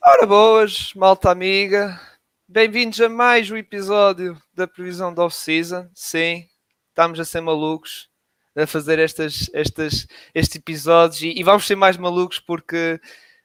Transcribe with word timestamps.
Ora 0.00 0.24
boas, 0.26 0.94
malta 0.94 1.28
amiga. 1.28 2.00
Bem-vindos 2.48 3.00
a 3.00 3.08
mais 3.08 3.50
um 3.50 3.56
episódio 3.56 4.40
da 4.54 4.64
previsão 4.64 5.12
da 5.12 5.24
off-season. 5.24 5.90
Sim, 5.92 6.46
estamos 6.88 7.18
a 7.18 7.24
ser 7.24 7.40
malucos 7.40 8.08
a 8.56 8.64
fazer 8.64 9.00
estas, 9.00 9.50
estas, 9.52 10.06
estes 10.32 10.56
episódios 10.56 11.22
e, 11.22 11.32
e 11.36 11.42
vamos 11.42 11.66
ser 11.66 11.74
mais 11.74 11.96
malucos 11.96 12.38
porque 12.38 13.00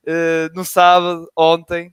uh, 0.07 0.55
no 0.55 0.63
sábado, 0.63 1.27
ontem, 1.35 1.87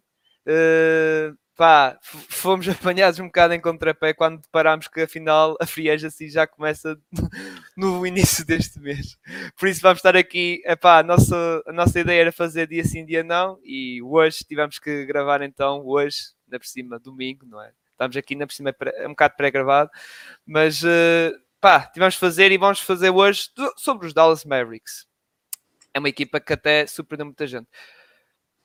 uh, 0.47 1.35
pá, 1.61 1.99
fomos 2.31 2.67
apanhados 2.71 3.21
um 3.21 3.27
bocado 3.27 3.53
em 3.53 3.61
contrapé 3.61 4.15
quando 4.15 4.41
deparámos 4.41 4.89
que 4.89 5.03
afinal 5.03 5.59
a 5.61 5.67
free 5.67 5.91
agency 5.91 6.31
já 6.31 6.47
começa 6.47 6.99
no 7.77 8.07
início 8.07 8.47
deste 8.47 8.81
mês. 8.81 9.19
Por 9.59 9.69
isso 9.69 9.83
vamos 9.83 9.99
estar 9.99 10.17
aqui, 10.17 10.63
epá, 10.65 11.01
a 11.01 11.03
nossa, 11.03 11.63
a 11.67 11.73
nossa 11.73 12.01
ideia 12.01 12.23
era 12.23 12.33
fazer 12.33 12.67
dia 12.67 12.83
sim, 12.83 13.05
dia 13.05 13.23
não, 13.23 13.61
e 13.63 14.01
hoje 14.03 14.39
tivemos 14.39 14.79
que 14.79 15.05
gravar 15.05 15.43
então, 15.43 15.85
hoje, 15.85 16.17
na 16.49 16.59
por 16.59 16.67
cima, 16.67 16.99
domingo, 16.99 17.45
não 17.45 17.63
é? 17.63 17.71
Estamos 17.91 18.17
aqui 18.17 18.35
na 18.35 18.47
por 18.47 18.55
cima, 18.55 18.75
é 18.95 19.07
um 19.07 19.11
bocado 19.11 19.35
pré-gravado, 19.37 19.91
mas 20.47 20.83
uh, 20.83 21.39
pá, 21.61 21.81
tivemos 21.93 22.15
que 22.15 22.21
fazer 22.21 22.51
e 22.51 22.57
vamos 22.57 22.81
fazer 22.81 23.11
hoje 23.11 23.51
sobre 23.77 24.07
os 24.07 24.15
Dallas 24.15 24.47
Mavericks. 24.47 25.07
É 25.93 25.99
uma 25.99 26.09
equipa 26.09 26.41
que 26.41 26.55
até 26.55 26.87
surpreendeu 26.87 27.27
muita 27.27 27.47
gente. 27.47 27.69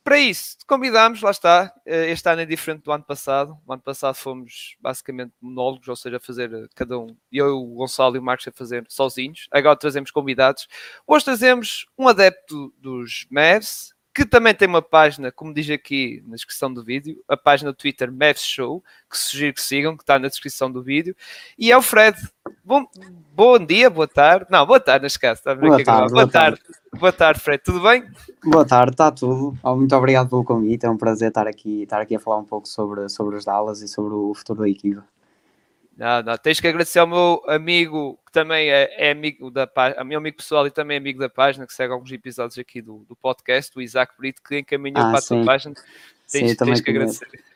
Para 0.05 0.19
isso, 0.19 0.57
convidámos, 0.67 1.19
lá 1.23 1.31
está, 1.31 1.73
eh, 1.83 2.11
este 2.11 2.29
ano 2.29 2.41
é 2.41 2.45
diferente 2.45 2.83
do 2.83 2.91
ano 2.91 3.03
passado. 3.03 3.57
O 3.65 3.73
ano 3.73 3.81
passado 3.81 4.13
fomos 4.13 4.75
basicamente 4.79 5.33
monólogos, 5.41 5.87
ou 5.87 5.95
seja, 5.95 6.19
fazer 6.19 6.53
eh, 6.53 6.67
cada 6.75 6.99
um, 6.99 7.17
eu, 7.31 7.57
o 7.57 7.73
Gonçalo 7.73 8.15
e 8.15 8.19
o 8.19 8.21
Marcos 8.21 8.47
a 8.47 8.51
fazer 8.51 8.85
sozinhos. 8.87 9.47
Agora 9.49 9.75
trazemos 9.75 10.11
convidados. 10.11 10.67
Hoje 11.07 11.25
trazemos 11.25 11.87
um 11.97 12.07
adepto 12.07 12.71
dos 12.77 13.25
Mavs, 13.31 13.94
que 14.15 14.25
também 14.25 14.55
tem 14.55 14.65
uma 14.65 14.81
página, 14.81 15.29
como 15.29 15.53
diz 15.53 15.69
aqui 15.69 16.23
na 16.25 16.35
descrição 16.35 16.73
do 16.73 16.81
vídeo, 16.81 17.21
a 17.27 17.35
página 17.35 17.73
do 17.73 17.75
Twitter 17.75 18.09
Mavs 18.09 18.41
Show, 18.41 18.81
que 19.09 19.17
sugiro 19.17 19.53
que 19.53 19.61
sigam, 19.61 19.97
que 19.97 20.03
está 20.03 20.17
na 20.17 20.29
descrição 20.29 20.71
do 20.71 20.81
vídeo, 20.81 21.13
e 21.59 21.69
é 21.69 21.77
o 21.77 21.81
Fred. 21.81 22.17
Bom, 22.63 22.85
bom 23.35 23.59
dia, 23.59 23.89
boa 23.89 24.07
tarde. 24.07 24.45
Não, 24.49 24.65
boa 24.65 24.79
tarde, 24.79 25.03
neste 25.03 25.19
caso. 25.19 25.41
Boa, 25.43 25.83
tarde, 25.83 25.83
boa, 25.83 26.09
boa 26.09 26.27
tarde. 26.27 26.61
tarde. 26.61 26.79
Boa 26.97 27.11
tarde, 27.11 27.41
Fred. 27.41 27.61
Tudo 27.61 27.81
bem? 27.81 28.05
Boa 28.41 28.65
tarde, 28.65 28.93
está 28.93 29.11
tudo. 29.11 29.57
Oh, 29.61 29.75
muito 29.75 29.93
obrigado 29.93 30.29
pelo 30.29 30.45
convite. 30.45 30.85
É 30.85 30.89
um 30.89 30.95
prazer 30.97 31.27
estar 31.27 31.45
aqui, 31.45 31.83
estar 31.83 31.99
aqui 31.99 32.15
a 32.15 32.19
falar 32.19 32.37
um 32.37 32.45
pouco 32.45 32.69
sobre, 32.69 33.09
sobre 33.09 33.35
os 33.35 33.43
Dallas 33.43 33.81
e 33.81 33.87
sobre 33.89 34.13
o 34.13 34.33
futuro 34.33 34.61
da 34.61 34.69
equipa. 34.69 35.03
Não, 35.97 36.37
tens 36.37 36.59
que 36.59 36.67
agradecer 36.67 36.99
ao 36.99 37.07
meu 37.07 37.41
amigo, 37.47 38.19
que 38.25 38.31
também 38.33 38.69
é, 38.69 39.07
é 39.07 39.11
amigo 39.11 39.49
da 39.49 39.65
página, 39.65 40.03
meu 40.03 40.17
amigo 40.17 40.37
pessoal 40.37 40.67
e 40.67 40.71
também 40.71 40.97
amigo 40.97 41.19
da 41.19 41.29
página, 41.29 41.65
que 41.65 41.73
segue 41.73 41.93
alguns 41.93 42.11
episódios 42.11 42.59
aqui 42.59 42.81
do, 42.81 43.05
do 43.07 43.15
podcast, 43.15 43.71
o 43.77 43.81
Isaac 43.81 44.13
Brito, 44.17 44.41
que 44.43 44.59
encaminhou 44.59 45.01
ah, 45.01 45.11
para 45.11 45.21
sim. 45.21 45.35
a 45.35 45.37
tua 45.37 45.45
página. 45.45 45.75
Tens, 46.29 46.51
sim, 46.51 46.55
tens 46.57 46.81
que 46.81 46.89
agradecer. 46.89 47.27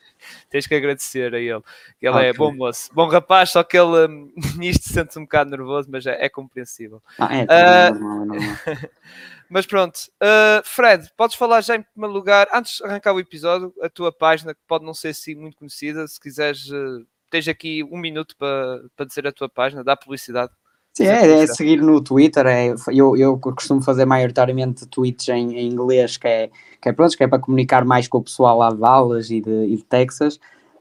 Tens 0.50 0.68
que 0.68 0.76
agradecer 0.76 1.34
a 1.34 1.40
ele. 1.40 1.64
Ele 2.02 2.12
okay. 2.12 2.28
é 2.28 2.34
bom 2.34 2.54
moço, 2.54 2.90
bom 2.94 3.08
rapaz, 3.08 3.52
só 3.52 3.64
que 3.64 3.78
ele 3.78 4.08
um, 4.08 4.34
nisto 4.58 4.90
sente-se 4.90 5.18
um 5.18 5.24
bocado 5.24 5.50
nervoso, 5.50 5.88
mas 5.90 6.06
é, 6.06 6.26
é 6.26 6.28
compreensível. 6.28 7.02
Ah, 7.18 7.30
é, 7.34 7.90
uh, 7.90 8.90
mas 9.50 9.66
pronto, 9.66 9.98
uh, 10.22 10.62
Fred, 10.66 11.10
podes 11.16 11.38
falar 11.38 11.62
já 11.62 11.78
em 11.78 11.82
primeiro 11.82 12.14
lugar, 12.14 12.50
antes 12.54 12.78
de 12.78 12.84
arrancar 12.84 13.14
o 13.14 13.20
episódio, 13.20 13.74
a 13.82 13.90
tua 13.90 14.12
página, 14.12 14.54
que 14.54 14.60
pode 14.68 14.84
não 14.84 14.94
ser 14.94 15.10
assim 15.10 15.36
muito 15.36 15.58
conhecida, 15.58 16.06
se 16.06 16.20
quiseres. 16.20 16.70
Uh, 16.70 17.06
tens 17.30 17.48
aqui 17.48 17.84
um 17.84 17.98
minuto 17.98 18.36
para, 18.38 18.82
para 18.96 19.06
dizer 19.06 19.28
a 19.28 19.32
tua 19.32 19.50
página, 19.50 19.84
dá 19.84 19.96
publicidade. 19.96 20.52
Sim, 20.94 21.06
é, 21.06 21.44
é, 21.44 21.48
seguir 21.48 21.82
no 21.82 22.02
Twitter. 22.02 22.46
É, 22.46 22.74
eu, 22.92 23.16
eu 23.16 23.38
costumo 23.40 23.82
fazer 23.82 24.06
maioritariamente 24.06 24.86
tweets 24.88 25.30
em, 25.30 25.56
em, 25.56 25.68
inglês, 25.68 26.18
que 26.18 26.28
é, 26.28 26.50
que 26.82 26.90
é 26.90 26.94
pronto, 26.94 27.16
que 27.16 27.24
é 27.24 27.28
para 27.28 27.40
comunicar 27.40 27.86
mais 27.86 28.08
com 28.08 28.18
o 28.18 28.24
pessoal 28.24 28.58
lá 28.58 28.70
de 28.70 28.78
Dallas 28.78 29.30
e 29.30 29.40
de, 29.40 29.66
e 29.66 29.78
de 29.78 29.84
Texas. 29.84 30.40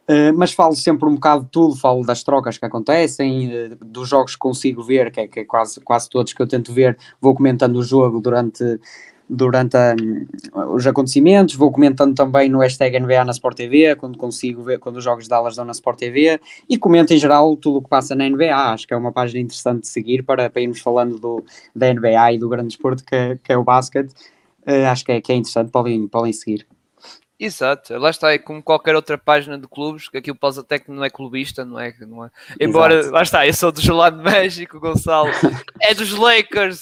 Uh, 0.09 0.33
mas 0.35 0.53
falo 0.53 0.75
sempre 0.75 1.07
um 1.07 1.15
bocado 1.15 1.45
de 1.45 1.51
tudo, 1.51 1.77
falo 1.77 2.03
das 2.03 2.23
trocas 2.23 2.57
que 2.57 2.65
acontecem, 2.65 3.49
uh, 3.49 3.77
dos 3.85 4.08
jogos 4.08 4.33
que 4.33 4.39
consigo 4.39 4.83
ver, 4.83 5.11
que 5.11 5.20
é, 5.20 5.29
que 5.29 5.41
é 5.41 5.45
quase, 5.45 5.79
quase 5.83 6.08
todos 6.08 6.33
que 6.33 6.41
eu 6.41 6.48
tento 6.48 6.73
ver, 6.73 6.97
vou 7.20 7.35
comentando 7.35 7.77
o 7.77 7.83
jogo 7.83 8.19
durante, 8.19 8.64
durante 9.28 9.77
a, 9.77 9.94
os 10.72 10.86
acontecimentos, 10.86 11.55
vou 11.55 11.70
comentando 11.70 12.14
também 12.14 12.48
no 12.48 12.61
hashtag 12.61 12.98
NBA 12.98 13.24
na 13.24 13.33
Sport 13.33 13.56
TV, 13.56 13.96
quando 13.96 14.16
consigo 14.16 14.62
ver, 14.62 14.78
quando 14.78 14.96
os 14.96 15.05
jogos 15.05 15.24
de 15.24 15.30
Dallas 15.30 15.56
dão 15.56 15.64
na 15.64 15.72
Sport 15.72 15.98
TV, 15.98 16.40
e 16.68 16.78
comento 16.78 17.12
em 17.12 17.18
geral 17.18 17.56
tudo 17.56 17.78
o 17.78 17.83
que 17.83 17.89
passa 17.89 18.14
na 18.14 18.28
NBA, 18.28 18.55
acho 18.72 18.86
que 18.86 18.94
é 18.94 18.96
uma 18.96 19.12
página 19.12 19.40
interessante 19.40 19.83
de 19.83 19.89
seguir 19.89 20.22
para, 20.22 20.48
para 20.48 20.62
irmos 20.62 20.80
falando 20.80 21.18
do, 21.18 21.44
da 21.74 21.92
NBA 21.92 22.33
e 22.33 22.39
do 22.39 22.48
grande 22.48 22.72
esporte 22.72 23.05
que, 23.05 23.39
que 23.42 23.52
é 23.52 23.56
o 23.56 23.64
basquete, 23.64 24.11
uh, 24.66 24.86
acho 24.90 25.05
que 25.05 25.12
é, 25.12 25.20
que 25.20 25.33
é 25.33 25.34
interessante, 25.34 25.70
podem, 25.70 26.08
podem 26.08 26.33
seguir. 26.33 26.66
Exato, 27.41 27.97
lá 27.97 28.11
está, 28.11 28.33
é 28.33 28.39
como 28.39 28.61
qualquer 28.61 28.97
outra 28.97 29.17
página 29.17 29.57
de 29.57 29.69
clubes, 29.69 30.09
que 30.09 30.19
aqui 30.19 30.29
o 30.29 30.35
Pós-Atec 30.35 30.91
não 30.91 31.05
é 31.05 31.11
clubista, 31.11 31.65
não 31.65 31.79
é? 31.79 31.95
Não 32.01 32.25
é. 32.25 32.31
Embora, 32.61 32.95
Exato. 32.95 33.15
lá 33.15 33.23
está, 33.23 33.47
eu 33.47 33.55
sou 33.55 33.71
do 33.71 33.81
Gelado 33.81 34.21
México, 34.21 34.77
o 34.77 34.81
Gonçalo 34.81 35.31
é 35.81 35.95
dos 35.95 36.13
Lakers, 36.13 36.81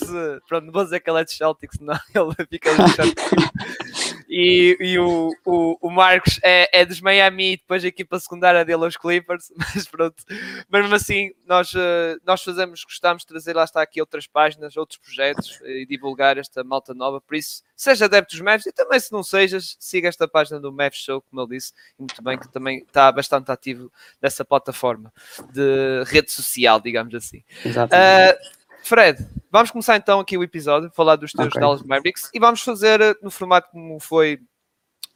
pronto, 0.49 0.65
não 0.65 0.73
vou 0.73 0.85
dizer 0.85 1.01
que 1.01 1.11
ele 1.11 1.21
é 1.21 1.25
dos 1.25 1.37
Celtics, 1.37 1.79
não, 1.79 1.95
ele 2.15 2.49
fica 2.49 2.71
Celtics. 2.89 4.06
E, 4.39 4.77
e 4.79 4.99
o, 4.99 5.31
o, 5.47 5.79
o, 5.81 5.91
Marcos 5.91 6.39
é, 6.45 6.81
é 6.83 6.85
dos 6.85 7.01
Miami 7.01 7.53
e 7.53 7.57
depois 7.57 7.83
a 7.83 7.89
equipa 7.89 8.21
secundária 8.21 8.67
dele 8.67 8.85
é 8.85 8.87
os 8.87 8.95
Clippers, 8.95 9.51
mas 9.57 9.89
pronto, 9.89 10.23
mesmo 10.71 10.95
assim 10.95 11.33
nós, 11.47 11.73
eh, 11.75 12.19
nós 12.23 12.43
fazemos, 12.45 12.85
gostamos 12.85 13.23
de 13.23 13.29
trazer 13.29 13.57
lá 13.57 13.65
está 13.65 13.81
aqui 13.81 13.99
outras 13.99 14.27
páginas, 14.27 14.77
outros 14.77 14.99
projetos 14.99 15.59
e 15.65 15.87
divulgar 15.87 16.37
esta 16.37 16.63
malta 16.63 16.93
nova, 16.93 17.19
por 17.19 17.35
isso 17.35 17.63
seja 17.75 18.05
adepto 18.05 18.35
dos 18.35 18.43
Mavs 18.43 18.67
e 18.67 18.73
também 18.73 19.01
se 19.01 19.11
não 19.11 19.23
sejas, 19.23 19.75
siga 19.81 20.07
esta 20.07 20.29
página 20.29 20.61
do 20.61 20.71
Mavs 20.71 20.99
Show, 20.99 21.23
como 21.23 21.41
ele 21.41 21.57
disse, 21.57 21.73
muito 21.99 22.23
bem, 22.23 22.39
que 22.39 22.53
também 22.53 22.81
está 22.81 23.11
bastante 23.11 23.51
ativo 23.51 23.91
nessa 24.21 24.45
plataforma 24.45 25.11
de 25.51 26.05
rede 26.09 26.31
social, 26.31 26.79
digamos 26.79 27.15
assim. 27.15 27.43
Exatamente. 27.65 28.37
Uh, 28.37 28.67
Fred, 28.83 29.27
vamos 29.51 29.71
começar 29.71 29.97
então 29.97 30.21
aqui 30.21 30.37
o 30.37 30.43
episódio, 30.43 30.91
falar 30.91 31.17
dos 31.17 31.33
teus 31.33 31.49
okay. 31.49 31.61
Dallas 31.61 31.83
Mavericks 31.83 32.31
e 32.33 32.39
vamos 32.39 32.61
fazer 32.61 33.01
eh, 33.01 33.15
no 33.23 33.31
formato 33.31 33.71
como 33.71 33.99
foi 34.01 34.41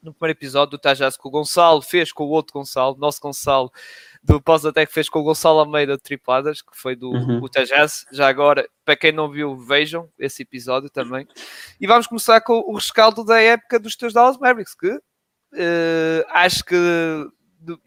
no 0.02 0.14
primeiro 0.14 0.38
episódio 0.38 0.72
do 0.72 0.78
Tajaz 0.78 1.16
que 1.16 1.26
o 1.28 1.30
Gonçalo 1.30 1.82
fez 1.82 2.12
com 2.12 2.24
o 2.24 2.28
outro 2.28 2.54
Gonçalo, 2.54 2.96
nosso 2.98 3.20
Gonçalo 3.20 3.70
do 4.22 4.40
pós 4.40 4.64
até 4.64 4.84
que 4.84 4.92
fez 4.92 5.08
com 5.08 5.20
o 5.20 5.22
Gonçalo 5.22 5.60
Almeida 5.60 5.96
de 5.96 6.02
Tripladas, 6.02 6.60
que 6.60 6.76
foi 6.76 6.94
do 6.94 7.10
uhum. 7.10 7.48
Tajaz. 7.48 8.04
Já 8.12 8.28
agora, 8.28 8.68
para 8.84 8.96
quem 8.96 9.12
não 9.12 9.30
viu, 9.30 9.56
vejam 9.56 10.08
esse 10.18 10.42
episódio 10.42 10.90
também. 10.90 11.26
E 11.80 11.86
vamos 11.86 12.06
começar 12.06 12.40
com 12.40 12.58
o 12.60 12.74
rescaldo 12.74 13.24
da 13.24 13.40
época 13.40 13.78
dos 13.78 13.96
teus 13.96 14.12
Dallas 14.12 14.38
Mavericks, 14.38 14.74
que 14.74 14.90
uh, 14.90 15.00
acho 16.28 16.64
que 16.64 16.76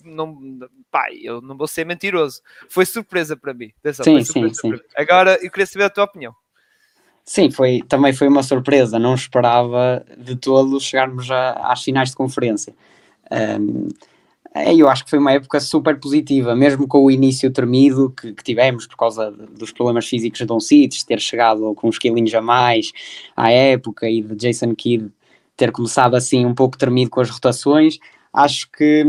não, 0.03 0.59
pá, 0.91 1.05
eu 1.21 1.41
não 1.41 1.57
vou 1.57 1.67
ser 1.67 1.85
mentiroso. 1.85 2.41
Foi 2.69 2.85
surpresa 2.85 3.35
para 3.35 3.53
mim. 3.53 3.71
Atenção, 3.79 4.03
sim, 4.03 4.23
sim, 4.23 4.53
sim. 4.53 4.73
Agora 4.95 5.37
eu 5.41 5.49
queria 5.49 5.65
saber 5.65 5.85
a 5.85 5.89
tua 5.89 6.03
opinião. 6.03 6.33
Sim, 7.25 7.49
foi, 7.49 7.81
também 7.87 8.13
foi 8.13 8.27
uma 8.27 8.43
surpresa. 8.43 8.99
Não 8.99 9.15
esperava 9.15 10.05
de 10.17 10.35
todo 10.35 10.79
chegarmos 10.79 11.31
a, 11.31 11.71
às 11.71 11.83
finais 11.83 12.09
de 12.09 12.15
conferência. 12.15 12.75
Um, 13.31 13.87
eu 14.55 14.87
acho 14.87 15.03
que 15.03 15.09
foi 15.09 15.17
uma 15.17 15.31
época 15.31 15.59
super 15.59 15.99
positiva, 15.99 16.55
mesmo 16.55 16.87
com 16.87 17.03
o 17.03 17.09
início 17.09 17.49
tremido 17.49 18.11
que, 18.11 18.33
que 18.33 18.43
tivemos 18.43 18.85
por 18.85 18.95
causa 18.95 19.31
dos 19.31 19.71
problemas 19.71 20.07
físicos 20.07 20.37
de 20.37 20.45
Don 20.45 20.59
Cities, 20.59 21.03
ter 21.03 21.19
chegado 21.19 21.73
com 21.73 21.87
uns 21.87 21.97
quilinhos 21.97 22.33
a 22.35 22.41
mais 22.41 22.91
à 23.35 23.49
época 23.49 24.07
e 24.07 24.21
de 24.21 24.35
Jason 24.35 24.75
Kidd 24.75 25.09
ter 25.57 25.71
começado 25.71 26.15
assim 26.15 26.45
um 26.45 26.53
pouco 26.53 26.77
tremido 26.77 27.09
com 27.09 27.21
as 27.21 27.29
rotações 27.29 27.97
Acho 28.33 28.69
que, 28.71 29.03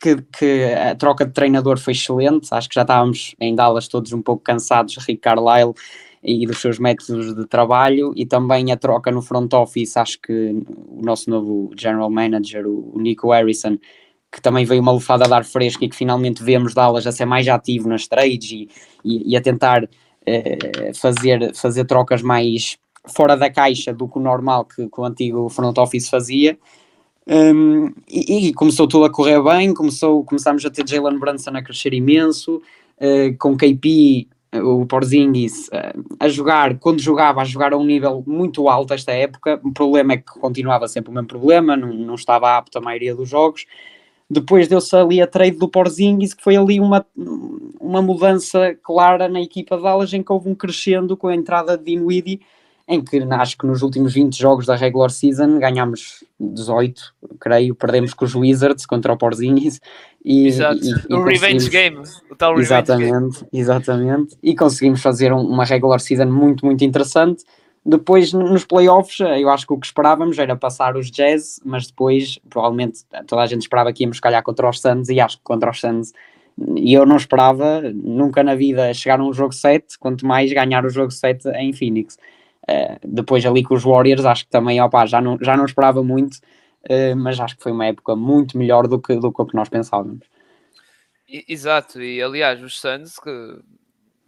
que, 0.00 0.16
que, 0.36 0.64
a 0.74 0.94
troca 0.94 1.24
de 1.24 1.32
treinador 1.32 1.78
foi 1.78 1.92
excelente. 1.92 2.48
Acho 2.52 2.68
que 2.68 2.74
já 2.74 2.82
estávamos 2.82 3.34
em 3.40 3.54
Dallas 3.54 3.88
todos 3.88 4.12
um 4.12 4.22
pouco 4.22 4.42
cansados 4.42 4.94
de 4.94 5.00
Rick 5.00 5.20
Carlisle 5.20 5.74
e 6.22 6.46
dos 6.46 6.60
seus 6.60 6.78
métodos 6.78 7.34
de 7.34 7.46
trabalho 7.46 8.12
e 8.14 8.26
também 8.26 8.70
a 8.72 8.76
troca 8.76 9.10
no 9.10 9.22
front 9.22 9.52
office. 9.54 9.96
Acho 9.96 10.20
que 10.20 10.62
o 10.88 11.00
nosso 11.02 11.30
novo 11.30 11.70
general 11.78 12.10
manager, 12.10 12.66
o 12.66 12.98
Nico 12.98 13.32
Harrison, 13.32 13.78
que 14.30 14.42
também 14.42 14.64
veio 14.64 14.82
uma 14.82 14.92
lufada 14.92 15.24
a 15.24 15.28
dar 15.28 15.44
fresco 15.44 15.84
e 15.84 15.88
que 15.88 15.96
finalmente 15.96 16.42
vemos 16.42 16.74
Dallas 16.74 17.06
a 17.06 17.12
ser 17.12 17.24
mais 17.24 17.48
ativo 17.48 17.88
nas 17.88 18.06
trades 18.06 18.50
e, 18.50 18.68
e, 19.02 19.32
e 19.32 19.36
a 19.36 19.40
tentar 19.40 19.88
eh, 20.26 20.92
fazer, 20.94 21.54
fazer 21.54 21.86
trocas 21.86 22.20
mais 22.20 22.76
fora 23.06 23.36
da 23.36 23.50
caixa 23.50 23.94
do 23.94 24.06
que 24.06 24.18
o 24.18 24.20
normal 24.20 24.66
que, 24.66 24.86
que 24.86 25.00
o 25.00 25.04
antigo 25.04 25.48
front 25.48 25.78
office 25.78 26.10
fazia. 26.10 26.58
Um, 27.28 27.92
e, 28.08 28.48
e, 28.48 28.54
começou 28.54 28.88
tudo 28.88 29.04
a 29.04 29.10
correr 29.10 29.42
bem, 29.42 29.74
começou, 29.74 30.24
começámos 30.24 30.64
a 30.64 30.70
ter 30.70 30.88
Jalen 30.88 31.18
Brunson 31.18 31.50
a 31.50 31.62
crescer 31.62 31.92
imenso, 31.92 32.56
uh, 32.56 33.36
com 33.38 33.54
KP, 33.54 34.26
o 34.54 34.86
Porzingis, 34.86 35.68
uh, 35.68 36.16
a 36.18 36.26
jogar, 36.30 36.78
quando 36.78 37.00
jogava, 37.00 37.42
a 37.42 37.44
jogar 37.44 37.74
a 37.74 37.76
um 37.76 37.84
nível 37.84 38.24
muito 38.26 38.66
alto 38.70 38.94
esta 38.94 39.12
época. 39.12 39.60
O 39.62 39.70
problema 39.72 40.14
é 40.14 40.16
que 40.16 40.40
continuava 40.40 40.88
sempre 40.88 41.10
o 41.10 41.14
mesmo 41.14 41.28
problema, 41.28 41.76
não, 41.76 41.92
não 41.92 42.14
estava 42.14 42.56
apto 42.56 42.78
a 42.78 42.80
maioria 42.80 43.14
dos 43.14 43.28
jogos. 43.28 43.66
Depois 44.30 44.66
deu-se 44.66 44.96
ali 44.96 45.20
a 45.20 45.26
trade 45.26 45.58
do 45.58 45.68
Porzingis, 45.68 46.32
que 46.32 46.42
foi 46.42 46.56
ali 46.56 46.80
uma, 46.80 47.04
uma 47.78 48.00
mudança 48.00 48.74
clara 48.82 49.28
na 49.28 49.40
equipa 49.40 49.76
de 49.76 49.82
Dallas, 49.82 50.14
em 50.14 50.22
que 50.22 50.32
houve 50.32 50.48
um 50.48 50.54
crescendo 50.54 51.14
com 51.14 51.28
a 51.28 51.34
entrada 51.34 51.76
de 51.76 51.84
Dinwiddie 51.84 52.40
em 52.88 53.02
que 53.02 53.22
acho 53.30 53.58
que 53.58 53.66
nos 53.66 53.82
últimos 53.82 54.14
20 54.14 54.36
jogos 54.36 54.64
da 54.64 54.74
regular 54.74 55.10
season 55.10 55.58
ganhámos 55.58 56.24
18, 56.40 57.14
creio, 57.38 57.74
perdemos 57.74 58.14
com 58.14 58.24
os 58.24 58.34
Wizards 58.34 58.86
contra 58.86 59.12
o 59.12 59.16
Porzingis 59.18 59.78
e, 60.24 60.46
Exato. 60.46 60.80
E, 60.82 61.12
e 61.12 61.14
o 61.14 61.22
revenge 61.22 61.68
game, 61.68 61.98
o 62.30 62.34
tal 62.34 62.52
revenge 62.56 62.72
exatamente, 62.72 63.38
game. 63.40 63.48
Exatamente, 63.52 64.38
e 64.42 64.56
conseguimos 64.56 65.02
fazer 65.02 65.34
um, 65.34 65.40
uma 65.40 65.64
regular 65.64 66.00
season 66.00 66.26
muito, 66.26 66.64
muito 66.64 66.82
interessante. 66.82 67.44
Depois, 67.84 68.32
nos 68.32 68.64
playoffs, 68.64 69.20
eu 69.20 69.48
acho 69.50 69.66
que 69.66 69.72
o 69.72 69.78
que 69.78 69.86
esperávamos 69.86 70.38
era 70.38 70.56
passar 70.56 70.96
os 70.96 71.10
Jazz, 71.10 71.60
mas 71.64 71.86
depois, 71.86 72.38
provavelmente, 72.50 73.00
toda 73.26 73.42
a 73.42 73.46
gente 73.46 73.62
esperava 73.62 73.92
que 73.92 74.02
íamos 74.02 74.20
calhar 74.20 74.42
contra 74.42 74.68
os 74.68 74.80
Suns, 74.80 75.08
e 75.08 75.20
acho 75.20 75.38
que 75.38 75.44
contra 75.44 75.70
os 75.70 75.80
Suns, 75.80 76.12
e 76.76 76.92
eu 76.92 77.06
não 77.06 77.16
esperava 77.16 77.80
nunca 77.94 78.42
na 78.42 78.54
vida 78.54 78.92
chegar 78.92 79.20
a 79.20 79.24
um 79.24 79.32
jogo 79.32 79.54
7, 79.54 79.98
quanto 79.98 80.26
mais 80.26 80.52
ganhar 80.52 80.84
o 80.84 80.90
jogo 80.90 81.10
7 81.10 81.48
em 81.50 81.72
Phoenix. 81.72 82.18
Uh, 82.68 82.98
depois 83.02 83.46
ali 83.46 83.62
com 83.62 83.74
os 83.74 83.82
Warriors, 83.82 84.26
acho 84.26 84.44
que 84.44 84.50
também, 84.50 84.80
opa, 84.80 85.06
já 85.06 85.20
não, 85.20 85.38
já 85.40 85.56
não 85.56 85.64
esperava 85.64 86.02
muito, 86.02 86.34
uh, 86.34 87.16
mas 87.16 87.40
acho 87.40 87.56
que 87.56 87.62
foi 87.62 87.72
uma 87.72 87.86
época 87.86 88.14
muito 88.14 88.58
melhor 88.58 88.86
do 88.86 89.00
que, 89.00 89.14
do 89.16 89.32
que 89.32 89.40
o 89.40 89.46
que 89.46 89.56
nós 89.56 89.70
pensávamos. 89.70 90.26
Exato, 91.26 92.02
e 92.02 92.22
aliás, 92.22 92.62
os 92.62 92.78
Suns, 92.78 93.18
que 93.18 93.58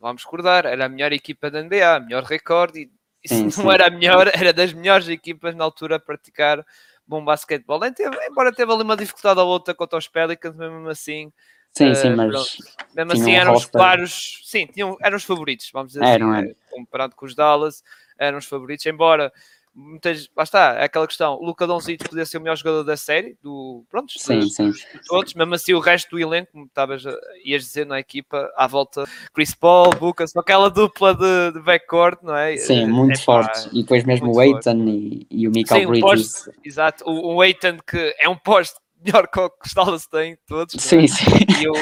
vamos 0.01 0.25
recordar, 0.25 0.65
era 0.65 0.87
a 0.87 0.89
melhor 0.89 1.13
equipa 1.13 1.51
da 1.51 1.63
NBA, 1.63 2.01
melhor 2.01 2.25
recorde, 2.25 2.91
e 3.23 3.29
sim, 3.29 3.45
não 3.45 3.51
sim. 3.51 3.71
era 3.71 3.89
a 3.89 3.91
melhor, 3.91 4.31
era 4.33 4.53
das 4.53 4.73
melhores 4.73 5.09
equipas 5.09 5.55
na 5.55 5.65
altura 5.65 5.97
a 5.97 6.01
praticar 6.01 6.65
bom 7.07 7.25
basquetebol. 7.25 7.81
Embora 8.27 8.53
teve 8.53 8.73
ali 8.73 8.83
uma 8.83 8.97
dificuldade 8.97 9.41
ou 9.41 9.49
outra 9.49 9.75
contra 9.75 9.99
os 9.99 10.09
Pelicans, 10.09 10.57
mesmo 10.57 10.89
assim. 10.89 11.31
Sim, 11.73 11.91
uh, 11.91 11.95
sim, 11.95 12.11
mas. 12.11 12.31
Pronto. 12.31 12.51
Mesmo 12.95 13.13
assim 13.13 13.33
eram 13.33 13.55
os 13.55 13.65
claros, 13.67 14.41
sim, 14.45 14.67
tinham, 14.67 14.97
eram 15.01 15.17
os 15.17 15.25
favoritos, 15.25 15.71
vamos 15.73 15.93
dizer 15.93 16.05
eram, 16.05 16.33
assim, 16.33 16.55
comparado 16.71 17.15
com 17.15 17.27
os 17.27 17.35
Dallas 17.35 17.83
eram 18.21 18.39
os 18.39 18.47
favoritos, 18.47 18.87
embora 18.87 19.33
muitas, 19.75 20.29
lá 20.37 20.43
está, 20.43 20.75
é 20.75 20.85
aquela 20.85 21.07
questão, 21.07 21.35
o 21.35 21.45
Luca 21.45 21.67
Doncic 21.67 22.09
podia 22.09 22.27
ser 22.27 22.39
o 22.39 22.41
melhor 22.41 22.57
jogador 22.57 22.83
da 22.83 22.97
série, 22.97 23.37
do, 23.43 23.85
pronto, 23.89 24.13
sim, 24.19 24.41
dos, 24.41 24.55
sim. 24.55 24.73
todos, 25.07 25.35
mesmo 25.35 25.55
assim 25.55 25.73
o 25.73 25.81
resto 25.81 26.11
do 26.11 26.19
elenco, 26.19 26.53
como 26.53 26.67
estavas, 26.67 27.05
ias 27.45 27.63
dizer 27.63 27.87
na 27.87 27.99
equipa, 27.99 28.53
à 28.57 28.67
volta, 28.67 29.05
Chris 29.33 29.55
Paul, 29.55 29.91
Lucas, 30.01 30.37
aquela 30.37 30.71
dupla 30.71 31.15
de, 31.15 31.53
de 31.53 31.61
backcourt, 31.61 32.19
não 32.23 32.37
é? 32.37 32.57
Sim, 32.57 32.87
muito 32.87 33.19
é, 33.19 33.23
forte, 33.23 33.69
e 33.73 33.83
depois 33.83 34.05
mesmo 34.05 34.35
o 34.35 34.41
Aiton 34.41 34.85
e, 34.89 35.27
e, 35.31 35.49
o 35.49 35.51
Michael 35.51 35.81
sim, 35.81 35.87
Bridges. 35.87 36.03
Um 36.03 36.45
post, 36.45 36.51
exato, 36.65 37.05
o, 37.09 37.37
o 37.37 37.41
Aiton 37.41 37.79
que 37.87 38.15
é 38.19 38.29
um 38.29 38.37
poste 38.37 38.79
melhor 39.05 39.27
que 39.29 39.39
o 39.41 39.51
Dallas 39.75 40.07
tem, 40.07 40.37
todos. 40.47 40.75
Sim, 40.83 41.05
é? 41.05 41.09
sim. 41.09 41.25
E 41.61 41.69
o, 41.69 41.75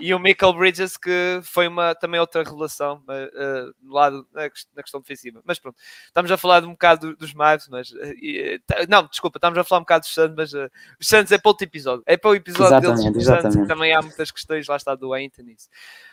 e, 0.00 0.14
o 0.14 0.18
Michael 0.18 0.52
Bridges, 0.54 0.96
que 0.96 1.40
foi 1.42 1.68
uma, 1.68 1.94
também 1.94 2.20
outra 2.20 2.42
revelação 2.42 3.02
uh, 3.08 3.74
no 3.82 3.92
lado, 3.92 4.26
na, 4.32 4.42
na, 4.42 4.82
questão 4.82 5.00
defensiva. 5.00 5.40
Mas 5.44 5.58
pronto, 5.58 5.76
estamos 6.06 6.30
a 6.30 6.36
falar 6.36 6.64
um 6.64 6.72
bocado 6.72 7.16
dos 7.16 7.32
Mavs, 7.34 7.68
mas. 7.68 7.90
Uh, 7.90 8.60
não, 8.88 9.06
desculpa, 9.06 9.38
estamos 9.38 9.58
a 9.58 9.64
falar 9.64 9.80
um 9.80 9.84
bocado 9.84 10.02
dos 10.02 10.14
Santos, 10.14 10.36
mas 10.36 10.52
uh, 10.54 10.70
os 11.00 11.06
Santos 11.06 11.32
é 11.32 11.38
para 11.38 11.48
outro 11.50 11.64
episódio. 11.64 12.02
É 12.06 12.16
para 12.16 12.30
o 12.30 12.34
episódio 12.34 12.76
exatamente, 12.76 13.12
deles, 13.12 13.16
exatamente. 13.16 13.52
Santos, 13.54 13.68
também 13.68 13.92
há 13.92 14.02
muitas 14.02 14.30
questões, 14.30 14.66
lá 14.66 14.76
está, 14.76 14.94
do 14.94 15.12
Anthony. 15.12 15.56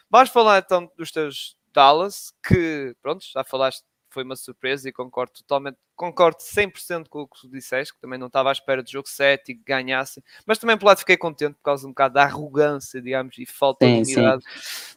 Vamos 0.10 0.30
falar 0.30 0.60
então 0.60 0.92
dos 0.98 1.12
teus 1.12 1.56
Dallas, 1.74 2.34
que, 2.46 2.96
pronto, 3.02 3.24
já 3.34 3.44
falaste 3.44 3.84
foi 4.12 4.24
uma 4.24 4.36
surpresa 4.36 4.88
e 4.88 4.92
concordo 4.92 5.34
totalmente, 5.34 5.78
concordo 5.96 6.38
100% 6.40 7.08
com 7.10 7.22
o 7.22 7.28
que 7.28 7.42
tu 7.42 7.50
disseste, 7.50 7.94
que 7.94 8.02
também 8.02 8.20
não 8.20 8.28
estava 8.28 8.50
à 8.50 8.52
espera 8.52 8.84
de 8.84 8.92
jogo 8.92 9.08
7 9.08 9.52
e 9.52 9.56
que 9.56 9.64
ganhasse, 9.66 10.24
mas 10.46 10.58
também 10.58 10.78
por 10.78 10.88
lado 10.88 11.00
fiquei 11.00 11.16
contente 11.18 11.54
por 11.54 11.64
causa 11.64 11.88
um 11.88 11.92
bocado 11.92 12.16
da 12.16 12.24
arrogância, 12.24 13.02
digamos, 13.02 13.38
e 13.38 13.46
falta 13.46 13.86
sim, 13.86 14.02
de 14.02 14.14
unidade 14.14 14.44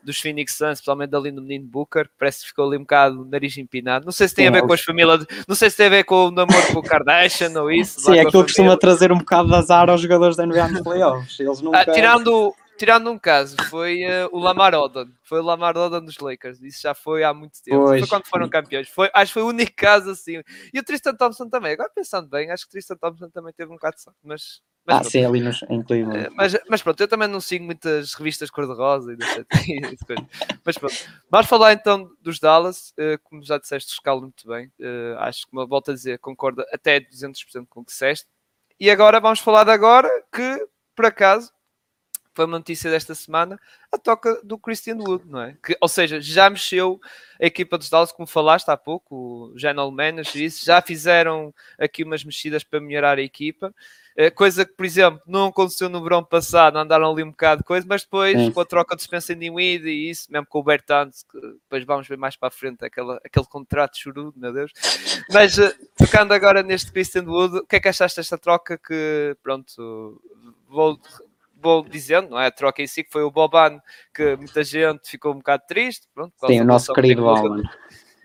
dos 0.02 0.20
Phoenix 0.20 0.56
Suns, 0.56 0.72
especialmente 0.72 1.14
ali 1.14 1.30
no 1.30 1.42
menino 1.42 1.66
Booker, 1.66 2.08
que 2.08 2.14
parece 2.18 2.40
que 2.40 2.48
ficou 2.48 2.66
ali 2.66 2.76
um 2.76 2.80
bocado 2.80 3.24
nariz 3.24 3.56
empinado. 3.56 4.04
Não 4.04 4.12
sei 4.12 4.28
se 4.28 4.34
tem 4.34 4.44
sim, 4.44 4.48
a 4.48 4.52
ver 4.52 4.64
é 4.64 4.66
com 4.66 4.72
as 4.72 4.82
famílias, 4.82 5.24
não 5.46 5.54
sei 5.54 5.70
se 5.70 5.76
tem 5.76 5.86
a 5.86 5.90
ver 5.90 6.04
com 6.04 6.26
o 6.26 6.30
namoro 6.30 6.72
com 6.72 6.80
o 6.80 6.82
Kardashian 6.82 7.52
ou 7.60 7.70
isso. 7.70 8.00
Sim, 8.04 8.18
é 8.18 8.24
que 8.24 8.36
ele 8.36 8.44
costuma 8.44 8.76
trazer 8.76 9.12
um 9.12 9.18
bocado 9.18 9.48
de 9.48 9.54
azar 9.54 9.88
aos 9.88 10.00
jogadores 10.00 10.36
da 10.36 10.44
NBA 10.44 10.68
nos 10.68 10.80
playoffs. 10.82 11.40
Eles 11.40 11.60
nunca... 11.60 11.80
Ah, 11.80 11.92
tirando 11.92 12.54
tirando 12.76 13.10
um 13.10 13.18
caso, 13.18 13.56
foi 13.68 14.04
uh, 14.04 14.28
o 14.32 14.38
Lamar 14.38 14.74
Odom. 14.74 15.06
Foi 15.22 15.40
o 15.40 15.42
Lamar 15.42 15.76
Odom 15.76 16.04
dos 16.04 16.18
Lakers. 16.18 16.60
Isso 16.62 16.82
já 16.82 16.94
foi 16.94 17.24
há 17.24 17.32
muito 17.32 17.62
tempo. 17.62 17.84
Pois. 17.84 18.00
Foi 18.00 18.08
quando 18.08 18.26
foram 18.26 18.48
campeões. 18.48 18.88
Foi, 18.88 19.10
acho 19.12 19.30
que 19.30 19.34
foi 19.34 19.42
o 19.42 19.48
único 19.48 19.72
caso 19.76 20.10
assim. 20.10 20.42
E 20.72 20.78
o 20.78 20.82
Tristan 20.84 21.14
Thompson 21.14 21.48
também. 21.48 21.72
Agora 21.72 21.90
pensando 21.94 22.28
bem, 22.28 22.50
acho 22.50 22.64
que 22.64 22.68
o 22.68 22.72
Tristan 22.72 22.96
Thompson 22.96 23.28
também 23.30 23.52
teve 23.52 23.70
um 23.70 23.76
bocado 23.76 23.96
de 23.96 24.02
sorte. 24.02 24.18
Mas, 24.22 24.60
mas 24.86 24.96
ah, 24.96 25.00
pronto. 25.00 25.10
sim, 25.12 25.24
ali 25.24 25.40
nos, 25.40 25.62
em 25.68 25.82
Cleveland. 25.82 26.28
Uh, 26.28 26.32
mas, 26.34 26.56
mas 26.68 26.82
pronto, 26.82 27.00
eu 27.00 27.08
também 27.08 27.28
não 27.28 27.40
sigo 27.40 27.64
muitas 27.64 28.14
revistas 28.14 28.50
cor-de-rosa 28.50 29.12
e 29.12 29.16
Mas 30.64 30.78
pronto, 30.78 30.94
vamos 31.30 31.46
falar 31.46 31.72
então 31.72 32.10
dos 32.20 32.38
Dallas. 32.38 32.92
Uh, 32.98 33.18
como 33.22 33.42
já 33.42 33.58
disseste, 33.58 33.92
escalo 33.92 34.22
muito 34.22 34.46
bem. 34.48 34.70
acho 35.18 35.46
que, 35.46 35.52
volto 35.52 35.90
a 35.90 35.94
dizer, 35.94 36.18
concorda 36.18 36.66
até 36.72 37.00
200% 37.00 37.66
com 37.68 37.80
o 37.80 37.84
que 37.84 37.92
disseste. 37.92 38.26
E 38.78 38.90
agora 38.90 39.20
vamos 39.20 39.38
falar 39.38 39.64
de 39.64 39.70
agora 39.70 40.10
que, 40.32 40.66
por 40.96 41.06
acaso, 41.06 41.53
foi 42.34 42.44
uma 42.44 42.58
notícia 42.58 42.90
desta 42.90 43.14
semana, 43.14 43.58
a 43.92 43.96
toca 43.96 44.40
do 44.42 44.58
Christian 44.58 44.96
Wood, 44.96 45.24
não 45.26 45.40
é? 45.40 45.56
Que, 45.62 45.76
ou 45.80 45.88
seja, 45.88 46.20
já 46.20 46.50
mexeu 46.50 47.00
a 47.40 47.46
equipa 47.46 47.78
dos 47.78 47.88
Dallas, 47.88 48.12
como 48.12 48.26
falaste 48.26 48.68
há 48.68 48.76
pouco, 48.76 49.52
o 49.54 49.58
general 49.58 49.90
manager, 49.90 50.42
isso, 50.42 50.64
já 50.64 50.82
fizeram 50.82 51.54
aqui 51.78 52.02
umas 52.02 52.24
mexidas 52.24 52.64
para 52.64 52.80
melhorar 52.80 53.18
a 53.18 53.22
equipa. 53.22 53.74
Eh, 54.16 54.30
coisa 54.30 54.64
que, 54.64 54.72
por 54.72 54.86
exemplo, 54.86 55.20
não 55.26 55.46
aconteceu 55.46 55.88
no 55.88 56.02
verão 56.02 56.22
passado, 56.22 56.78
andaram 56.78 57.10
ali 57.10 57.24
um 57.24 57.30
bocado 57.30 57.62
de 57.62 57.66
coisa, 57.66 57.84
mas 57.88 58.02
depois 58.02 58.38
Sim. 58.38 58.52
com 58.52 58.60
a 58.60 58.64
troca 58.64 58.94
de 58.94 59.02
Spencer 59.02 59.36
Dinwiddie 59.36 59.90
e 59.90 60.10
isso, 60.10 60.30
mesmo 60.30 60.46
com 60.46 60.60
o 60.60 60.62
Bertans, 60.62 61.24
que 61.24 61.40
depois 61.40 61.84
vamos 61.84 62.06
ver 62.06 62.16
mais 62.16 62.36
para 62.36 62.48
a 62.48 62.50
frente 62.50 62.84
aquele, 62.84 63.18
aquele 63.24 63.46
contrato 63.46 63.98
chorudo, 63.98 64.34
meu 64.36 64.52
Deus. 64.52 64.70
Mas 65.32 65.58
uh, 65.58 65.74
tocando 65.96 66.32
agora 66.32 66.62
neste 66.62 66.92
Christian 66.92 67.24
Wood, 67.24 67.58
o 67.58 67.66
que 67.66 67.74
é 67.74 67.80
que 67.80 67.88
achaste 67.88 68.20
desta 68.20 68.38
troca 68.38 68.78
que, 68.78 69.36
pronto, 69.42 70.22
vou 70.68 71.00
dizendo, 71.88 72.30
não 72.30 72.40
é? 72.40 72.46
A 72.46 72.50
troca 72.50 72.82
em 72.82 72.86
si, 72.86 73.04
que 73.04 73.10
foi 73.10 73.22
o 73.22 73.30
Boban, 73.30 73.80
que 74.14 74.36
muita 74.36 74.62
gente 74.62 75.08
ficou 75.08 75.32
um 75.32 75.38
bocado 75.38 75.62
triste. 75.66 76.06
Pronto, 76.14 76.32
Sim, 76.46 76.60
o 76.60 76.64
nosso 76.64 76.92
querido 76.92 77.28
Alan. 77.28 77.62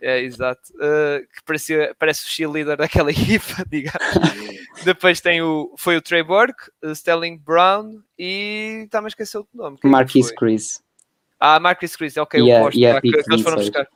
É, 0.01 0.21
exato. 0.21 0.61
Uh, 0.75 1.27
que 1.27 1.43
parecia, 1.45 1.95
parece 1.99 2.25
o 2.25 2.29
cheerleader 2.29 2.77
daquela 2.77 3.11
equipa, 3.11 3.65
digamos. 3.67 3.99
Depois 4.83 5.19
tem 5.19 5.41
o, 5.41 5.73
foi 5.77 5.97
o 5.97 6.01
Trey 6.01 6.23
Burke, 6.23 6.71
o 6.81 6.91
Sterling 6.91 7.37
Brown 7.37 8.01
e 8.17 8.83
está-me 8.85 9.05
a 9.05 9.09
esquecer 9.09 9.39
o 9.39 9.47
nome. 9.53 9.77
É 9.83 9.87
Marquis 9.87 10.31
Chris. 10.31 10.81
Ah, 11.39 11.59
Marquis 11.59 11.95
Chris, 11.95 12.17
ok, 12.17 12.39
yeah, 12.39 12.61
o 12.61 12.65
posto 12.65 12.79
yeah, 12.79 13.01
que, 13.01 13.11
que 13.11 13.31
eles 13.31 13.41
foram 13.41 13.57
buscar. 13.57 13.87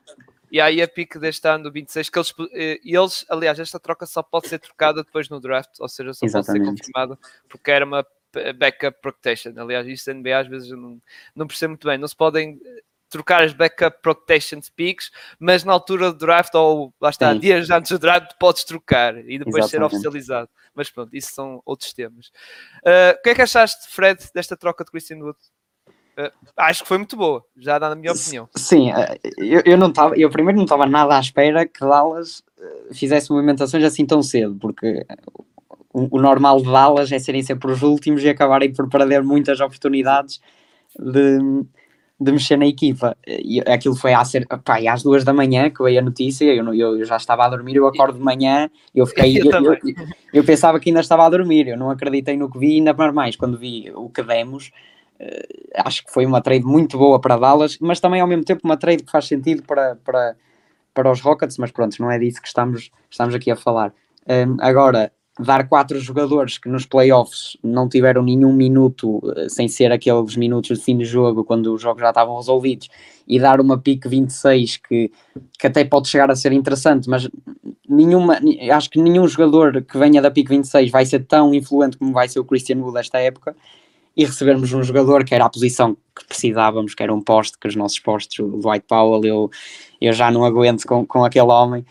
E 0.54 0.62
aí 0.62 0.82
a 0.82 0.88
pique 0.88 1.18
deste 1.18 1.48
ano, 1.48 1.72
26, 1.72 2.10
que 2.10 2.20
eles, 2.20 2.34
eh, 2.54 2.80
eles, 2.86 3.26
aliás, 3.28 3.60
esta 3.60 3.80
troca 3.80 4.06
só 4.06 4.22
pode 4.22 4.48
ser 4.48 4.60
trocada 4.60 5.04
depois 5.04 5.28
no 5.28 5.40
draft, 5.40 5.72
ou 5.80 5.90
seja, 5.90 6.14
só 6.14 6.26
Exatamente. 6.26 6.66
pode 6.66 6.78
ser 6.78 6.92
confirmada, 6.92 7.20
porque 7.50 7.72
era 7.72 7.84
uma 7.84 8.06
backup 8.56 9.00
protection. 9.02 9.54
Aliás, 9.58 9.88
isso 9.88 10.10
na 10.10 10.20
NBA 10.20 10.40
às 10.40 10.48
vezes 10.48 10.72
eu 10.72 10.78
não, 10.78 11.02
não 11.36 11.48
percebo 11.48 11.72
muito 11.72 11.88
bem. 11.88 11.98
Não 11.98 12.08
se 12.08 12.16
podem 12.16 12.60
trocar 13.14 13.44
as 13.44 13.54
backup 13.54 14.02
protection 14.02 14.60
picks, 14.76 15.12
mas 15.40 15.64
na 15.64 15.72
altura 15.72 16.12
do 16.12 16.18
draft, 16.18 16.54
ou 16.56 16.92
lá 17.00 17.12
está, 17.12 17.32
Sim. 17.32 17.40
dias 17.40 17.70
antes 17.70 17.92
do 17.92 18.00
draft, 18.00 18.32
podes 18.40 18.64
trocar 18.64 19.16
e 19.18 19.38
depois 19.38 19.66
Exatamente. 19.66 19.70
ser 19.70 19.84
oficializado. 19.84 20.50
Mas 20.74 20.90
pronto, 20.90 21.16
isso 21.16 21.32
são 21.32 21.62
outros 21.64 21.94
temas. 21.94 22.32
Uh, 22.84 23.14
o 23.20 23.22
que 23.22 23.30
é 23.30 23.36
que 23.36 23.42
achaste, 23.44 23.88
Fred, 23.94 24.20
desta 24.34 24.58
troca 24.58 24.84
de 24.84 24.90
Christian 24.90 25.18
Wood? 25.18 25.38
Uh, 26.18 26.32
acho 26.58 26.82
que 26.82 26.88
foi 26.88 26.98
muito 26.98 27.16
boa, 27.16 27.46
já 27.56 27.78
dá 27.78 27.90
na 27.90 27.96
minha 27.96 28.12
opinião. 28.12 28.50
Sim, 28.56 28.92
eu, 29.38 29.62
eu 29.64 29.78
não 29.78 29.90
estava, 29.90 30.18
eu 30.18 30.30
primeiro 30.32 30.58
não 30.58 30.66
estava 30.66 30.88
nada 30.88 31.16
à 31.16 31.20
espera 31.20 31.68
que 31.68 31.80
Dallas 31.82 32.44
fizesse 32.92 33.32
movimentações 33.32 33.84
assim 33.84 34.06
tão 34.06 34.24
cedo, 34.24 34.56
porque 34.56 35.06
o, 35.94 36.20
normal 36.20 36.58
de 36.58 36.72
Dallas 36.72 37.12
é 37.12 37.20
serem 37.20 37.44
sempre 37.44 37.72
os 37.72 37.84
últimos 37.84 38.24
e 38.24 38.30
acabarem 38.30 38.74
por 38.74 38.90
perder 38.90 39.24
muitas 39.24 39.60
oportunidades 39.60 40.42
de, 41.00 41.40
de 42.20 42.32
mexer 42.32 42.58
na 42.58 42.66
equipa. 42.66 43.16
E 43.28 43.62
aquilo 43.62 43.96
foi 43.96 44.14
às, 44.14 44.32
pá, 44.66 44.80
às 44.92 45.04
duas 45.04 45.24
da 45.24 45.32
manhã 45.32 45.70
que 45.70 45.84
veio 45.84 46.00
a 46.00 46.02
notícia, 46.02 46.46
eu, 46.46 46.74
eu, 46.74 47.06
já 47.06 47.18
estava 47.18 47.46
a 47.46 47.50
dormir, 47.50 47.76
eu 47.76 47.86
acordo 47.86 48.18
de 48.18 48.24
manhã, 48.24 48.70
eu 48.94 49.06
fiquei. 49.06 49.38
Eu, 49.44 49.52
eu, 49.52 49.78
eu, 50.34 50.44
pensava 50.44 50.80
que 50.80 50.90
ainda 50.90 51.02
estava 51.02 51.26
a 51.26 51.30
dormir, 51.30 51.68
eu 51.68 51.78
não 51.78 51.90
acreditei 51.92 52.36
no 52.36 52.50
que 52.50 52.58
vi, 52.58 52.78
ainda 52.78 52.94
mais 53.12 53.36
quando 53.36 53.58
vi 53.58 53.92
o 53.94 54.10
que 54.10 54.24
demos. 54.24 54.72
Uh, 55.20 55.70
acho 55.86 56.04
que 56.04 56.12
foi 56.12 56.26
uma 56.26 56.42
trade 56.42 56.66
muito 56.66 56.98
boa 56.98 57.20
para 57.20 57.38
Dallas, 57.38 57.78
mas 57.80 58.00
também 58.00 58.20
ao 58.20 58.28
mesmo 58.28 58.44
tempo 58.44 58.62
uma 58.64 58.78
trade 58.78 59.04
que 59.04 59.12
faz 59.12 59.28
sentido 59.28 59.64
para, 59.64 59.96
para, 60.04 60.36
para 60.94 61.12
os 61.12 61.22
Rockets, 61.22 61.58
mas 61.58 61.72
pronto, 61.72 61.96
não 62.00 62.10
é 62.10 62.18
disso 62.18 62.42
que 62.42 62.48
estamos, 62.48 62.90
estamos 63.10 63.36
aqui 63.36 63.52
a 63.52 63.56
falar. 63.56 63.94
Um, 64.28 64.58
agora, 64.60 65.12
dar 65.40 65.68
quatro 65.68 66.00
jogadores 66.00 66.60
que 66.60 66.70
nos 66.70 66.86
playoffs 66.86 67.58
não 67.64 67.90
tiveram 67.90 68.22
nenhum 68.22 68.54
minuto 68.54 69.20
eh, 69.36 69.50
sem 69.50 69.68
ser 69.68 69.92
aqueles 69.92 70.36
minutos 70.36 70.78
de 70.78 70.84
fim 70.84 70.96
de 70.96 71.06
jogo 71.06 71.44
quando 71.44 71.74
os 71.74 71.82
jogos 71.82 72.02
já 72.02 72.10
estavam 72.10 72.38
resolvidos 72.38 72.88
e 73.28 73.40
dar 73.40 73.60
uma 73.60 73.78
pick 73.78 74.08
26 74.08 74.78
que, 74.78 75.12
que 75.58 75.68
até 75.68 75.84
pode 75.84 76.08
chegar 76.08 76.30
a 76.30 76.36
ser 76.36 76.52
interessante, 76.52 77.10
mas 77.10 77.28
nenhuma, 77.90 78.40
acho 78.72 78.90
que 78.92 79.02
nenhum 79.02 79.28
jogador 79.28 79.82
que 79.82 79.98
venha 79.98 80.22
da 80.22 80.30
pick 80.30 80.50
26 80.50 80.92
vai 80.92 81.06
ser 81.06 81.26
tão 81.26 81.52
influente 81.54 81.98
como 81.98 82.14
vai 82.14 82.28
ser 82.28 82.40
o 82.40 82.46
Christian 82.46 82.78
Wood 82.78 83.00
esta 83.00 83.18
época 83.18 83.56
e 84.16 84.26
recebermos 84.26 84.72
um 84.72 84.84
jogador 84.84 85.24
que 85.24 85.34
era 85.34 85.46
a 85.46 85.50
posição 85.50 85.98
que 86.16 86.26
precisávamos, 86.28 86.94
que 86.94 87.02
era 87.02 87.12
um 87.12 87.22
poste, 87.22 87.58
que 87.58 87.68
os 87.68 87.76
nossos 87.76 87.98
postos, 87.98 88.38
o 88.38 88.60
Dwight 88.60 88.86
Powell, 88.88 89.26
eu, 89.26 89.50
eu 90.00 90.14
já 90.14 90.30
não 90.30 90.46
aguento 90.46 90.86
com, 90.86 91.04
com 91.08 91.26
aquele 91.26 91.48
homem 91.48 91.84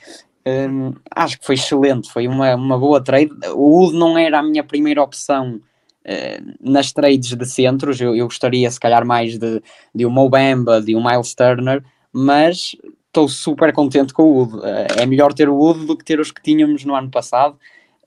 Um, 0.44 0.94
acho 1.14 1.38
que 1.38 1.46
foi 1.46 1.54
excelente, 1.54 2.10
foi 2.10 2.26
uma, 2.26 2.54
uma 2.54 2.78
boa 2.78 3.02
trade. 3.02 3.30
O 3.54 3.78
Wood 3.78 3.96
não 3.96 4.18
era 4.18 4.40
a 4.40 4.42
minha 4.42 4.64
primeira 4.64 5.02
opção 5.02 5.60
uh, 6.04 6.54
nas 6.60 6.92
trades 6.92 7.34
de 7.34 7.46
centros, 7.46 8.00
eu, 8.00 8.14
eu, 8.14 8.26
gostaria 8.26 8.70
se 8.70 8.80
calhar 8.80 9.06
mais 9.06 9.38
de, 9.38 9.62
de 9.94 10.04
um 10.04 10.10
Mobamba, 10.10 10.80
de 10.80 10.96
um 10.96 11.04
Miles 11.04 11.34
Turner, 11.34 11.84
mas 12.12 12.74
estou 13.06 13.28
super 13.28 13.72
contente 13.72 14.12
com 14.12 14.22
o 14.24 14.38
Wood. 14.38 14.56
Uh, 14.56 15.00
é 15.00 15.06
melhor 15.06 15.32
ter 15.32 15.48
o 15.48 15.54
Wood 15.54 15.86
do 15.86 15.96
que 15.96 16.04
ter 16.04 16.18
os 16.18 16.32
que 16.32 16.42
tínhamos 16.42 16.84
no 16.84 16.94
ano 16.94 17.10
passado. 17.10 17.56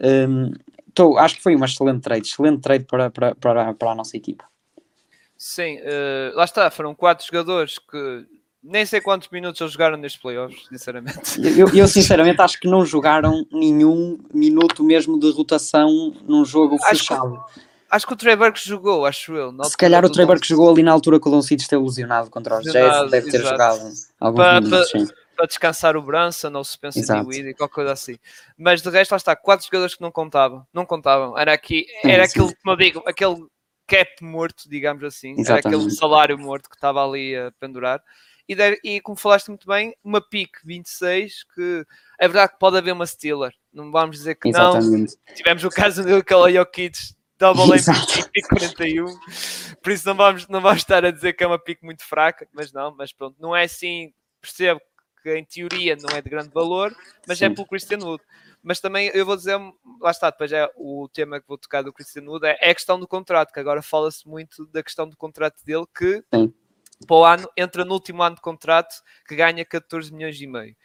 Um, 0.01 0.51
tô, 0.93 1.17
acho 1.17 1.35
que 1.35 1.43
foi 1.43 1.55
uma 1.55 1.67
excelente 1.67 2.01
trade, 2.01 2.27
excelente 2.27 2.61
trade 2.61 2.83
para, 2.83 3.09
para, 3.09 3.35
para, 3.35 3.73
para 3.73 3.91
a 3.91 3.95
nossa 3.95 4.17
equipa. 4.17 4.43
Sim, 5.37 5.77
uh, 5.77 6.35
lá 6.35 6.43
está, 6.43 6.69
foram 6.69 6.93
quatro 6.93 7.25
jogadores 7.25 7.77
que 7.77 8.25
nem 8.65 8.85
sei 8.85 8.99
quantos 8.99 9.29
minutos 9.29 9.61
eles 9.61 9.73
jogaram 9.73 9.95
nestes 9.95 10.19
playoffs, 10.19 10.65
sinceramente. 10.67 11.39
Eu, 11.57 11.69
eu, 11.73 11.87
sinceramente 11.87 12.41
acho 12.41 12.59
que 12.59 12.67
não 12.67 12.83
jogaram 12.83 13.45
nenhum 13.51 14.17
minuto 14.33 14.83
mesmo 14.83 15.19
de 15.19 15.29
rotação 15.31 16.13
num 16.27 16.43
jogo 16.43 16.75
acho 16.75 16.87
fechado. 16.87 17.45
Que, 17.53 17.61
acho 17.91 18.07
que 18.07 18.13
o 18.13 18.15
Trey 18.15 18.35
Burke 18.35 18.67
jogou, 18.67 19.05
acho 19.05 19.33
eu. 19.35 19.53
Se 19.65 19.77
calhar 19.77 20.03
o 20.03 20.11
Trey 20.11 20.25
Burke 20.25 20.47
jogou 20.47 20.71
ali 20.71 20.81
na 20.81 20.91
altura 20.91 21.19
que 21.19 21.27
o 21.27 21.31
Doncic 21.31 21.61
esteve 21.61 21.83
lesionado 21.83 22.31
contra 22.31 22.57
os 22.57 22.65
Jazz, 22.65 23.11
deve 23.11 23.29
ter 23.29 23.37
exato. 23.37 23.51
jogado 23.51 23.91
alguns 24.19 24.43
para, 24.43 24.61
minutos, 24.61 24.91
para, 24.91 25.05
para, 25.37 25.45
descansar 25.45 25.95
o 25.95 26.01
Brunson 26.01 26.51
ou 26.55 26.63
suspenso 26.63 26.99
de 26.99 27.49
e 27.49 27.53
qualquer 27.53 27.75
coisa 27.75 27.91
assim. 27.91 28.17
Mas 28.57 28.81
de 28.81 28.89
resto, 28.89 29.11
lá 29.11 29.17
está, 29.17 29.35
quatro 29.35 29.63
jogadores 29.65 29.93
que 29.93 30.01
não 30.01 30.11
contavam, 30.11 30.65
não 30.73 30.87
contavam. 30.87 31.37
Era 31.37 31.53
aqui, 31.53 31.85
era 32.03 32.25
sim, 32.25 32.39
aquele, 32.39 32.55
como 32.55 32.73
eu 32.73 32.77
digo, 32.77 33.03
aquele 33.05 33.45
cap 33.87 34.23
morto, 34.23 34.67
digamos 34.67 35.03
assim, 35.03 35.35
Exatamente. 35.37 35.67
era 35.67 35.77
aquele 35.77 35.91
salário 35.91 36.39
morto 36.39 36.67
que 36.67 36.75
estava 36.75 37.05
ali 37.05 37.35
a 37.35 37.51
pendurar 37.59 38.01
e, 38.47 38.79
e 38.83 39.01
como 39.01 39.17
falaste 39.17 39.47
muito 39.47 39.67
bem, 39.67 39.95
uma 40.03 40.21
pick 40.21 40.51
26 40.63 41.43
que 41.53 41.85
é 42.19 42.27
verdade 42.27 42.53
que 42.53 42.59
pode 42.59 42.77
haver 42.77 42.93
uma 42.93 43.05
Steeler, 43.05 43.53
não 43.73 43.91
vamos 43.91 44.17
dizer 44.17 44.35
que 44.35 44.49
Exatamente. 44.49 45.17
não. 45.27 45.35
Tivemos 45.35 45.63
o 45.63 45.69
caso 45.69 46.03
do 46.03 46.23
Jokic 46.51 46.97
double 47.37 47.65
pick 48.33 48.47
41, 48.47 49.05
por 49.81 49.91
isso 49.91 50.07
não 50.07 50.15
vamos, 50.15 50.47
não 50.47 50.61
vamos 50.61 50.79
estar 50.79 51.03
a 51.03 51.11
dizer 51.11 51.33
que 51.33 51.43
é 51.43 51.47
uma 51.47 51.59
pick 51.59 51.81
muito 51.81 52.03
fraca, 52.03 52.47
mas 52.53 52.71
não, 52.71 52.95
mas 52.95 53.11
pronto, 53.11 53.35
não 53.39 53.55
é 53.55 53.63
assim, 53.63 54.13
percebo 54.41 54.79
que 55.21 55.35
em 55.35 55.43
teoria 55.43 55.95
não 55.95 56.15
é 56.15 56.21
de 56.21 56.29
grande 56.29 56.49
valor, 56.53 56.95
mas 57.27 57.41
é 57.41 57.47
Sim. 57.47 57.51
é 57.51 57.55
pelo 57.55 57.67
Christian 57.67 57.97
Wood. 57.97 58.23
Mas 58.61 58.79
também 58.79 59.11
eu 59.13 59.25
vou 59.25 59.35
dizer, 59.35 59.59
lá 59.99 60.11
está, 60.11 60.29
depois 60.29 60.51
é 60.51 60.67
o 60.75 61.07
tema 61.11 61.39
que 61.39 61.47
vou 61.47 61.57
tocar 61.57 61.83
do 61.83 61.93
Christian 61.93 62.23
Wood, 62.23 62.45
é, 62.45 62.57
é 62.61 62.69
a 62.69 62.75
questão 62.75 62.99
do 62.99 63.07
contrato, 63.07 63.51
que 63.51 63.59
agora 63.59 63.81
fala-se 63.81 64.27
muito 64.27 64.65
da 64.67 64.83
questão 64.83 65.07
do 65.09 65.17
contrato 65.17 65.63
dele, 65.63 65.85
que 65.95 66.23
Sim 66.33 66.53
para 67.07 67.15
o 67.15 67.25
ano, 67.25 67.49
entra 67.57 67.83
no 67.83 67.93
último 67.93 68.23
ano 68.23 68.35
de 68.35 68.41
contrato 68.41 68.95
que 69.27 69.35
ganha 69.35 69.65
14 69.65 70.13
milhões 70.13 70.39
e 70.39 70.47
meio. 70.47 70.75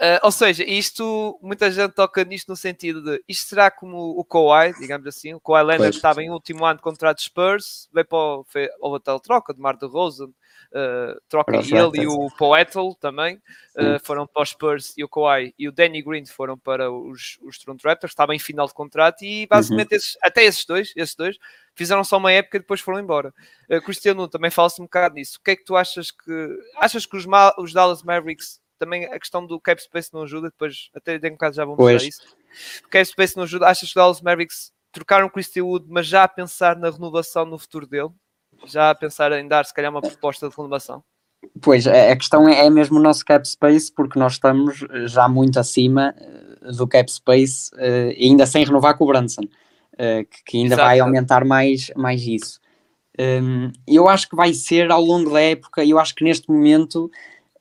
Uh, 0.00 0.18
ou 0.22 0.32
seja, 0.32 0.64
isto, 0.64 1.38
muita 1.42 1.70
gente 1.70 1.92
toca 1.92 2.24
nisto 2.24 2.48
no 2.48 2.56
sentido 2.56 3.02
de 3.02 3.22
isto 3.28 3.48
será 3.48 3.70
como 3.70 4.18
o 4.18 4.24
Kawhi, 4.24 4.72
digamos 4.80 5.06
assim, 5.06 5.34
o 5.34 5.40
Kawhi 5.40 5.62
Leonard 5.62 5.94
estava 5.94 6.22
em 6.22 6.30
último 6.30 6.64
ano 6.64 6.78
de 6.78 6.82
contrato 6.82 7.18
de 7.18 7.24
Spurs, 7.24 7.88
veio 7.92 8.06
para 8.06 8.18
o, 8.18 8.44
foi, 8.48 8.68
houve 8.80 8.96
a 8.96 9.00
tal 9.00 9.20
troca 9.20 9.52
de 9.52 9.60
Mar 9.60 9.76
de 9.76 9.86
Rosen, 9.86 10.28
uh, 10.28 11.20
troca 11.28 11.56
ele 11.58 12.02
e 12.02 12.06
o 12.06 12.28
Poetel 12.36 12.96
também, 12.98 13.36
uh, 13.76 14.02
foram 14.02 14.26
para 14.26 14.42
os 14.42 14.48
Spurs 14.50 14.94
e 14.96 15.04
o 15.04 15.08
Kawhi 15.08 15.54
e 15.56 15.68
o 15.68 15.72
Danny 15.72 16.02
Green 16.02 16.24
foram 16.24 16.58
para 16.58 16.90
os, 16.90 17.38
os 17.42 17.58
Toronto 17.58 17.84
Raptors, 17.84 18.12
estava 18.12 18.34
em 18.34 18.38
final 18.38 18.66
de 18.66 18.74
contrato 18.74 19.22
e 19.22 19.46
basicamente 19.46 19.92
uhum. 19.92 19.96
esses, 19.96 20.16
até 20.22 20.44
esses 20.44 20.64
dois, 20.64 20.92
esses 20.96 21.14
dois 21.14 21.36
fizeram 21.74 22.04
só 22.04 22.16
uma 22.16 22.32
época 22.32 22.56
e 22.56 22.60
depois 22.60 22.80
foram 22.80 23.00
embora. 23.00 23.32
Uh, 23.70 23.80
Cristiano 23.82 24.28
também 24.28 24.50
fala-se 24.50 24.80
um 24.80 24.84
bocado 24.84 25.14
nisso. 25.14 25.38
O 25.38 25.42
que 25.42 25.52
é 25.52 25.56
que 25.56 25.64
tu 25.64 25.76
achas 25.76 26.10
que 26.10 26.58
achas 26.76 27.06
que 27.06 27.16
os, 27.16 27.24
os 27.58 27.72
Dallas 27.72 28.02
Mavericks 28.02 28.60
também 28.78 29.04
a 29.06 29.18
questão 29.18 29.46
do 29.46 29.60
cap 29.60 29.80
space 29.82 30.12
não 30.12 30.22
ajuda, 30.22 30.48
depois 30.48 30.90
até 30.94 31.12
dentro 31.12 31.34
um 31.34 31.36
bocado 31.36 31.56
já 31.56 31.64
vamos 31.64 31.78
pois. 31.78 32.02
isso. 32.02 32.22
O 32.84 32.88
cap 32.88 33.04
space 33.04 33.36
não 33.36 33.44
ajuda. 33.44 33.66
Achas 33.66 33.80
que 33.80 33.86
os 33.86 33.94
Dallas 33.94 34.20
Mavericks 34.20 34.72
trocaram 34.92 35.28
Christian 35.28 35.64
Wood, 35.64 35.86
mas 35.88 36.06
já 36.06 36.24
a 36.24 36.28
pensar 36.28 36.76
na 36.76 36.90
renovação 36.90 37.44
no 37.44 37.58
futuro 37.58 37.86
dele? 37.86 38.10
Já 38.66 38.90
a 38.90 38.94
pensar 38.94 39.32
em 39.32 39.46
dar 39.46 39.64
se 39.64 39.74
calhar 39.74 39.90
uma 39.90 40.00
proposta 40.00 40.48
de 40.48 40.56
renovação? 40.56 41.02
Pois, 41.60 41.86
a 41.86 42.16
questão 42.16 42.48
é, 42.48 42.66
é 42.66 42.70
mesmo 42.70 42.98
o 42.98 43.02
nosso 43.02 43.24
cap 43.24 43.46
space, 43.46 43.92
porque 43.92 44.18
nós 44.18 44.34
estamos 44.34 44.78
já 45.06 45.28
muito 45.28 45.58
acima 45.58 46.14
eh, 46.16 46.72
do 46.72 46.86
cap 46.86 47.10
space, 47.10 47.70
uh, 47.74 48.10
ainda 48.18 48.46
sem 48.46 48.64
renovar 48.64 48.96
com 48.96 49.04
o 49.04 49.06
Branson, 49.06 49.42
uh, 49.94 50.24
que, 50.30 50.44
que, 50.44 50.56
ainda 50.58 50.74
Exato. 50.74 50.88
vai 50.88 51.00
aumentar 51.00 51.44
mais, 51.44 51.90
mais 51.96 52.26
isso. 52.26 52.60
Um, 53.18 53.70
eu 53.86 54.08
acho 54.08 54.28
que 54.28 54.36
vai 54.36 54.52
ser 54.52 54.90
ao 54.90 55.02
longo 55.02 55.30
da 55.30 55.40
época, 55.40 55.84
eu 55.84 55.98
acho 55.98 56.14
que 56.14 56.24
neste 56.24 56.50
momento 56.50 57.10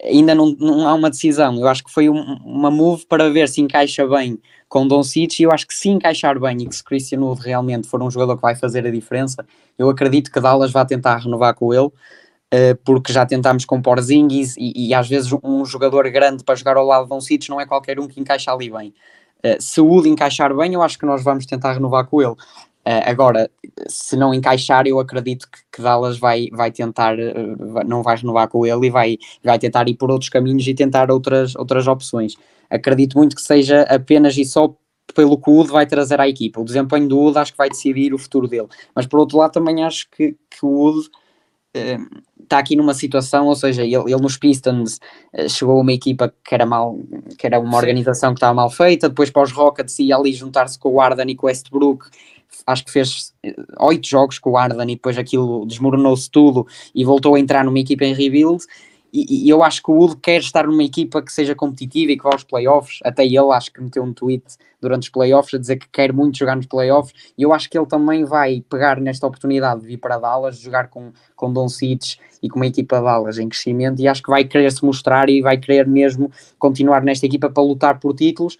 ainda 0.03 0.35
não, 0.35 0.51
não 0.59 0.87
há 0.87 0.93
uma 0.93 1.09
decisão. 1.09 1.57
Eu 1.59 1.67
acho 1.67 1.83
que 1.83 1.91
foi 1.91 2.09
um, 2.09 2.19
uma 2.43 2.69
move 2.71 3.05
para 3.05 3.29
ver 3.29 3.47
se 3.47 3.61
encaixa 3.61 4.05
bem 4.07 4.39
com 4.67 4.87
Don 4.87 5.03
City 5.03 5.43
e 5.43 5.45
eu 5.45 5.51
acho 5.51 5.67
que 5.67 5.73
se 5.73 5.89
encaixar 5.89 6.39
bem 6.39 6.63
e 6.63 6.65
que 6.67 6.75
se 6.75 6.83
Christian 6.83 7.19
Wood 7.19 7.41
realmente 7.41 7.87
for 7.87 8.01
um 8.01 8.09
jogador 8.09 8.35
que 8.35 8.41
vai 8.41 8.55
fazer 8.55 8.85
a 8.85 8.91
diferença, 8.91 9.45
eu 9.77 9.89
acredito 9.89 10.31
que 10.31 10.39
Dallas 10.39 10.71
vai 10.71 10.85
tentar 10.85 11.17
renovar 11.17 11.53
com 11.53 11.73
ele, 11.73 11.85
uh, 11.85 12.75
porque 12.83 13.13
já 13.13 13.25
tentámos 13.25 13.65
com 13.65 13.81
Porzingis 13.81 14.57
e, 14.57 14.87
e, 14.87 14.93
às 14.93 15.07
vezes 15.07 15.31
um 15.43 15.63
jogador 15.63 16.09
grande 16.09 16.43
para 16.43 16.55
jogar 16.55 16.75
ao 16.75 16.85
lado 16.85 17.03
de 17.03 17.09
Don 17.09 17.21
City 17.21 17.49
não 17.49 17.61
é 17.61 17.65
qualquer 17.65 17.99
um 17.99 18.07
que 18.07 18.19
encaixa 18.19 18.51
ali 18.51 18.69
bem. 18.69 18.93
Uh, 19.45 19.61
se 19.61 19.81
o 19.81 19.85
Wood 19.85 20.09
encaixar 20.09 20.55
bem, 20.55 20.73
eu 20.73 20.81
acho 20.81 20.97
que 20.97 21.05
nós 21.05 21.23
vamos 21.23 21.45
tentar 21.45 21.73
renovar 21.73 22.05
com 22.05 22.21
ele. 22.21 22.31
Uh, 22.31 23.03
agora, 23.05 23.49
se 23.87 24.17
não 24.17 24.33
encaixar, 24.33 24.85
eu 24.85 24.99
acredito 24.99 25.49
que, 25.49 25.59
que 25.71 25.81
Dallas 25.81 26.17
vai, 26.17 26.49
vai 26.51 26.71
tentar, 26.71 27.17
uh, 27.17 27.83
não 27.85 28.03
vai 28.03 28.17
renovar 28.17 28.47
com 28.47 28.65
ele 28.65 28.87
e 28.87 28.89
vai, 28.89 29.17
vai 29.43 29.57
tentar 29.57 29.87
ir 29.87 29.95
por 29.95 30.11
outros 30.11 30.29
caminhos 30.29 30.67
e 30.67 30.73
tentar 30.73 31.09
outras, 31.09 31.55
outras 31.55 31.87
opções. 31.87 32.35
Acredito 32.69 33.17
muito 33.17 33.35
que 33.35 33.41
seja 33.41 33.83
apenas 33.83 34.37
e 34.37 34.43
só 34.43 34.75
pelo 35.13 35.37
que 35.37 35.49
o 35.49 35.53
Wood 35.53 35.71
vai 35.71 35.85
trazer 35.85 36.19
à 36.19 36.27
equipa. 36.27 36.59
O 36.59 36.65
desempenho 36.65 37.07
do 37.07 37.17
Wood 37.17 37.37
acho 37.37 37.51
que 37.51 37.57
vai 37.57 37.69
decidir 37.69 38.13
o 38.13 38.17
futuro 38.17 38.47
dele. 38.47 38.67
Mas 38.95 39.05
por 39.05 39.19
outro 39.19 39.37
lado, 39.37 39.51
também 39.51 39.83
acho 39.83 40.07
que, 40.09 40.35
que 40.49 40.65
o 40.65 40.89
uh, 40.89 41.01
está 41.73 42.59
aqui 42.59 42.75
numa 42.75 42.93
situação, 42.93 43.47
ou 43.47 43.55
seja, 43.55 43.83
ele, 43.83 43.95
ele 43.95 44.21
nos 44.21 44.37
Pistons 44.37 44.99
chegou 45.49 45.77
a 45.77 45.81
uma 45.81 45.93
equipa 45.93 46.33
que 46.43 46.53
era 46.53 46.65
mal, 46.65 46.97
que 47.37 47.47
era 47.47 47.59
uma 47.59 47.77
organização 47.77 48.33
que 48.33 48.37
estava 48.37 48.53
mal 48.53 48.69
feita, 48.69 49.09
depois 49.09 49.29
para 49.29 49.43
os 49.43 49.51
Rockets 49.51 49.97
ia 49.99 50.15
ali 50.15 50.33
juntar-se 50.33 50.77
com 50.77 50.89
o 50.89 51.01
Arden 51.01 51.29
e 51.29 51.35
com 51.35 51.47
o 51.47 51.49
Westbrook. 51.49 52.05
Acho 52.67 52.85
que 52.85 52.91
fez 52.91 53.33
eh, 53.43 53.55
oito 53.79 54.07
jogos 54.07 54.37
com 54.37 54.51
o 54.51 54.57
Arden 54.57 54.91
e 54.91 54.95
depois 54.95 55.17
aquilo 55.17 55.65
desmoronou-se 55.65 56.29
tudo 56.29 56.67
e 56.93 57.03
voltou 57.03 57.35
a 57.35 57.39
entrar 57.39 57.65
numa 57.65 57.79
equipa 57.79 58.05
em 58.05 58.13
rebuild. 58.13 58.63
E, 59.13 59.45
e, 59.45 59.49
eu 59.49 59.63
acho 59.63 59.83
que 59.83 59.91
o 59.91 59.93
Wood 59.93 60.17
quer 60.17 60.39
estar 60.39 60.65
numa 60.65 60.83
equipa 60.83 61.21
que 61.21 61.31
seja 61.31 61.53
competitiva 61.53 62.11
e 62.11 62.17
que 62.17 62.23
vá 62.23 62.31
aos 62.31 62.43
playoffs. 62.43 62.97
Até 63.03 63.23
ele 63.23 63.51
acho 63.53 63.71
que 63.71 63.79
meteu 63.79 64.01
um 64.01 64.11
tweet 64.11 64.43
durante 64.81 65.03
os 65.03 65.09
playoffs 65.09 65.53
a 65.53 65.59
dizer 65.59 65.77
que 65.77 65.87
quer 65.89 66.11
muito 66.11 66.35
jogar 66.35 66.55
nos 66.55 66.65
playoffs. 66.65 67.13
E 67.37 67.43
eu 67.43 67.53
acho 67.53 67.69
que 67.69 67.77
ele 67.77 67.85
também 67.85 68.25
vai 68.25 68.63
pegar 68.67 68.99
nesta 68.99 69.27
oportunidade 69.27 69.81
de 69.81 69.87
vir 69.87 69.97
para 69.97 70.17
Dallas, 70.17 70.57
jogar 70.57 70.87
com, 70.87 71.11
com 71.35 71.53
Don 71.53 71.69
Cites 71.69 72.17
e 72.41 72.49
com 72.49 72.55
uma 72.55 72.65
equipa 72.65 72.97
de 72.97 73.03
Dallas 73.03 73.37
em 73.37 73.47
crescimento. 73.47 74.01
E 74.01 74.07
acho 74.07 74.23
que 74.23 74.31
vai 74.31 74.45
querer 74.45 74.71
se 74.71 74.83
mostrar 74.83 75.29
e 75.29 75.43
vai 75.43 75.57
querer 75.57 75.85
mesmo 75.85 76.31
continuar 76.57 77.03
nesta 77.03 77.27
equipa 77.27 77.51
para 77.51 77.61
lutar 77.61 77.99
por 77.99 78.15
títulos 78.15 78.55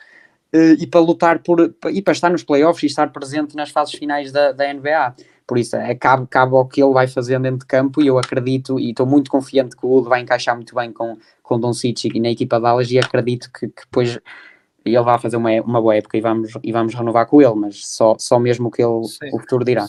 uh, 0.54 0.78
e 0.80 0.86
para 0.86 1.02
lutar 1.02 1.40
por 1.40 1.74
e 1.92 2.00
para 2.00 2.14
estar 2.14 2.30
nos 2.30 2.44
playoffs 2.44 2.84
e 2.84 2.86
estar 2.86 3.12
presente 3.12 3.56
nas 3.56 3.72
fases 3.72 3.96
finais 3.96 4.32
da, 4.32 4.52
da 4.52 4.72
NBA. 4.72 5.16
Por 5.46 5.58
isso, 5.58 5.76
é, 5.76 5.94
cabe, 5.96 6.28
cabe 6.28 6.56
ao 6.56 6.68
que 6.68 6.82
ele 6.82 6.94
vai 6.94 7.08
fazendo 7.08 7.44
dentro 7.44 7.60
de 7.60 7.66
campo 7.66 8.02
e 8.02 8.08
eu 8.08 8.18
acredito 8.18 8.80
e 8.80 8.92
estou 8.92 9.06
muito 9.06 9.30
confiante 9.30 9.76
que 9.76 9.86
o 9.86 9.90
Wood 9.90 10.10
vai 10.10 10.22
encaixar 10.22 10.56
muito 10.56 10.74
bem 10.74 10.92
com, 10.92 11.18
com 11.42 11.60
Don 11.60 11.74
Cic 11.74 12.06
e 12.06 12.20
na 12.20 12.30
equipa 12.30 12.58
de 12.58 12.64
Dallas 12.64 12.92
e 12.92 12.98
acredito 12.98 13.52
que, 13.52 13.68
que 13.68 13.84
depois 13.84 14.20
ele 14.86 15.02
vai 15.02 15.20
fazer 15.20 15.38
uma, 15.38 15.50
uma 15.62 15.82
boa 15.82 15.96
época 15.96 16.18
e 16.18 16.22
vamos, 16.22 16.52
e 16.62 16.72
vamos 16.72 16.94
renovar 16.94 17.26
com 17.26 17.42
ele, 17.42 17.56
mas 17.56 17.88
só, 17.88 18.16
só 18.20 18.40
mesmo 18.40 18.70
que 18.70 18.82
ele, 18.82 19.04
Sim. 19.06 19.30
o 19.34 19.40
futuro 19.40 19.64
dirá. 19.64 19.88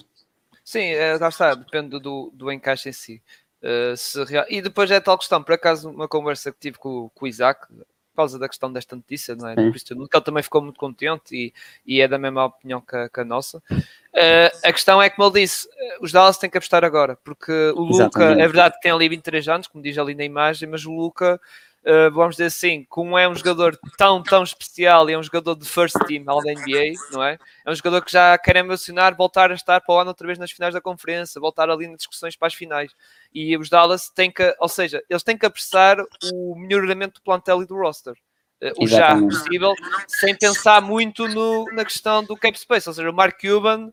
Sim, 0.65 0.85
é, 0.85 1.17
lá 1.19 1.29
está, 1.29 1.55
depende 1.55 1.99
do, 2.01 2.31
do 2.33 2.51
encaixe 2.51 2.89
em 2.89 2.93
si. 2.93 3.23
Uh, 3.63 3.97
se, 3.97 4.19
e 4.49 4.61
depois 4.61 4.91
é 4.91 5.01
tal 5.01 5.19
questão, 5.19 5.43
por 5.43 5.55
acaso, 5.55 5.91
uma 5.91 6.07
conversa 6.07 6.53
que 6.53 6.59
tive 6.59 6.79
com, 6.79 7.11
com 7.15 7.25
o 7.25 7.29
Isaac, 7.29 7.67
por 8.15 8.19
causa 8.19 8.39
da 8.39 8.49
questão 8.49 8.73
desta 8.73 8.95
notícia, 8.95 9.35
não 9.35 9.49
é? 9.49 9.57
Do 9.57 9.71
Cristiano, 9.71 10.09
que 10.09 10.17
ele 10.17 10.25
também 10.25 10.43
ficou 10.43 10.63
muito 10.63 10.79
contente 10.79 11.35
e, 11.35 11.53
e 11.85 12.01
é 12.01 12.07
da 12.07 12.17
mesma 12.17 12.45
opinião 12.45 12.81
que 12.81 12.95
a, 12.95 13.09
que 13.09 13.21
a 13.21 13.25
nossa. 13.25 13.59
Uh, 13.69 14.57
a 14.63 14.73
questão 14.73 15.03
é, 15.03 15.11
como 15.11 15.29
ele 15.29 15.41
disse, 15.41 15.69
os 16.01 16.13
Dallas 16.13 16.39
têm 16.39 16.49
que 16.49 16.57
apostar 16.57 16.85
agora, 16.85 17.19
porque 17.25 17.53
o 17.75 17.83
Luca, 17.83 18.25
é 18.25 18.47
verdade 18.47 18.77
que 18.77 18.83
tem 18.83 18.93
ali 18.93 19.09
23 19.09 19.49
anos, 19.49 19.67
como 19.67 19.83
diz 19.83 19.99
ali 19.99 20.15
na 20.15 20.25
imagem, 20.25 20.69
mas 20.69 20.87
o 20.87 20.93
Luca 20.93 21.41
uh, 21.85 22.11
vamos 22.13 22.37
dizer 22.37 22.47
assim, 22.47 22.85
como 22.89 23.17
é 23.17 23.29
um 23.29 23.35
jogador 23.35 23.79
tão, 23.97 24.23
tão 24.23 24.43
especial 24.43 25.09
e 25.09 25.13
é 25.13 25.19
um 25.19 25.23
jogador 25.23 25.55
de 25.55 25.69
first 25.69 25.97
team 26.07 26.25
ao 26.27 26.43
da 26.43 26.53
NBA, 26.53 26.93
não 27.13 27.23
é? 27.23 27.39
É 27.65 27.71
um 27.71 27.75
jogador 27.75 28.05
que 28.05 28.13
já 28.13 28.37
quer 28.39 28.57
emocionar, 28.57 29.17
voltar 29.17 29.51
a 29.51 29.55
estar 29.55 29.81
para 29.81 29.95
o 29.95 29.99
ano 29.99 30.09
outra 30.09 30.27
vez 30.27 30.39
nas 30.39 30.51
finais 30.51 30.75
da 30.75 30.81
conferência, 30.81 31.41
voltar 31.41 31.71
ali 31.71 31.87
nas 31.87 31.99
discussões 31.99 32.37
para 32.37 32.49
as 32.49 32.55
finais. 32.55 32.93
E 33.33 33.57
os 33.57 33.69
Dallas 33.69 34.09
têm 34.09 34.31
que, 34.31 34.55
ou 34.59 34.69
seja, 34.69 35.03
eles 35.09 35.23
têm 35.23 35.37
que 35.37 35.47
apressar 35.47 35.99
o 36.33 36.55
melhoramento 36.57 37.21
do 37.21 37.25
plantel 37.25 37.63
e 37.63 37.67
do 37.67 37.77
roster. 37.77 38.15
Uh, 38.63 38.85
o 38.85 38.87
já 38.87 39.19
possível, 39.19 39.75
sem 40.09 40.35
pensar 40.37 40.81
muito 40.81 41.29
no, 41.29 41.67
na 41.73 41.85
questão 41.85 42.25
do 42.25 42.37
cap 42.37 42.59
space, 42.59 42.89
ou 42.89 42.95
seja, 42.95 43.11
o 43.11 43.15
Mark 43.15 43.39
Cuban 43.41 43.91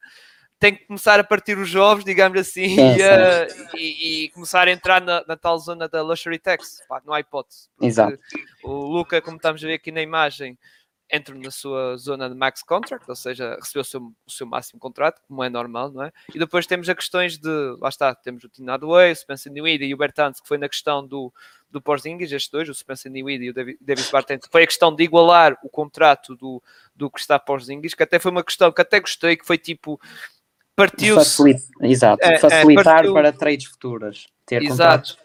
tem 0.62 0.75
que 0.75 0.86
começar 0.86 1.20
a 1.20 1.24
partir 1.24 1.58
os 1.58 1.68
jovens, 1.68 2.06
digamos 2.06 2.39
assim, 2.39 2.75
Sim, 2.75 2.96
e, 2.98 3.03
a- 3.03 3.48
e- 3.75 4.25
e 4.25 4.30
começar 4.30 4.68
a 4.68 4.72
entrar 4.72 5.01
na, 5.01 5.24
na 5.27 5.36
tal 5.36 5.58
zona 5.58 5.89
da 5.89 6.03
luxury 6.03 6.38
tax. 6.38 6.82
Pá, 6.88 7.01
não 7.03 7.13
há 7.13 7.20
hipótese. 7.20 7.68
Exato. 7.82 8.20
O 8.63 8.72
Luca, 8.72 9.20
como 9.22 9.38
estamos 9.38 9.63
a 9.63 9.68
ver 9.68 9.74
aqui 9.74 9.91
na 9.91 10.03
imagem, 10.03 10.56
entra 11.12 11.34
na 11.36 11.50
sua 11.51 11.98
zona 11.98 12.30
de 12.30 12.36
max 12.36 12.62
contract, 12.63 13.10
ou 13.10 13.15
seja, 13.15 13.56
recebeu 13.60 13.82
o 13.82 13.84
seu, 13.84 14.01
o 14.01 14.32
seu 14.32 14.46
máximo 14.48 14.80
contrato, 14.80 15.20
como 15.27 15.44
é 15.44 15.50
normal, 15.50 15.91
não 15.91 16.03
é? 16.03 16.12
E 16.34 16.38
depois 16.39 16.65
temos 16.68 16.88
a 16.88 16.96
questões 16.96 17.38
de, 17.38 17.50
lá 17.82 17.89
está, 17.89 18.13
temos 18.15 18.44
o 18.44 18.48
Tinado 18.50 18.88
Way, 18.88 19.12
o 19.12 19.15
Spencer 19.15 19.51
Newey 19.51 19.77
e 19.84 19.94
o 19.94 19.98
Bertans, 19.98 20.39
que 20.39 20.48
foi 20.48 20.58
na 20.58 20.70
questão 20.70 21.06
do, 21.06 21.34
do 21.72 21.82
Porzingis, 21.82 22.32
estes 22.32 22.50
dois, 22.51 22.70
o 22.70 22.74
Spencer 22.74 23.12
Newey 23.12 23.38
e 23.41 23.50
o 23.50 23.53
Davi- 23.53 23.77
Davis 23.82 24.10
Bartend, 24.10 24.46
foi 24.50 24.63
a 24.63 24.68
questão 24.68 24.96
de 24.96 25.03
igualar 25.03 25.58
o 25.63 25.70
contrato 25.70 26.34
do, 26.36 26.63
do 26.96 27.10
Kristaps 27.10 27.46
Porzingis, 27.46 27.94
que 27.94 28.03
até 28.03 28.18
foi 28.20 28.32
uma 28.32 28.44
questão 28.44 28.72
que 28.72 28.82
até 28.82 29.00
gostei, 29.01 29.36
que 29.36 29.46
foi 29.46 29.58
tipo, 29.58 30.00
partiu-se... 30.90 31.44
Exato, 31.82 32.24
É, 32.24 32.34
é, 32.34 32.38
facilitar 32.38 32.96
partiu- 32.96 33.14
para 33.14 33.32
trades 33.32 33.66
futuras. 33.68 34.28
Ter 34.46 34.62
Exato. 34.64 35.10
contratos. 35.10 35.18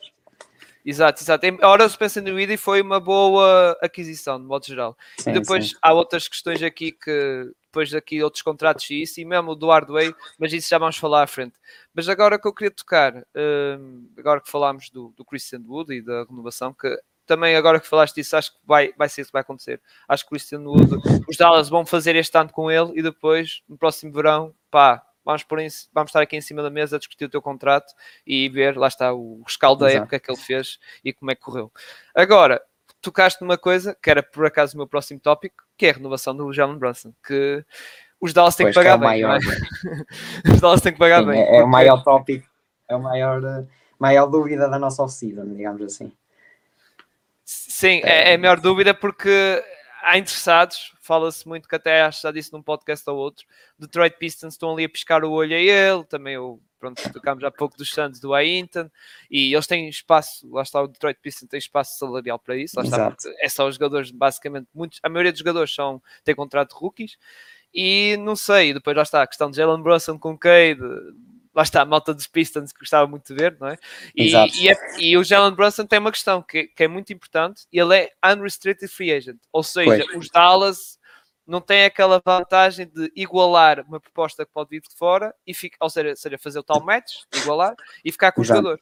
Exato, 0.84 1.20
exato. 1.20 1.44
A 1.62 1.68
hora 1.68 1.84
do 1.84 1.90
Spencer 1.92 2.22
Newey 2.22 2.56
foi 2.56 2.80
uma 2.80 3.00
boa 3.00 3.76
aquisição, 3.82 4.40
de 4.40 4.46
modo 4.46 4.64
geral. 4.64 4.96
Sim, 5.18 5.30
e 5.30 5.32
depois 5.32 5.70
sim. 5.70 5.76
há 5.82 5.92
outras 5.92 6.28
questões 6.28 6.62
aqui 6.62 6.92
que 6.92 7.50
depois 7.64 7.92
aqui 7.92 8.22
outros 8.22 8.40
contratos 8.40 8.88
e 8.90 9.02
isso, 9.02 9.20
e 9.20 9.24
mesmo 9.24 9.50
o 9.50 9.54
do 9.56 9.68
Hardway, 9.68 10.14
mas 10.38 10.52
isso 10.52 10.68
já 10.70 10.78
vamos 10.78 10.96
falar 10.96 11.24
à 11.24 11.26
frente. 11.26 11.54
Mas 11.92 12.08
agora 12.08 12.38
que 12.38 12.46
eu 12.46 12.52
queria 12.54 12.70
tocar, 12.70 13.14
hum, 13.36 14.08
agora 14.16 14.40
que 14.40 14.48
falámos 14.48 14.88
do, 14.88 15.12
do 15.16 15.24
Christian 15.24 15.60
Wood 15.66 15.92
e 15.92 16.00
da 16.00 16.22
renovação, 16.24 16.72
que 16.72 16.96
também 17.26 17.56
agora 17.56 17.80
que 17.80 17.88
falaste 17.88 18.14
disso, 18.14 18.36
acho 18.36 18.52
que 18.52 18.58
vai, 18.64 18.94
vai 18.96 19.08
ser 19.08 19.22
isso 19.22 19.30
que 19.30 19.32
vai 19.34 19.42
acontecer. 19.42 19.80
Acho 20.08 20.22
que 20.22 20.28
o 20.28 20.30
Christian 20.30 20.60
Wood, 20.60 20.88
os 21.28 21.36
Dallas 21.36 21.68
vão 21.68 21.84
fazer 21.84 22.14
este 22.14 22.38
ano 22.38 22.50
com 22.50 22.70
ele 22.70 22.92
e 22.94 23.02
depois, 23.02 23.60
no 23.68 23.76
próximo 23.76 24.12
verão, 24.12 24.54
pá, 24.70 25.02
vamos, 25.26 25.42
pôr 25.42 25.58
em- 25.58 25.68
vamos 25.92 26.08
estar 26.08 26.22
aqui 26.22 26.36
em 26.36 26.40
cima 26.40 26.62
da 26.62 26.70
mesa 26.70 26.96
a 26.96 26.98
discutir 26.98 27.24
o 27.24 27.28
teu 27.28 27.42
contrato 27.42 27.92
e 28.26 28.48
ver, 28.48 28.78
lá 28.78 28.86
está, 28.88 29.12
o 29.12 29.42
rescaldo 29.44 29.84
da 29.84 29.90
Exato. 29.90 30.04
época 30.04 30.20
que 30.20 30.30
ele 30.30 30.38
fez 30.40 30.78
e 31.04 31.12
como 31.12 31.30
é 31.30 31.34
que 31.34 31.42
correu. 31.42 31.70
Agora, 32.14 32.62
tocaste 33.02 33.42
numa 33.42 33.58
coisa 33.58 33.94
que 34.00 34.08
era 34.08 34.22
por 34.22 34.46
acaso 34.46 34.74
o 34.74 34.78
meu 34.78 34.86
próximo 34.86 35.20
tópico, 35.20 35.64
que 35.76 35.86
é 35.86 35.90
a 35.90 35.94
renovação 35.94 36.34
do 36.34 36.50
Jalen 36.52 36.78
Brunson, 36.78 37.12
que 37.26 37.64
os 38.20 38.32
Dallas 38.32 38.56
têm 38.56 38.66
que 38.66 38.72
que 38.72 38.78
é 38.78 38.82
pagar 38.82 38.96
bem, 38.96 39.20
não 39.22 39.28
maior. 39.28 39.40
é? 40.46 40.50
Os 40.52 40.60
Dallas 40.60 40.80
têm 40.80 40.92
que 40.92 40.98
pagar 40.98 41.22
Sim, 41.22 41.28
bem. 41.28 41.42
é, 41.42 41.56
é 41.58 41.64
o 41.64 41.68
maior 41.68 42.02
tópico, 42.02 42.48
é 42.88 42.96
o 42.96 43.02
maior, 43.02 43.44
eh, 43.44 43.64
maior 43.98 44.26
dúvida 44.26 44.68
da 44.68 44.78
nossa 44.78 45.02
off-season, 45.02 45.54
digamos 45.54 45.82
assim. 45.82 46.10
Sim, 47.44 48.00
é, 48.04 48.32
é 48.32 48.34
a 48.34 48.38
maior 48.38 48.58
dúvida 48.58 48.94
porque 48.94 49.62
há 50.06 50.16
interessados, 50.16 50.94
fala-se 51.00 51.46
muito 51.46 51.68
que 51.68 51.74
até 51.74 52.02
acho 52.02 52.22
já 52.22 52.30
disse 52.30 52.52
num 52.52 52.62
podcast 52.62 53.08
ou 53.10 53.16
outro, 53.16 53.44
Detroit 53.76 54.16
Pistons 54.16 54.54
estão 54.54 54.72
ali 54.72 54.84
a 54.84 54.88
piscar 54.88 55.24
o 55.24 55.32
olho 55.32 55.56
a 55.56 55.58
ele, 55.58 56.04
também 56.04 56.38
o, 56.38 56.60
pronto, 56.78 57.02
tocámos 57.12 57.42
há 57.42 57.50
pouco 57.50 57.76
dos 57.76 57.90
Santos 57.90 58.20
do 58.20 58.32
Ainton, 58.32 58.88
e 59.28 59.52
eles 59.52 59.66
têm 59.66 59.88
espaço, 59.88 60.48
lá 60.48 60.62
está 60.62 60.80
o 60.80 60.86
Detroit 60.86 61.18
Pistons 61.20 61.48
tem 61.48 61.58
espaço 61.58 61.98
salarial 61.98 62.38
para 62.38 62.56
isso, 62.56 62.76
lá 62.76 62.84
está, 62.84 62.96
Exato. 62.96 63.28
é 63.40 63.48
só 63.48 63.66
os 63.66 63.74
jogadores, 63.74 64.12
basicamente, 64.12 64.68
muitos, 64.72 65.00
a 65.02 65.08
maioria 65.08 65.32
dos 65.32 65.40
jogadores 65.40 65.74
são, 65.74 66.00
têm 66.22 66.36
contrato 66.36 66.68
de 66.68 66.80
rookies, 66.80 67.18
e 67.74 68.16
não 68.18 68.36
sei, 68.36 68.72
depois 68.72 68.96
lá 68.96 69.02
está 69.02 69.22
a 69.22 69.26
questão 69.26 69.50
de 69.50 69.56
Jalen 69.56 69.82
Brunson 69.82 70.16
com 70.16 70.38
Cade, 70.38 70.80
lá 71.56 71.62
está 71.62 71.80
a 71.80 71.86
malta 71.86 72.12
dos 72.12 72.26
Pistons 72.26 72.70
que 72.70 72.80
gostava 72.80 73.06
muito 73.06 73.34
de 73.34 73.42
ver, 73.42 73.56
não 73.58 73.68
é? 73.68 73.78
E, 74.14 74.30
e, 74.62 74.68
é- 74.68 74.76
e 74.98 75.16
o 75.16 75.24
Jalen 75.24 75.54
Brunson 75.54 75.86
tem 75.86 75.98
uma 75.98 76.12
questão 76.12 76.42
que, 76.42 76.64
que 76.68 76.84
é 76.84 76.88
muito 76.88 77.12
importante, 77.14 77.62
ele 77.72 77.96
é 77.96 78.10
unrestricted 78.24 78.92
free 78.92 79.10
agent, 79.10 79.38
ou 79.50 79.62
seja, 79.62 80.04
Pois. 80.06 80.18
os 80.18 80.30
Dallas 80.30 80.98
não 81.46 81.60
têm 81.60 81.84
aquela 81.86 82.20
vantagem 82.22 82.86
de 82.86 83.10
igualar 83.16 83.80
uma 83.88 83.98
proposta 83.98 84.44
que 84.44 84.52
pode 84.52 84.68
vir 84.68 84.82
de 84.82 84.94
fora, 84.96 85.34
e 85.46 85.54
fica, 85.54 85.78
ou 85.80 85.88
seja, 85.88 86.14
seja, 86.14 86.36
fazer 86.36 86.58
o 86.58 86.62
tal 86.62 86.84
match, 86.84 87.22
igualar, 87.34 87.74
e 88.04 88.12
ficar 88.12 88.32
com 88.32 88.42
Exato. 88.42 88.60
o 88.60 88.62
jogador. 88.62 88.80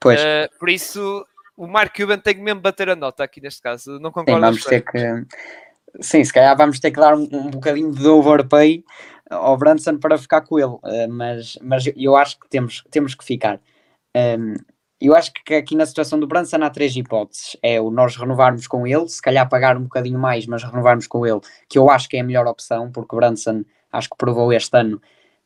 Pois, 0.00 0.18
Eh, 0.20 0.48
por 0.58 0.68
isso, 0.68 1.24
o 1.56 1.66
Mark 1.68 1.94
Cuban 1.94 2.18
tem 2.18 2.34
que 2.34 2.40
mesmo 2.40 2.60
bater 2.60 2.88
a 2.90 2.96
nota 2.96 3.22
aqui 3.22 3.40
neste 3.40 3.62
caso, 3.62 4.00
não 4.00 4.10
sim, 4.10 4.14
concordo 4.14 4.40
vamos 4.40 4.64
ter 4.64 4.82
que. 4.82 5.26
Sim, 6.00 6.24
se 6.24 6.32
calhar 6.32 6.56
vamos 6.56 6.80
ter 6.80 6.90
que 6.90 6.98
dar 7.00 7.14
um, 7.14 7.28
um 7.30 7.50
bocadinho 7.50 7.92
de 7.92 8.06
overpay 8.06 8.82
ao 9.30 9.56
Branson 9.56 9.96
para 9.98 10.18
ficar 10.18 10.42
com 10.42 10.58
ele, 10.58 10.76
eh, 10.84 11.06
mas, 11.06 11.58
mas 11.62 11.84
eu 11.96 12.16
acho 12.16 12.38
que 12.38 12.48
temos, 12.48 12.84
temos 12.90 13.14
que 13.14 13.24
ficar. 13.24 13.60
Um, 14.16 14.54
eu 15.00 15.14
acho 15.14 15.32
que 15.32 15.54
aqui 15.54 15.74
na 15.74 15.86
situação 15.86 16.20
do 16.20 16.26
Branson 16.26 16.58
há 16.62 16.68
três 16.68 16.94
hipóteses. 16.94 17.56
É 17.62 17.80
o 17.80 17.90
nós 17.90 18.16
renovarmos 18.16 18.66
com 18.66 18.86
ele, 18.86 19.08
se 19.08 19.22
calhar 19.22 19.48
pagar 19.48 19.76
um 19.76 19.84
bocadinho 19.84 20.18
mais, 20.18 20.46
mas 20.46 20.62
renovarmos 20.62 21.06
com 21.06 21.24
ele, 21.26 21.40
que 21.68 21.78
eu 21.78 21.88
acho 21.88 22.08
que 22.08 22.18
é 22.18 22.20
a 22.20 22.24
melhor 22.24 22.46
opção, 22.46 22.90
porque 22.92 23.14
o 23.14 23.18
Branson 23.18 23.64
acho 23.92 24.10
que 24.10 24.16
provou 24.18 24.52
este 24.52 24.76
ano 24.76 25.00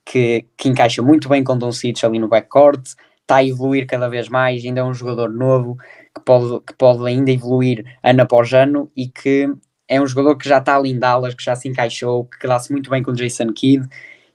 que, 0.05 0.47
que 0.57 0.69
encaixa 0.69 1.03
muito 1.03 1.29
bem 1.29 1.45
com 1.45 1.57
Doncic 1.57 2.03
ali 2.05 2.19
no 2.19 2.29
backcourt, 2.29 2.95
está 3.21 3.37
a 3.37 3.45
evoluir 3.45 3.87
cada 3.87 4.09
vez 4.09 4.29
mais, 4.29 4.65
ainda 4.65 4.81
é 4.81 4.85
um 4.85 4.93
jogador 4.93 5.31
novo 5.31 5.77
que 6.15 6.21
pode, 6.25 6.61
que 6.65 6.75
pode 6.75 7.07
ainda 7.07 7.31
evoluir 7.31 7.85
ano 8.03 8.23
após 8.23 8.53
ano 8.53 8.91
e 8.97 9.09
que 9.09 9.49
é 9.89 10.01
um 10.01 10.07
jogador 10.07 10.37
que 10.37 10.49
já 10.49 10.59
está 10.59 10.77
ali 10.77 10.91
em 10.91 10.99
Dallas, 10.99 11.35
que 11.35 11.43
já 11.45 11.55
se 11.57 11.69
encaixou, 11.69 12.25
que 12.25 12.47
dá-se 12.47 12.73
muito 12.73 12.91
bem 12.91 13.03
com 13.03 13.11
o 13.11 13.15
Jason 13.15 13.53
Kidd 13.53 13.89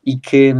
e 0.05 0.17
que, 0.17 0.53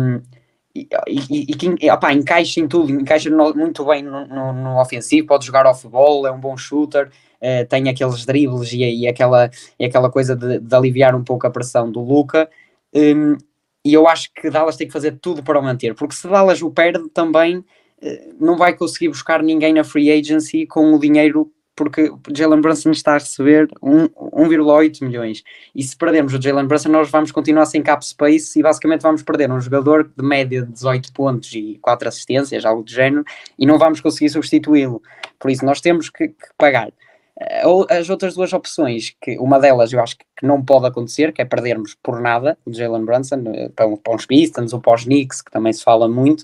e, 0.76 0.88
e- 1.08 1.46
e 1.50 1.56
que 1.56 1.92
opá, 1.92 2.14
encaixa 2.14 2.60
em 2.60 2.68
tudo, 2.68 2.92
encaixa 2.92 3.30
no- 3.30 3.54
muito 3.54 3.86
bem 3.86 4.04
no, 4.04 4.26
no- 4.28 4.54
no 4.54 4.80
ofensivo, 4.82 5.28
pode 5.28 5.46
jogar 5.46 5.66
off-ball, 5.66 6.28
é 6.28 6.32
um 6.32 6.40
bom 6.40 6.56
shooter, 6.58 7.10
eh, 7.42 7.66
tem 7.66 7.90
aqueles 7.90 8.26
dribles 8.26 8.72
e, 8.74 9.08
aquela, 9.08 9.50
e 9.80 9.86
aquela 9.86 10.10
coisa 10.12 10.36
de, 10.36 10.60
de 10.60 10.76
aliviar 10.76 11.16
um 11.16 11.24
pouco 11.24 11.48
a 11.48 11.50
pressão 11.50 11.92
do 11.92 12.02
Luca. 12.02 12.50
Hum, 12.94 13.38
e 13.86 13.94
eu 13.94 14.08
acho 14.08 14.30
que 14.34 14.50
Dallas 14.50 14.76
tem 14.76 14.88
que 14.88 14.94
fazer 14.94 15.18
tudo 15.22 15.42
para 15.44 15.60
o 15.60 15.64
manter, 15.64 15.96
porque 15.96 16.14
se 16.16 16.28
Dallas 16.28 16.62
o 16.62 16.70
perde 16.72 17.10
também 17.10 17.64
eh, 18.02 18.30
não 18.40 18.58
vai 18.58 18.76
conseguir 18.76 19.10
buscar 19.10 19.42
ninguém 19.44 19.74
na 19.74 19.84
free 19.84 20.12
agency 20.12 20.66
com 20.66 20.94
o 20.94 21.00
dinheiro, 21.00 21.52
porque 21.80 22.12
Jalen 22.36 22.60
Brunson 22.60 22.92
está 22.92 23.12
a 23.12 23.20
receber 23.20 23.70
um- 23.82 24.10
1,8 24.34 25.02
milhões. 25.02 25.44
E 25.74 25.82
se 25.82 25.96
perdermos 25.96 26.34
o 26.34 26.42
Jalen 26.42 26.68
Brunson, 26.68 26.90
nós 26.90 27.10
vamos 27.10 27.32
continuar 27.32 27.66
sem 27.68 27.82
cap 27.82 28.06
space 28.06 28.60
e 28.60 28.62
basicamente 28.62 29.00
vamos 29.02 29.24
perder 29.24 29.50
um 29.50 29.62
jogador 29.62 30.12
de 30.14 30.22
média 30.22 30.62
de 30.64 30.74
18 30.74 31.14
pontos 31.14 31.54
e 31.54 31.80
4 31.82 32.10
assistências, 32.10 32.66
algo 32.66 32.84
do 32.84 32.92
género, 32.92 33.24
e 33.58 33.66
não 33.66 33.78
vamos 33.78 34.02
conseguir 34.02 34.28
substituí-lo. 34.30 35.02
Por 35.40 35.50
isso, 35.50 35.64
nós 35.66 35.80
temos 35.80 36.10
que, 36.10 36.28
que 36.28 36.48
pagar. 36.58 36.92
Eh, 37.40 37.64
As 37.98 38.10
outras 38.10 38.36
duas 38.36 38.52
opções, 38.52 39.16
que 39.22 39.38
uma 39.40 39.58
delas 39.58 39.94
eu 39.94 40.02
acho 40.02 40.18
que 40.18 40.26
não 40.46 40.62
pode 40.62 40.86
acontecer, 40.86 41.32
que 41.32 41.42
é 41.42 41.46
perdermos 41.46 41.96
por 42.04 42.20
nada 42.20 42.58
o 42.66 42.74
Jalen 42.74 43.06
Brunson 43.06 43.42
eh, 43.56 43.70
para, 43.74 43.88
para 43.96 44.16
os 44.18 44.26
Pistons 44.26 44.74
ou 44.74 44.82
para 44.82 44.96
os 44.96 45.06
Knicks, 45.06 45.42
que 45.42 45.50
também 45.50 45.72
se 45.72 45.82
fala 45.82 46.10
muito. 46.10 46.44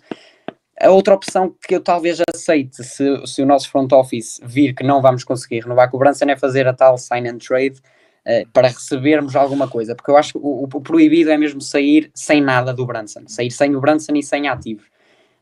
A 0.80 0.90
outra 0.90 1.14
opção 1.14 1.56
que 1.66 1.76
eu 1.76 1.82
talvez 1.82 2.20
aceite, 2.34 2.84
se, 2.84 3.26
se 3.26 3.42
o 3.42 3.46
nosso 3.46 3.70
front 3.70 3.92
office 3.94 4.40
vir 4.44 4.74
que 4.74 4.84
não 4.84 5.02
vamos 5.02 5.24
conseguir 5.24 5.62
renovar 5.62 5.90
com 5.90 5.98
o 5.98 6.00
Brunson, 6.00 6.26
é 6.26 6.36
fazer 6.36 6.68
a 6.68 6.74
tal 6.74 6.98
sign 6.98 7.30
and 7.30 7.38
trade 7.38 7.80
eh, 8.26 8.44
para 8.52 8.68
recebermos 8.68 9.36
alguma 9.36 9.68
coisa, 9.70 9.96
porque 9.96 10.12
eu 10.12 10.18
acho 10.18 10.34
que 10.34 10.40
o, 10.40 10.64
o 10.64 10.82
proibido 10.82 11.32
é 11.32 11.38
mesmo 11.38 11.62
sair 11.62 12.12
sem 12.14 12.42
nada 12.42 12.74
do 12.74 12.86
Brunson, 12.86 13.22
sair 13.28 13.52
sem 13.52 13.74
o 13.76 13.80
Brunson 13.80 14.14
e 14.16 14.24
sem 14.24 14.50
ativos. 14.50 14.86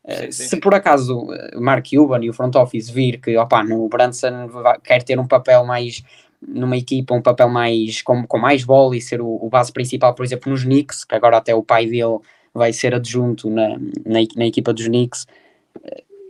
Eh, 0.04 0.26
Sim, 0.26 0.32
sim. 0.32 0.48
Se 0.50 0.56
por 0.60 0.74
acaso 0.74 1.26
eh, 1.32 1.58
Mark 1.58 1.84
Cuban 1.90 2.22
e 2.22 2.30
o 2.30 2.32
front 2.32 2.54
office 2.54 2.90
vir 2.90 3.20
que 3.20 3.36
opa, 3.36 3.64
no 3.64 3.88
Brunson 3.88 4.46
vai- 4.48 4.78
quer 4.80 5.02
ter 5.02 5.18
um 5.18 5.26
papel 5.26 5.64
mais 5.64 6.02
numa 6.46 6.76
equipa, 6.76 7.14
um 7.14 7.22
papel 7.22 7.48
mais 7.48 8.02
com, 8.02 8.26
com 8.26 8.38
mais 8.38 8.62
bola 8.64 8.94
e 8.96 9.00
ser 9.00 9.20
o, 9.20 9.26
o 9.26 9.48
base 9.48 9.72
principal, 9.72 10.14
por 10.14 10.24
exemplo, 10.24 10.52
nos 10.52 10.62
Knicks, 10.62 11.02
que 11.04 11.14
agora 11.14 11.38
até 11.38 11.54
o 11.54 11.62
pai 11.62 11.86
dele 11.86 12.18
vai 12.54 12.72
ser 12.72 12.94
adjunto 12.94 13.50
na, 13.50 13.70
na, 14.06 14.20
na 14.36 14.46
equipa 14.46 14.72
dos 14.72 14.86
Knicks. 14.86 15.26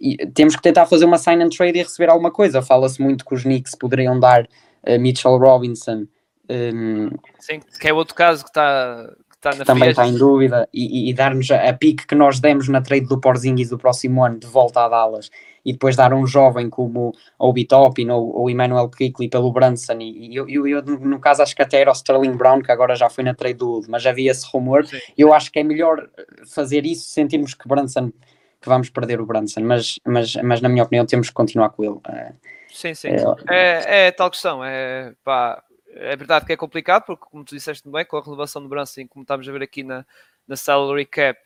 E 0.00 0.16
temos 0.28 0.56
que 0.56 0.62
tentar 0.62 0.86
fazer 0.86 1.04
uma 1.04 1.18
sign 1.18 1.42
and 1.44 1.50
trade 1.50 1.78
e 1.78 1.82
receber 1.82 2.10
alguma 2.10 2.30
coisa. 2.30 2.62
Fala-se 2.62 3.00
muito 3.00 3.24
que 3.24 3.34
os 3.34 3.42
Knicks 3.42 3.74
poderiam 3.74 4.18
dar 4.18 4.48
eh, 4.82 4.98
Mitchell 4.98 5.38
Robinson, 5.38 6.06
um, 6.48 7.08
Sim, 7.40 7.60
que 7.80 7.88
é 7.88 7.92
outro 7.92 8.14
caso 8.14 8.42
que 8.42 8.50
está 8.50 9.10
na 9.52 9.64
também 9.64 9.90
está 9.90 10.04
em 10.04 10.10
agent. 10.10 10.18
dúvida, 10.18 10.68
e, 10.72 11.10
e- 11.10 11.14
dar-nos 11.14 11.50
a, 11.50 11.68
a 11.68 11.72
pique 11.72 12.06
que 12.06 12.14
nós 12.14 12.40
demos 12.40 12.68
na 12.68 12.80
trade 12.80 13.06
do 13.06 13.20
Porzingis 13.20 13.68
do 13.70 13.78
próximo 13.78 14.24
ano 14.24 14.38
de 14.38 14.46
volta 14.46 14.80
a 14.80 14.88
Dallas, 14.88 15.30
e 15.64 15.72
depois 15.72 15.96
dar 15.96 16.12
um 16.12 16.26
jovem 16.26 16.68
como 16.70 17.12
o 17.38 17.48
Obi 17.48 17.64
Toppin 17.64 18.10
ou 18.10 18.42
o 18.44 18.50
Emmanuel 18.50 18.88
Quickley 18.88 19.28
pelo 19.28 19.52
Brunson, 19.52 19.98
e, 20.00 20.34
eu, 20.34 20.48
eu, 20.48 20.66
eu, 20.66 20.82
no 20.82 21.18
caso 21.18 21.42
acho 21.42 21.56
que 21.56 21.62
até 21.62 21.80
era 21.80 21.90
o 21.90 21.94
Sterling 21.94 22.36
Brown, 22.36 22.62
que 22.62 22.70
agora 22.72 22.94
já 22.94 23.08
foi 23.10 23.24
na 23.24 23.34
trade 23.34 23.54
do 23.58 23.72
Wood, 23.72 23.90
mas 23.90 24.04
havia 24.06 24.30
esse 24.30 24.46
rumor, 24.52 24.86
Sim. 24.86 24.98
eu 25.16 25.32
acho 25.34 25.50
que 25.50 25.58
é 25.58 25.62
melhor 25.62 26.08
fazer 26.46 26.86
isso, 26.86 27.08
sentirmos 27.10 27.54
que 27.54 27.66
Brunson 27.68 28.12
que 28.60 28.68
vamos 28.70 28.88
perder 28.88 29.20
o 29.20 29.26
Brunson, 29.26 29.60
mas, 29.60 30.00
mas, 30.06 30.34
mas 30.36 30.60
na 30.62 30.70
minha 30.70 30.82
opinião 30.84 31.04
temos 31.04 31.28
que 31.28 31.34
continuar 31.34 31.68
com 31.68 31.84
ele. 31.84 31.98
Eh, 32.08 32.32
Sim, 32.72 32.94
sim. 32.94 33.08
É, 33.08 33.24
É, 33.48 34.06
é 34.06 34.10
tal 34.10 34.30
questão. 34.30 34.64
É, 34.64 35.12
pá, 35.22 35.62
é 35.96 36.16
verdade 36.16 36.46
que 36.46 36.52
é 36.52 36.56
complicado, 36.56 37.04
porque, 37.04 37.24
como 37.30 37.44
tu 37.44 37.54
disseste 37.54 37.88
bem, 37.88 38.04
com 38.04 38.16
a 38.16 38.22
renovação 38.22 38.62
do 38.62 38.68
Brunson, 38.68 39.06
como 39.08 39.22
estamos 39.22 39.48
a 39.48 39.52
ver 39.52 39.62
aqui 39.62 39.82
na, 39.82 40.04
na 40.46 40.56
salary 40.56 41.06
cap, 41.06 41.40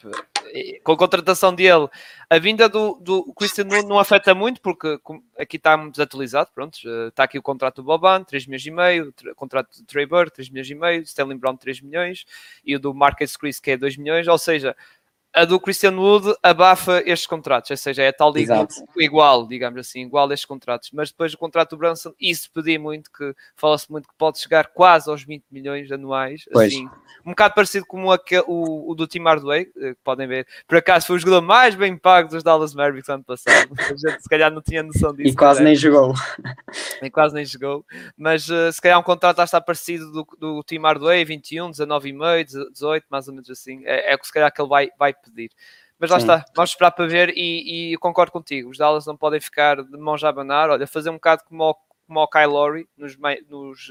com 0.82 0.92
a 0.92 0.96
contratação 0.96 1.54
dele, 1.54 1.88
a 2.28 2.38
vinda 2.38 2.68
do, 2.68 2.94
do 3.00 3.32
Christian 3.34 3.64
não, 3.86 3.98
afeta 3.98 4.34
muito, 4.34 4.60
porque 4.60 4.98
aqui 5.38 5.56
está 5.56 5.76
muito 5.76 5.92
desatualizado. 5.92 6.50
Pronto, 6.54 6.78
está 7.08 7.24
aqui 7.24 7.38
o 7.38 7.42
contrato 7.42 7.76
do 7.76 7.82
Boban, 7.84 8.24
3 8.24 8.46
milhões 8.46 8.66
e 8.66 8.70
meio, 8.70 9.14
o 9.30 9.34
contrato 9.34 9.76
do 9.78 9.86
Trey 9.86 10.06
Burke, 10.06 10.32
3 10.32 10.48
milhões 10.50 10.70
e 10.70 10.74
meio, 10.74 11.02
Sterling 11.02 11.36
Brown, 11.36 11.56
3 11.56 11.80
milhões, 11.80 12.24
e 12.64 12.74
o 12.74 12.80
do 12.80 12.94
Marcus 12.94 13.36
Chris, 13.36 13.60
que 13.60 13.72
é 13.72 13.76
2 13.76 13.96
milhões. 13.96 14.26
Ou 14.26 14.38
seja, 14.38 14.74
a 15.34 15.44
do 15.44 15.60
Christian 15.60 15.96
Wood 15.96 16.34
abafa 16.42 17.02
estes 17.06 17.26
contratos, 17.26 17.70
ou 17.70 17.76
seja, 17.76 18.02
é 18.02 18.12
tal 18.12 18.36
igual, 18.36 18.66
igual, 18.96 19.46
digamos 19.46 19.78
assim, 19.80 20.02
igual 20.02 20.28
a 20.28 20.34
estes 20.34 20.46
contratos. 20.46 20.90
Mas 20.92 21.10
depois 21.10 21.34
o 21.34 21.38
contrato 21.38 21.70
do 21.70 21.76
Brunson, 21.76 22.12
isso 22.20 22.50
pedia 22.52 22.78
muito, 22.78 23.10
que 23.12 23.34
fala-se 23.54 23.90
muito 23.90 24.08
que 24.08 24.14
pode 24.16 24.38
chegar 24.38 24.68
quase 24.68 25.10
aos 25.10 25.22
20 25.22 25.44
milhões 25.50 25.92
anuais, 25.92 26.44
pois. 26.52 26.72
assim, 26.72 26.88
um 27.24 27.30
bocado 27.30 27.54
parecido 27.54 27.86
com 27.86 28.10
aquele, 28.10 28.44
o, 28.46 28.90
o 28.90 28.94
do 28.94 29.06
Tim 29.06 29.22
Hardaway, 29.22 29.70
eh, 29.76 29.90
que 29.90 30.00
podem 30.02 30.26
ver. 30.26 30.46
Por 30.66 30.78
acaso 30.78 31.06
foi 31.06 31.16
o 31.16 31.18
jogador 31.18 31.42
mais 31.42 31.74
bem 31.74 31.96
pago 31.96 32.30
dos 32.30 32.42
Dallas 32.42 32.74
Mavericks 32.74 33.08
ano 33.08 33.24
passado. 33.24 33.68
A 33.78 33.88
gente 33.94 34.22
se 34.22 34.28
calhar 34.28 34.50
não 34.50 34.62
tinha 34.62 34.82
noção 34.82 35.14
disso. 35.14 35.28
E 35.28 35.36
quase 35.36 35.62
nem 35.62 35.76
jogou. 35.76 36.14
E 37.00 37.10
quase 37.10 37.32
nem 37.32 37.44
jogou. 37.44 37.84
Mas 38.16 38.48
uh, 38.48 38.72
se 38.72 38.80
calhar 38.80 38.98
um 38.98 39.04
contrato 39.04 39.40
está 39.40 39.60
parecido 39.60 40.10
do, 40.10 40.26
do 40.38 40.62
Tim 40.64 40.80
Hardaway, 40.80 41.24
21, 41.24 41.70
19,5, 41.70 42.72
18, 42.72 43.06
mais 43.08 43.28
ou 43.28 43.34
menos 43.34 43.48
assim. 43.48 43.82
É, 43.84 44.12
é 44.12 44.18
que 44.18 44.26
se 44.26 44.32
calhar 44.32 44.52
que 44.52 44.60
ele 44.60 44.68
vai, 44.68 44.90
vai 44.98 45.14
pedir. 45.22 45.50
Mas 45.98 46.10
lá 46.10 46.20
Sim. 46.20 46.26
está, 46.26 46.44
vamos 46.54 46.70
esperar 46.70 46.92
para 46.92 47.06
ver 47.06 47.30
e, 47.36 47.92
e 47.92 47.96
concordo 47.98 48.32
contigo. 48.32 48.70
Os 48.70 48.78
Dallas 48.78 49.06
não 49.06 49.16
podem 49.16 49.40
ficar 49.40 49.82
de 49.82 49.98
mãos 49.98 50.22
a 50.22 50.28
abanar. 50.28 50.70
Olha, 50.70 50.86
fazer 50.86 51.10
um 51.10 51.14
bocado 51.14 51.42
como 51.44 51.64
o, 51.64 51.74
como 52.06 52.20
o 52.20 52.28
Kyle 52.28 52.46
Lowry 52.46 52.88
nos, 52.96 53.16
nos 53.48 53.90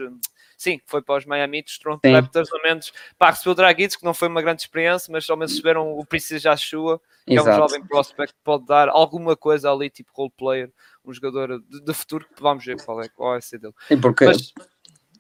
sim, 0.58 0.82
foi 0.86 1.02
para 1.02 1.18
os 1.18 1.26
Miami 1.26 1.62
dos 1.62 1.78
Toronto 1.78 2.02
Raptors, 2.10 2.52
ao 2.52 2.62
menos, 2.64 2.92
pá, 3.18 3.30
recebeu 3.30 3.52
o 3.52 3.56
Dragic, 3.56 3.98
que 3.98 4.04
não 4.04 4.14
foi 4.14 4.28
uma 4.28 4.42
grande 4.42 4.62
experiência, 4.64 5.12
mas 5.12 5.30
ao 5.30 5.38
menos 5.38 5.52
receberam 5.52 5.98
o 5.98 6.06
Preciso 6.06 6.50
Joshua, 6.50 7.00
que 7.26 7.34
Exato. 7.34 7.50
é 7.50 7.54
um 7.54 7.56
jovem 7.56 7.86
prospect 7.86 8.34
que 8.34 8.40
pode 8.44 8.66
dar 8.66 8.90
alguma 8.90 9.36
coisa 9.36 9.72
ali, 9.72 9.90
tipo 9.90 10.12
role 10.16 10.32
player, 10.36 10.74
um 11.06 11.14
jogador 11.14 11.62
de, 11.62 11.82
de 11.82 11.94
futuro, 11.94 12.26
que 12.36 12.42
vamos 12.42 12.66
ver 12.66 12.84
qual 12.84 13.02
é, 13.02 13.08
qual 13.10 13.36
é 13.36 13.42
ser 13.42 13.60
dele. 13.60 13.74
Sim, 13.88 14.02
porque 14.02 14.26
mas, 14.26 14.52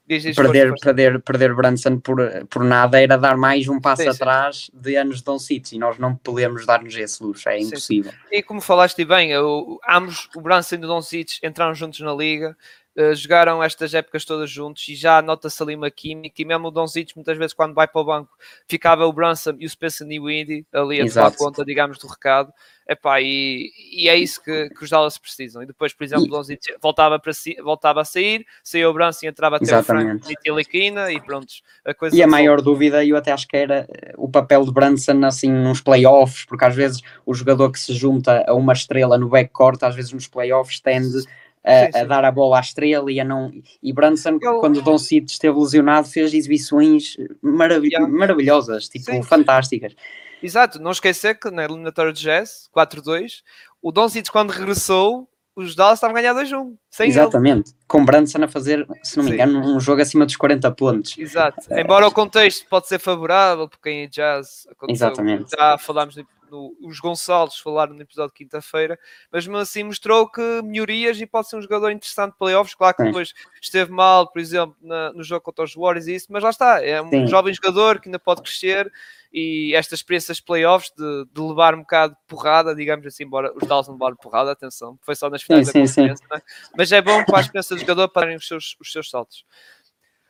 Diz, 0.07 0.23
diz, 0.23 0.35
perder, 0.37 0.69
força, 0.69 0.85
perder, 0.85 1.21
perder 1.21 1.53
Branson 1.53 1.99
por, 1.99 2.17
por 2.49 2.63
nada 2.63 3.01
era 3.01 3.17
dar 3.17 3.35
mais 3.35 3.67
um 3.67 3.77
passo 3.77 4.03
sim, 4.03 4.07
atrás 4.07 4.69
sim. 4.71 4.79
de 4.79 4.95
anos 4.95 5.17
de 5.17 5.23
Don 5.25 5.37
City 5.37 5.75
e 5.75 5.79
nós 5.79 5.97
não 5.97 6.15
podemos 6.15 6.65
dar-nos 6.65 6.95
esse 6.95 7.21
luxo, 7.21 7.49
é 7.49 7.59
impossível. 7.59 8.11
Sim, 8.11 8.17
e 8.31 8.41
como 8.41 8.61
falaste 8.61 9.03
bem, 9.03 9.31
eu, 9.31 9.77
ambos, 9.87 10.29
o 10.33 10.39
Branson 10.39 10.75
e 10.75 10.77
o 10.77 10.87
Don 10.87 11.01
City 11.01 11.41
entraram 11.43 11.75
juntos 11.75 11.99
na 11.99 12.13
liga, 12.13 12.55
uh, 12.97 13.15
jogaram 13.15 13.63
estas 13.63 13.93
épocas 13.93 14.25
todas 14.25 14.49
juntos 14.49 14.87
e 14.89 14.95
já 14.95 15.21
nota-se 15.21 15.61
ali 15.61 15.75
uma 15.75 15.91
química 15.91 16.41
e 16.41 16.45
mesmo 16.45 16.67
o 16.67 16.71
Don 16.71 16.87
City 16.87 17.13
muitas 17.15 17.37
vezes 17.37 17.53
quando 17.53 17.73
vai 17.73 17.87
para 17.87 18.01
o 18.01 18.05
banco 18.05 18.37
ficava 18.67 19.05
o 19.05 19.13
Branson 19.13 19.55
e 19.59 19.65
o 19.65 19.69
Spencer 19.69 20.05
Newindy 20.07 20.65
ali 20.73 21.01
a 21.01 21.09
tomar 21.09 21.35
conta, 21.35 21.63
digamos, 21.63 21.97
do 21.99 22.07
recado 22.07 22.51
Epá, 22.89 23.19
e, 23.19 23.69
e 23.91 24.07
é 24.07 24.15
isso 24.15 24.41
que, 24.41 24.69
que 24.69 24.83
os 24.83 24.89
Dallas 24.89 25.17
precisam. 25.17 25.61
E 25.61 25.65
depois, 25.65 25.93
por 25.93 26.05
exemplo, 26.05 26.25
e... 26.49 26.57
voltava, 26.81 27.19
para 27.19 27.33
si, 27.33 27.55
voltava 27.61 28.01
a 28.01 28.05
sair, 28.05 28.45
saiu 28.63 28.89
o 28.89 28.93
Brunson 28.93 29.25
e 29.25 29.29
entrava 29.29 29.57
até 29.57 29.77
o 29.77 29.83
Frank 29.83 30.25
Nitiliquina 30.25 31.11
e 31.11 31.19
pronto. 31.19 31.47
A 31.85 31.93
coisa 31.93 32.15
e 32.15 32.23
a 32.23 32.27
maior 32.27 32.61
dúvida, 32.61 33.03
eu 33.03 33.17
até 33.17 33.33
acho 33.33 33.45
que 33.45 33.57
era 33.57 33.85
eh, 33.89 34.13
o 34.17 34.29
papel 34.29 34.63
de 34.63 34.71
Brunson 34.71 35.25
assim 35.25 35.51
nos 35.51 35.81
playoffs, 35.81 36.45
porque 36.45 36.63
às 36.63 36.75
vezes 36.75 37.01
o 37.25 37.33
jogador 37.33 37.71
que 37.71 37.79
se 37.79 37.93
junta 37.93 38.45
a 38.47 38.53
uma 38.53 38.71
estrela 38.71 39.17
no 39.17 39.27
backcourt, 39.27 39.83
às 39.83 39.93
vezes 39.93 40.13
nos 40.13 40.27
playoffs 40.27 40.79
tende 40.79 41.25
a, 41.67 41.85
sim, 41.85 41.91
sim. 41.91 41.99
a, 41.99 42.03
dar 42.05 42.25
a 42.25 42.31
bola 42.31 42.57
à 42.57 42.61
estrela 42.61 43.11
e 43.11 43.19
a 43.19 43.23
não. 43.23 43.51
E 43.81 43.93
Brunson, 43.93 44.37
eu... 44.41 44.59
quando 44.59 44.77
o 44.77 44.81
Don 44.81 44.97
Cid 44.97 45.29
esteve 45.29 45.57
lesionado, 45.59 46.07
fez 46.07 46.33
exibições 46.33 47.17
marav 47.41 47.85
yeah. 47.85 48.07
maravilhosas, 48.07 48.87
tipo, 48.87 49.05
sim, 49.05 49.21
fantásticas. 49.23 49.93
Exato, 50.41 50.79
não 50.79 50.91
esquecer 50.91 51.39
que 51.39 51.49
na 51.49 51.65
eliminatória 51.65 52.13
de 52.13 52.21
Jazz, 52.21 52.69
4-2, 52.75 53.41
o 53.81 53.91
Doncic 53.91 54.29
quando 54.29 54.51
regressou, 54.51 55.27
os 55.55 55.75
Dallas 55.75 55.97
estavam 55.97 56.15
a 56.15 56.21
ganhar 56.21 56.35
2-1. 56.35 56.75
Exatamente, 56.99 57.71
ele. 57.71 57.77
com 57.87 58.05
Brunson 58.05 58.43
a 58.43 58.47
fazer, 58.47 58.87
se 59.01 59.17
não 59.17 59.25
me 59.25 59.31
engano, 59.31 59.59
um 59.59 59.79
jogo 59.79 60.01
acima 60.01 60.25
dos 60.25 60.35
40 60.35 60.71
pontos. 60.71 61.17
Exato, 61.17 61.61
embora 61.71 62.07
o 62.07 62.11
contexto 62.11 62.67
pode 62.69 62.87
ser 62.87 62.99
favorável, 62.99 63.67
porque 63.67 63.89
em 63.89 64.07
Jazz 64.07 64.67
aconteceu, 64.71 65.07
Exatamente. 65.07 65.49
já 65.49 65.77
falámos 65.79 66.15
no 66.15 66.23
no, 66.49 66.75
os 66.81 66.99
Gonçalves 66.99 67.57
falaram 67.57 67.93
no 67.93 68.01
episódio 68.01 68.31
de 68.31 68.37
quinta-feira, 68.37 68.99
mas 69.31 69.45
mesmo 69.45 69.57
assim 69.57 69.83
mostrou 69.83 70.29
que 70.29 70.61
melhorias 70.63 71.19
e 71.19 71.25
pode 71.25 71.49
ser 71.49 71.57
um 71.57 71.61
jogador 71.61 71.91
interessante 71.91 72.31
para 72.31 72.37
playoffs. 72.37 72.75
Claro 72.75 72.95
que 72.95 73.03
depois 73.03 73.33
esteve 73.61 73.91
mal, 73.91 74.31
por 74.31 74.39
exemplo, 74.39 74.75
na, 74.81 75.11
no 75.13 75.23
jogo 75.23 75.41
contra 75.41 75.65
os 75.65 75.73
Warriors 75.75 76.07
e 76.07 76.15
isso, 76.15 76.27
mas 76.29 76.43
lá 76.43 76.49
está, 76.49 76.83
é 76.83 77.01
um 77.01 77.09
Sim. 77.09 77.27
jovem 77.27 77.53
jogador 77.53 77.99
que 77.99 78.07
ainda 78.07 78.19
pode 78.19 78.41
crescer 78.41 78.91
e 79.31 79.75
estas 79.75 79.99
experiências 79.99 80.39
playoffs 80.39 80.91
de, 80.97 81.25
de 81.31 81.41
levar 81.41 81.75
um 81.75 81.79
bocado 81.79 82.13
de 82.13 82.19
porrada, 82.27 82.73
digamos 82.73 83.05
assim, 83.05 83.23
embora 83.23 83.51
os 83.55 83.67
Dallas 83.67 83.87
não 83.87 83.95
levaram 83.95 84.15
porrada, 84.15 84.51
atenção, 84.51 84.97
foi 85.01 85.15
só 85.15 85.29
nas 85.29 85.43
finais 85.43 85.67
sim, 85.67 85.73
da 85.73 85.79
conferência, 85.79 86.25
é? 86.33 86.41
mas 86.77 86.91
é 86.91 87.01
bom 87.01 87.23
para 87.23 87.39
a 87.39 87.41
experiência 87.41 87.75
do 87.75 87.79
jogador 87.79 88.07
para 88.09 88.35
os 88.35 88.47
seus, 88.47 88.77
os 88.79 88.91
seus 88.91 89.09
saltos. 89.09 89.45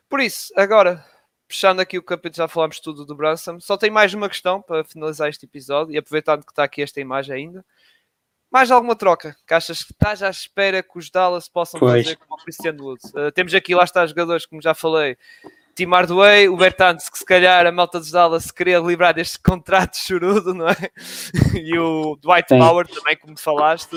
Por 0.10 0.20
isso, 0.20 0.52
agora 0.56 1.06
fechando 1.48 1.82
aqui 1.82 1.98
o 1.98 2.04
capítulo, 2.04 2.38
já 2.38 2.48
falámos 2.48 2.80
tudo 2.80 3.06
do 3.06 3.16
Branson. 3.16 3.60
Só 3.60 3.78
tem 3.78 3.90
mais 3.90 4.14
uma 4.14 4.28
questão 4.28 4.62
para 4.62 4.84
finalizar 4.84 5.30
este 5.30 5.46
episódio 5.46 5.94
e 5.94 5.98
aproveitando 5.98 6.46
que 6.46 6.52
está 6.52 6.64
aqui 6.64 6.82
esta 6.82 7.00
imagem 7.00 7.36
ainda. 7.36 7.66
Mais 8.52 8.72
alguma 8.72 8.96
troca 8.96 9.36
que 9.46 9.54
achas 9.54 9.84
que 9.84 9.92
estás 9.92 10.24
à 10.24 10.30
espera 10.30 10.82
que 10.82 10.98
os 10.98 11.10
Dallas 11.10 11.50
possam 11.50 11.80
pois. 11.80 12.06
fazer 12.06 12.16
com 12.18 12.34
o 12.34 12.38
Christian 12.38 12.76
Woods? 12.80 13.12
Uh, 13.12 13.32
temos 13.34 13.54
aqui, 13.54 13.76
lá 13.76 13.84
está, 13.84 14.06
jogadores, 14.06 14.46
como 14.46 14.62
já 14.62 14.74
falei, 14.74 15.18
Tim 15.76 15.86
Hardaway, 15.86 16.48
o 16.50 16.58
Bertans, 16.58 17.10
que 17.10 17.18
se 17.20 17.26
calhar 17.26 17.66
a 17.66 17.72
malta 17.72 18.00
dos 18.00 18.10
Dallas 18.10 18.50
queria 18.50 18.80
livrar 18.80 19.14
deste 19.14 19.38
contrato 19.44 19.98
chorudo, 19.98 20.54
não 20.54 20.70
é? 20.70 20.76
e 21.54 21.78
o 21.78 22.18
Dwight 22.22 22.50
Sim. 22.50 22.60
Power 22.60 22.88
também, 22.88 23.18
como 23.18 23.38
falaste, 23.38 23.96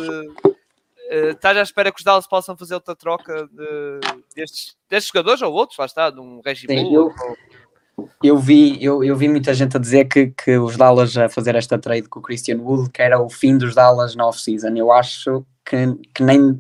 Uh, 1.11 1.31
estás 1.31 1.57
à 1.57 1.63
espera 1.63 1.91
que 1.91 1.99
os 1.99 2.05
Dallas 2.05 2.27
possam 2.27 2.57
fazer 2.57 2.75
outra 2.75 2.95
troca 2.95 3.49
de, 3.49 4.01
destes, 4.35 4.77
destes 4.89 5.11
jogadores 5.13 5.43
ou 5.43 5.53
outros? 5.53 5.77
Lá 5.79 5.87
está, 5.87 6.09
de 6.09 6.21
um 6.21 6.41
Sim, 6.55 6.95
eu, 6.95 7.13
ou... 7.97 8.09
eu, 8.23 8.39
vi, 8.39 8.83
eu, 8.83 9.03
eu 9.03 9.17
vi 9.17 9.29
muita 9.29 9.53
gente 9.53 9.77
a 9.77 9.81
dizer 9.81 10.05
que, 10.05 10.29
que 10.29 10.57
os 10.57 10.77
Dallas 10.77 11.17
a 11.17 11.29
fazer 11.29 11.57
esta 11.57 11.79
trade 11.79 12.09
com 12.09 12.21
o 12.21 12.23
Christian 12.23 12.59
Wood, 12.59 12.91
que 12.91 13.03
era 13.03 13.21
o 13.21 13.29
fim 13.29 13.59
dos 13.59 13.75
Dallas 13.75 14.15
na 14.15 14.27
off-season. 14.27 14.77
Eu 14.77 14.93
acho 14.93 15.45
que, 15.65 15.77
que 16.15 16.23
nem 16.23 16.57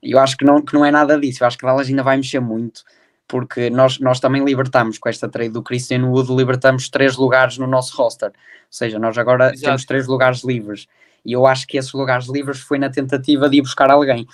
eu 0.00 0.18
acho 0.20 0.36
que 0.36 0.44
não, 0.44 0.62
que 0.62 0.74
não 0.74 0.84
é 0.84 0.92
nada 0.92 1.18
disso. 1.18 1.42
Eu 1.42 1.48
acho 1.48 1.58
que 1.58 1.66
Dallas 1.66 1.88
ainda 1.88 2.04
vai 2.04 2.16
mexer 2.16 2.40
muito 2.40 2.84
porque 3.32 3.70
nós, 3.70 3.98
nós 3.98 4.20
também 4.20 4.44
libertamos 4.44 4.98
com 4.98 5.08
esta 5.08 5.26
trade 5.26 5.48
do 5.48 5.62
Christian 5.62 6.04
Wood, 6.04 6.30
libertamos 6.34 6.90
três 6.90 7.16
lugares 7.16 7.56
no 7.56 7.66
nosso 7.66 7.96
roster. 7.96 8.28
Ou 8.28 8.34
seja, 8.68 8.98
nós 8.98 9.16
agora 9.16 9.46
Exato. 9.46 9.62
temos 9.62 9.84
três 9.86 10.06
lugares 10.06 10.44
livres. 10.44 10.86
E 11.24 11.32
eu 11.32 11.46
acho 11.46 11.66
que 11.66 11.76
esses 11.76 11.92
lugares 11.92 12.26
livres 12.28 12.60
foi 12.60 12.78
na 12.78 12.90
tentativa 12.90 13.48
de 13.48 13.58
ir 13.58 13.62
buscar 13.62 13.90
alguém. 13.90 14.26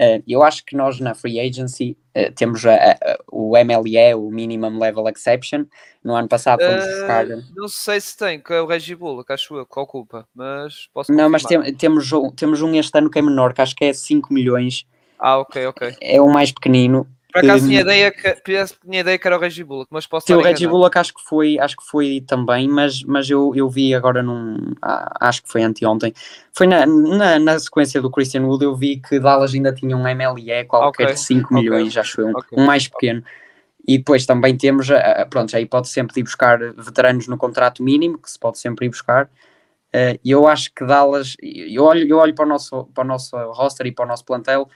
Uh, 0.00 0.22
eu 0.26 0.42
acho 0.42 0.64
que 0.64 0.74
nós 0.74 0.98
na 0.98 1.14
Free 1.14 1.38
Agency 1.38 1.94
uh, 2.16 2.32
temos 2.34 2.64
a, 2.64 2.74
a, 2.74 3.18
o 3.30 3.52
MLE, 3.52 4.14
o 4.14 4.30
Minimum 4.30 4.78
Level 4.78 5.06
Exception. 5.08 5.66
No 6.02 6.14
ano 6.14 6.26
passado 6.26 6.62
fomos 6.64 6.84
uh, 6.84 6.88
buscar. 6.88 7.26
Não 7.54 7.68
sei 7.68 8.00
se 8.00 8.16
tem, 8.16 8.40
que 8.40 8.50
é 8.54 8.62
o 8.62 8.66
Reggie 8.66 8.94
Bullock, 8.94 9.30
acho 9.30 9.54
eu, 9.56 9.66
que 9.66 9.78
ocupa, 9.78 10.26
mas 10.34 10.88
posso 10.94 11.12
Não, 11.12 11.28
mas 11.28 11.42
tem, 11.42 11.74
temos, 11.74 12.10
temos 12.34 12.62
um 12.62 12.74
este 12.74 12.96
ano 12.96 13.10
que 13.10 13.18
é 13.18 13.22
menor, 13.22 13.52
que 13.52 13.60
acho 13.60 13.76
que 13.76 13.84
é 13.84 13.92
5 13.92 14.32
milhões. 14.32 14.86
Ah, 15.18 15.38
ok, 15.38 15.66
ok. 15.66 15.94
É 16.00 16.18
o 16.18 16.28
mais 16.32 16.50
pequenino. 16.50 17.06
Por 17.32 17.44
acaso 17.44 17.66
tinha 17.66 17.80
ideia, 17.80 18.10
que, 18.10 18.34
tinha 18.44 19.00
ideia 19.00 19.18
que 19.18 19.26
era 19.26 19.36
o 19.36 19.40
Reggie 19.40 19.62
Bullock, 19.62 19.88
mas 19.90 20.06
posso 20.06 20.26
Sim, 20.26 20.34
o 20.34 20.40
Reggie 20.40 20.66
Bullock 20.66 20.98
acho 20.98 21.14
que 21.14 21.22
foi, 21.22 21.58
acho 21.58 21.76
que 21.76 21.84
foi 21.84 22.24
também, 22.26 22.68
mas, 22.68 23.02
mas 23.04 23.30
eu, 23.30 23.52
eu 23.54 23.68
vi 23.68 23.94
agora 23.94 24.22
num. 24.22 24.74
Acho 25.20 25.42
que 25.42 25.48
foi 25.48 25.62
anteontem. 25.62 26.12
Foi 26.52 26.66
na, 26.66 26.84
na, 26.86 27.38
na 27.38 27.58
sequência 27.58 28.00
do 28.02 28.10
Christian 28.10 28.42
Wood, 28.42 28.64
eu 28.64 28.74
vi 28.74 28.96
que 28.96 29.20
Dallas 29.20 29.54
ainda 29.54 29.72
tinha 29.72 29.96
um 29.96 30.02
MLE 30.02 30.64
qualquer 30.66 31.04
okay. 31.04 31.14
de 31.14 31.20
5 31.20 31.44
okay. 31.44 31.56
milhões, 31.56 31.96
acho 31.96 32.20
eu, 32.20 32.28
um, 32.28 32.30
okay. 32.30 32.58
um 32.58 32.66
mais 32.66 32.88
pequeno. 32.88 33.22
E 33.86 33.98
depois 33.98 34.26
também 34.26 34.56
temos, 34.56 34.88
pronto, 35.30 35.56
aí 35.56 35.66
pode 35.66 35.88
sempre 35.88 36.20
ir 36.20 36.22
buscar 36.22 36.58
veteranos 36.74 37.26
no 37.26 37.38
contrato 37.38 37.82
mínimo, 37.82 38.18
que 38.18 38.30
se 38.30 38.38
pode 38.38 38.58
sempre 38.58 38.86
ir 38.86 38.90
buscar. 38.90 39.30
E 40.22 40.30
eu 40.30 40.46
acho 40.46 40.70
que 40.74 40.84
Dallas, 40.84 41.34
eu 41.40 41.84
olho, 41.84 42.06
eu 42.06 42.18
olho 42.18 42.34
para, 42.34 42.44
o 42.44 42.48
nosso, 42.48 42.84
para 42.94 43.04
o 43.04 43.06
nosso 43.06 43.36
roster 43.52 43.86
e 43.86 43.92
para 43.92 44.04
o 44.04 44.08
nosso 44.08 44.24
plantel 44.24 44.68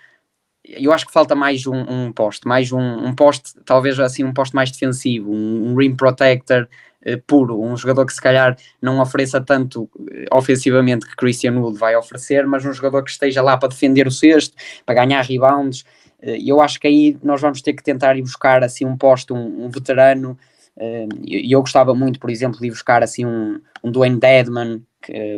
eu 0.65 0.93
acho 0.93 1.07
que 1.07 1.13
falta 1.13 1.35
mais 1.35 1.67
um, 1.67 1.77
um 1.77 2.13
poste, 2.13 2.49
mais 2.49 2.73
um, 2.73 2.81
um 2.81 3.15
poste, 3.15 3.53
talvez 3.65 4.01
assim 4.01 4.25
um 4.25 4.33
poste 4.33 4.55
mais 4.55 4.71
defensivo, 4.71 5.31
um, 5.31 5.73
um 5.73 5.77
rim 5.77 5.95
protector 5.95 6.67
uh, 7.07 7.21
puro, 7.27 7.61
um 7.61 7.77
jogador 7.77 8.07
que 8.07 8.15
se 8.15 8.21
calhar 8.21 8.57
não 8.81 8.99
ofereça 8.99 9.41
tanto 9.41 9.83
uh, 9.83 9.91
ofensivamente 10.33 11.07
que 11.07 11.17
Christian 11.17 11.61
Wood 11.61 11.79
vai 11.79 11.95
oferecer, 11.95 12.47
mas 12.47 12.65
um 12.65 12.73
jogador 12.73 13.05
que 13.05 13.11
esteja 13.11 13.43
lá 13.43 13.59
para 13.59 13.69
defender 13.69 14.07
o 14.07 14.11
cesto, 14.11 14.57
para 14.87 14.95
ganhar 14.95 15.21
rebounds. 15.23 15.83
Uh, 16.23 16.31
eu 16.43 16.61
acho 16.63 16.81
que 16.81 16.87
aí 16.87 17.19
nós 17.23 17.43
vamos 17.43 17.61
ter 17.61 17.75
que 17.75 17.83
tentar 17.83 18.17
ir 18.17 18.23
buscar 18.23 18.65
assim 18.65 18.87
um 18.87 18.97
poste, 18.97 19.35
um, 19.35 19.69
veterano. 19.69 20.39
E 21.23 21.53
eu, 21.53 21.59
eu 21.59 21.61
gostava 21.61 21.95
muito, 21.95 22.19
por 22.19 22.31
exemplo, 22.31 22.59
de 22.59 22.67
ir 22.67 22.71
buscar 22.71 23.03
assim 23.03 23.25
um, 23.25 23.61
um 23.83 23.93
Dwayne 23.93 24.19
Dedman, 24.19 24.83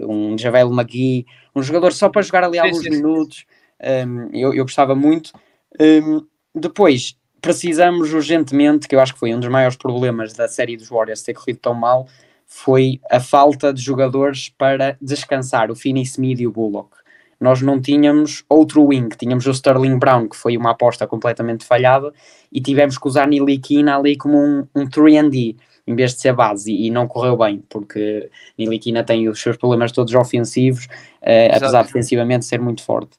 um 0.08 0.38
Javel 0.38 0.72
McGee, 0.72 1.26
um 1.54 1.62
jogador 1.62 1.92
só 1.92 2.08
para 2.08 2.22
jogar 2.22 2.44
ali 2.44 2.54
sim, 2.54 2.60
alguns 2.60 2.82
sim, 2.82 2.90
minutos. 2.90 3.44
Um, 3.82 4.30
eu, 4.32 4.54
eu 4.54 4.64
gostava 4.64 4.94
muito. 4.94 5.32
Um, 5.80 6.26
depois, 6.54 7.16
precisamos 7.40 8.12
urgentemente, 8.12 8.88
que 8.88 8.94
eu 8.94 9.00
acho 9.00 9.14
que 9.14 9.20
foi 9.20 9.34
um 9.34 9.40
dos 9.40 9.48
maiores 9.48 9.76
problemas 9.76 10.32
da 10.32 10.48
série 10.48 10.76
dos 10.76 10.88
Warriors 10.88 11.22
ter 11.22 11.34
corrido 11.34 11.58
tão 11.58 11.74
mal, 11.74 12.06
foi 12.46 13.00
a 13.10 13.20
falta 13.20 13.72
de 13.72 13.82
jogadores 13.82 14.48
para 14.48 14.96
descansar 15.00 15.70
o 15.70 15.76
Finney 15.76 16.04
Smith 16.04 16.40
e 16.40 16.46
o 16.46 16.52
Bullock. 16.52 16.96
Nós 17.38 17.60
não 17.60 17.80
tínhamos 17.80 18.44
outro 18.48 18.82
wing, 18.84 19.08
tínhamos 19.16 19.46
o 19.46 19.50
Sterling 19.50 19.98
Brown, 19.98 20.28
que 20.28 20.36
foi 20.36 20.56
uma 20.56 20.70
aposta 20.70 21.06
completamente 21.06 21.64
falhada, 21.64 22.12
e 22.50 22.60
tivemos 22.60 22.96
que 22.96 23.06
usar 23.06 23.28
Nilikina 23.28 23.98
ali 23.98 24.16
como 24.16 24.38
um, 24.38 24.66
um 24.74 24.88
3D. 24.88 25.56
em 25.86 25.94
vez 25.94 26.14
de 26.14 26.20
ser 26.20 26.32
base, 26.32 26.72
e, 26.72 26.86
e 26.86 26.90
não 26.90 27.06
correu 27.06 27.36
bem, 27.36 27.62
porque 27.68 28.30
Niliquina 28.58 29.04
tem 29.04 29.28
os 29.28 29.40
seus 29.40 29.56
problemas 29.56 29.92
todos 29.92 30.14
ofensivos, 30.14 30.86
uh, 30.86 31.54
apesar 31.54 31.82
de 31.82 31.88
defensivamente 31.88 32.44
ser 32.44 32.60
muito 32.60 32.82
forte. 32.82 33.18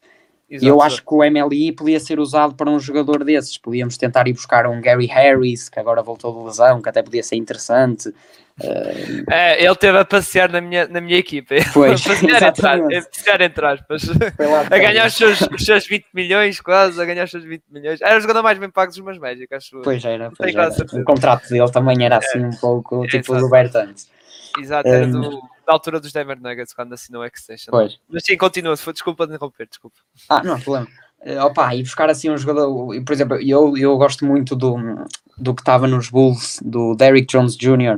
Exato, 0.50 0.66
eu 0.66 0.82
acho 0.82 1.04
que 1.04 1.14
o 1.14 1.30
MLI 1.30 1.74
podia 1.74 2.00
ser 2.00 2.20
usado 2.20 2.56
para 2.56 2.70
um 2.70 2.80
jogador 2.80 3.24
desses. 3.24 3.58
Podíamos 3.58 3.98
tentar 3.98 4.28
ir 4.30 4.34
buscar 4.34 4.66
um 4.66 4.80
Gary 4.80 5.06
Harris, 5.06 5.68
que 5.68 5.78
agora 5.78 6.02
voltou 6.02 6.34
de 6.38 6.46
lesão, 6.46 6.82
que 6.82 6.88
até 6.88 7.04
podia 7.04 7.24
ser 7.24 7.36
interessante. 7.36 8.14
É, 9.30 9.62
ele 9.62 9.72
esteve 9.72 10.00
a 10.00 10.04
passear 10.04 10.52
na 10.52 10.60
minha, 10.60 10.88
na 10.88 11.00
minha 11.00 11.20
equipa. 11.20 11.54
Pois, 11.76 12.02
passear, 12.04 12.42
entrar, 12.42 12.80
passear 12.82 13.42
entre 13.42 13.66
aspas. 13.68 14.10
a 14.72 14.78
ganhar 14.80 15.06
os 15.06 15.14
seus, 15.14 15.42
os 15.42 15.64
seus 15.64 15.86
20 15.86 16.08
milhões, 16.12 16.60
quase, 16.60 17.00
a 17.00 17.06
ganhar 17.06 17.26
os 17.26 17.30
seus 17.30 17.44
20 17.44 17.64
milhões. 17.70 18.02
Era 18.02 18.18
o 18.18 18.20
jogador 18.20 18.42
mais 18.42 18.58
bem 18.58 18.72
pago 18.72 18.92
dos 18.92 19.00
meus 19.00 19.20
Magic, 19.20 19.54
acho. 19.54 19.80
Pois 19.84 20.04
era, 20.04 20.32
pois 20.36 20.56
era. 20.56 20.70
O 20.70 21.04
contrato 21.04 21.48
dele 21.50 21.70
também 21.70 22.04
era 22.04 22.18
assim 22.18 22.42
é. 22.42 22.48
um 22.48 22.52
pouco 22.52 23.06
é, 23.06 23.08
tipo 23.08 23.36
do 23.36 23.48
Bertans. 23.48 24.10
Exato, 24.60 24.90
era 24.90 25.06
um... 25.06 25.12
do 25.12 25.42
da 25.68 25.74
altura 25.74 26.00
dos 26.00 26.14
Denver 26.14 26.42
Nuggets, 26.42 26.74
quando 26.74 26.94
assinou 26.94 27.22
o 27.22 27.26
Extension. 27.26 27.72
Pois. 27.72 28.00
Mas 28.08 28.24
sim, 28.26 28.38
continua, 28.38 28.78
foi 28.78 28.94
desculpa 28.94 29.28
de 29.28 29.36
interromper, 29.36 29.68
desculpa. 29.68 29.98
Ah, 30.30 30.42
não 30.42 30.56
há 30.56 30.60
problema. 30.60 30.88
Uh, 31.20 31.46
opa, 31.46 31.76
e 31.76 31.84
buscar 31.84 32.10
assim 32.10 32.30
um 32.30 32.38
jogador, 32.38 33.04
por 33.04 33.12
exemplo, 33.12 33.38
eu, 33.42 33.76
eu 33.76 33.98
gosto 33.98 34.24
muito 34.24 34.56
do, 34.56 34.78
do 35.38 35.54
que 35.54 35.62
estava 35.62 35.88
nos 35.88 36.10
Bulls, 36.10 36.60
do 36.64 36.96
Derrick 36.96 37.28
Jones 37.28 37.58
Jr. 37.58 37.98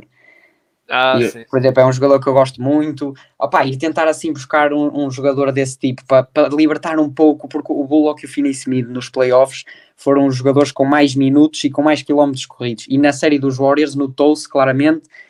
Ah, 0.88 1.20
e. 1.20 1.44
Por 1.44 1.60
exemplo, 1.60 1.80
é 1.80 1.86
um 1.86 1.92
jogador 1.92 2.18
que 2.18 2.26
eu 2.26 2.32
gosto 2.32 2.60
muito. 2.60 3.14
Opa, 3.38 3.64
e 3.64 3.78
tentar 3.78 4.08
assim 4.08 4.32
buscar 4.32 4.72
um, 4.72 5.06
um 5.06 5.10
jogador 5.10 5.52
desse 5.52 5.78
tipo 5.78 6.02
para, 6.04 6.48
libertar 6.48 6.98
um 6.98 7.08
pouco, 7.08 7.46
porque 7.46 7.72
o 7.72 7.84
Bullock 7.84 8.24
e 8.24 8.26
o 8.26 8.28
Finney 8.28 8.50
Smith 8.50 8.88
nos 8.88 9.08
playoffs 9.08 9.64
foram 9.96 10.26
os 10.26 10.34
jogadores 10.34 10.72
com 10.72 10.84
mais 10.84 11.14
minutos 11.14 11.62
e 11.62 11.70
com 11.70 11.82
mais 11.82 12.02
quilómetros 12.02 12.46
corridos. 12.46 12.86
E 12.88 12.98
na 12.98 13.12
série 13.12 13.38
dos 13.38 13.58
Warriors 13.58 13.94
notou-se 13.94 14.48
claramente 14.48 15.02
eh, 15.02 15.29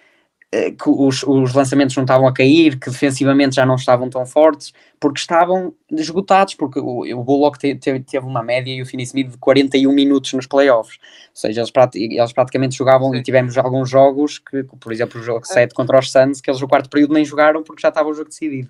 que 0.51 0.91
os, 0.91 1.23
os, 1.23 1.55
lançamentos 1.55 1.95
não 1.95 2.03
estavam 2.03 2.27
a 2.27 2.33
cair, 2.33 2.77
que 2.77 2.91
defensivamente 2.91 3.55
já 3.55 3.65
não 3.65 3.77
estavam 3.77 4.11
tão 4.11 4.27
fortes, 4.27 4.73
porque 4.99 5.21
estavam 5.21 5.73
esgotados, 5.93 6.55
porque 6.55 6.81
o, 6.81 7.03
o 7.03 7.23
Bullock 7.23 7.57
te, 7.57 7.77
te, 7.77 8.01
teve 8.01 8.27
uma 8.27 8.43
média 8.43 8.73
e 8.73 8.83
o 8.83 8.87
Finney 8.87 9.05
Smith 9.05 9.31
de 9.31 9.39
41 9.39 9.93
minutos 9.93 10.33
nos 10.33 10.49
playoffs, 10.49 10.99
ou 10.99 11.37
seja, 11.37 11.61
eles, 11.61 11.73
eles 11.95 12.33
praticamente 12.33 12.77
jogavam 12.77 13.13
Sim. 13.13 13.19
e 13.19 13.23
tivemos 13.23 13.57
alguns 13.57 13.89
jogos, 13.89 14.41
que, 14.41 14.65
por 14.65 14.93
exemplo 14.93 15.21
o 15.21 15.23
jogo 15.23 15.47
7 15.47 15.73
contra 15.73 16.01
os 16.01 16.11
Suns, 16.11 16.41
que 16.41 16.51
eles 16.51 16.61
no 16.61 16.67
quarto 16.67 16.91
período 16.91 17.15
nem 17.15 17.25
jogaram 17.25 17.63
porque 17.63 17.83
já 17.83 17.89
estava 17.91 18.09
o 18.09 18.15
jogo 18.15 18.29
decidido, 18.29 18.69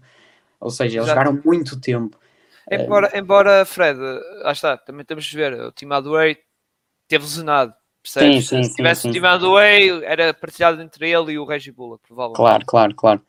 ou 0.61 0.71
seja, 0.71 0.99
eles 0.99 1.09
jogaram 1.09 1.40
muito 1.43 1.81
tempo. 1.81 2.19
Embora, 2.71 3.11
embora 3.19 3.64
Fred, 3.64 3.99
lá 4.43 4.53
está, 4.53 4.77
também 4.77 5.05
temos 5.05 5.25
de 5.25 5.35
ver, 5.35 5.55
o 5.55 5.73
time 5.73 5.95
Adway 5.95 6.37
teve 7.09 7.25
lesionado, 7.25 7.73
Percebes? 8.03 8.49
Sim, 8.49 8.63
sim, 8.63 8.65
Se 8.65 8.77
tivesse 8.77 9.03
sim, 9.03 9.13
sim. 9.13 9.53
Way, 9.53 10.05
era 10.05 10.33
partilhado 10.33 10.81
entre 10.81 11.11
ele 11.11 11.33
e 11.33 11.39
o 11.39 11.45
Reggie 11.45 11.71
Bullock, 11.71 12.03
provavelmente. 12.07 12.37
Claro, 12.37 12.67
claro, 12.67 12.95
claro. 12.95 13.23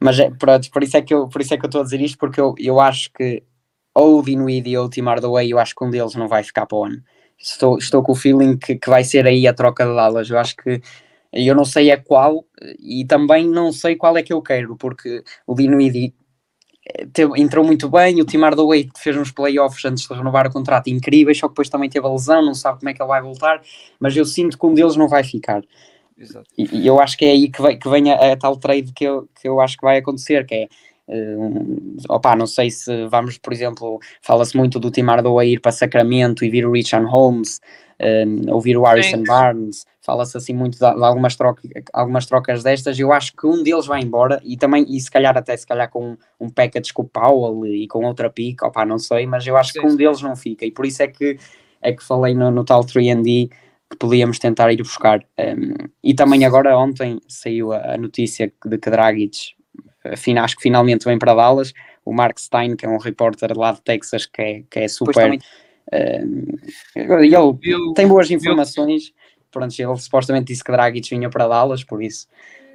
Mas 0.00 0.18
é, 0.18 0.30
pronto, 0.30 0.70
por 0.70 0.82
isso 0.82 0.96
é 0.96 1.02
que 1.02 1.12
eu 1.12 1.28
por 1.28 1.40
isso 1.40 1.54
é 1.54 1.56
que 1.56 1.64
eu 1.64 1.68
estou 1.68 1.80
a 1.80 1.84
dizer 1.84 2.00
isto, 2.00 2.18
porque 2.18 2.40
eu, 2.40 2.54
eu 2.58 2.78
acho 2.78 3.10
que 3.12 3.42
ou 3.94 4.20
o 4.20 4.22
Dinwiddie 4.22 4.76
ou 4.76 4.86
o 4.86 4.90
Tim 4.90 5.02
Hardaway, 5.02 5.50
eu 5.50 5.58
acho 5.58 5.74
que 5.74 5.84
um 5.84 5.90
deles 5.90 6.14
não 6.14 6.28
vai 6.28 6.44
ficar 6.44 6.66
para 6.66 6.78
o 6.78 6.84
ano. 6.84 7.02
Estou, 7.36 7.78
estou 7.78 8.02
com 8.02 8.12
o 8.12 8.16
feeling 8.16 8.56
que, 8.56 8.76
que 8.76 8.88
vai 8.88 9.02
ser 9.02 9.26
aí 9.26 9.46
a 9.46 9.52
troca 9.52 9.84
de 9.84 9.98
alas. 9.98 10.30
Eu 10.30 10.38
acho 10.38 10.56
que 10.56 10.80
eu 11.32 11.54
não 11.54 11.64
sei 11.64 11.90
a 11.90 12.02
qual 12.02 12.44
e 12.78 13.04
também 13.04 13.46
não 13.46 13.72
sei 13.72 13.96
qual 13.96 14.16
é 14.16 14.22
que 14.22 14.32
eu 14.32 14.40
quero, 14.40 14.76
porque 14.76 15.22
o 15.46 15.54
teve, 15.54 16.14
entrou 17.36 17.64
muito 17.64 17.88
bem, 17.88 18.20
o 18.20 18.24
Tim 18.24 18.38
Hardaway 18.38 18.88
fez 18.96 19.16
uns 19.16 19.30
playoffs 19.30 19.84
antes 19.84 20.06
de 20.06 20.14
renovar 20.14 20.46
o 20.46 20.52
contrato 20.52 20.88
incríveis, 20.88 21.38
só 21.38 21.46
que 21.46 21.52
depois 21.52 21.68
também 21.68 21.90
teve 21.90 22.06
a 22.06 22.10
lesão, 22.10 22.44
não 22.44 22.54
sabe 22.54 22.78
como 22.78 22.88
é 22.88 22.94
que 22.94 23.02
ele 23.02 23.08
vai 23.08 23.20
voltar, 23.20 23.60
mas 24.00 24.16
eu 24.16 24.24
sinto 24.24 24.58
que 24.58 24.66
um 24.66 24.74
deles 24.74 24.96
não 24.96 25.08
vai 25.08 25.22
ficar. 25.22 25.62
Exato. 26.18 26.46
E, 26.56 26.78
e 26.78 26.86
eu 26.86 27.00
acho 27.00 27.16
que 27.16 27.24
é 27.24 27.30
aí 27.30 27.48
que, 27.48 27.62
vai, 27.62 27.76
que 27.76 27.88
vem 27.88 28.10
a, 28.10 28.32
a, 28.32 28.36
tal 28.36 28.56
trade 28.56 28.92
que 28.92 29.04
eu, 29.04 29.28
que 29.40 29.48
eu 29.48 29.60
acho 29.60 29.76
que 29.76 29.84
vai 29.84 29.98
acontecer, 29.98 30.44
que 30.44 30.54
é 30.54 30.68
Uh, 31.08 31.96
opa, 32.10 32.36
não 32.36 32.46
sei 32.46 32.70
se 32.70 33.06
vamos, 33.06 33.38
por 33.38 33.52
exemplo, 33.52 33.98
fala-se 34.20 34.54
muito 34.54 34.78
do 34.78 34.90
Tim 34.90 35.02
Hardaway 35.02 35.54
ir 35.54 35.60
para 35.60 35.72
Sacramento 35.72 36.44
e 36.44 36.50
vir 36.50 36.66
o 36.66 36.72
Richard 36.72 37.06
Holmes, 37.06 37.60
uh, 37.98 38.52
ouvir 38.52 38.76
o 38.76 38.82
Harrison 38.82 39.18
Sim. 39.18 39.24
Barnes, 39.24 39.86
fala-se 40.02 40.36
assim 40.36 40.52
muito 40.52 40.78
de, 40.78 40.84
algumas, 40.84 41.34
trocas, 41.34 41.70
algumas 41.94 42.26
trocas 42.26 42.62
destas, 42.62 42.98
eu 42.98 43.10
acho 43.10 43.32
que 43.34 43.46
um 43.46 43.62
deles 43.62 43.86
vai 43.86 44.02
embora 44.02 44.38
e 44.44 44.56
também, 44.56 44.84
e 44.86 45.00
se 45.00 45.10
calhar 45.10 45.36
até 45.36 45.56
se 45.56 45.66
calhar 45.66 45.88
com 45.88 46.10
um, 46.10 46.16
um 46.38 46.50
package 46.50 46.92
com 46.92 47.02
o 47.02 47.08
Powell 47.08 47.66
e 47.66 47.88
com 47.88 48.04
outra 48.04 48.28
pick, 48.28 48.62
opa, 48.62 48.84
não 48.84 48.98
sei, 48.98 49.26
mas 49.26 49.46
eu 49.46 49.56
acho 49.56 49.72
Sim. 49.72 49.80
que 49.80 49.86
um 49.86 49.96
deles 49.96 50.20
não 50.20 50.36
fica 50.36 50.66
e 50.66 50.70
por 50.70 50.84
isso 50.84 51.02
é 51.02 51.08
que 51.08 51.38
é 51.80 51.92
que 51.92 52.02
falei 52.02 52.34
no, 52.34 52.50
no 52.50 52.64
tal 52.64 52.84
3D 52.84 53.50
que 53.90 53.96
podíamos 53.96 54.38
tentar 54.38 54.70
ir 54.72 54.82
buscar. 54.82 55.20
Um, 55.38 55.88
e 56.02 56.12
também 56.12 56.44
agora 56.44 56.76
ontem 56.76 57.18
saiu 57.26 57.72
a, 57.72 57.94
a 57.94 57.96
notícia 57.96 58.52
de 58.66 58.78
que 58.78 58.90
Dragic 58.90 59.57
Afim, 60.12 60.38
acho 60.38 60.56
que 60.56 60.62
finalmente 60.62 61.04
vem 61.04 61.18
para 61.18 61.34
Dallas. 61.34 61.72
O 62.04 62.12
Mark 62.12 62.38
Stein, 62.38 62.76
que 62.76 62.86
é 62.86 62.88
um 62.88 62.98
repórter 62.98 63.56
lá 63.56 63.72
de 63.72 63.82
Texas, 63.82 64.26
que 64.26 64.42
é, 64.42 64.62
que 64.70 64.78
é 64.80 64.88
super. 64.88 65.34
Uh, 65.34 66.58
ele 66.94 67.28
viu, 67.60 67.92
tem 67.94 68.06
boas 68.06 68.30
informações. 68.30 69.04
Viu, 69.06 69.14
Pronto, 69.50 69.74
ele 69.78 69.96
supostamente 69.96 70.46
disse 70.46 70.62
que 70.62 70.70
Dragic 70.70 71.08
vinha 71.08 71.30
para 71.30 71.48
Dallas, 71.48 71.82
por 71.82 72.02
isso. 72.02 72.26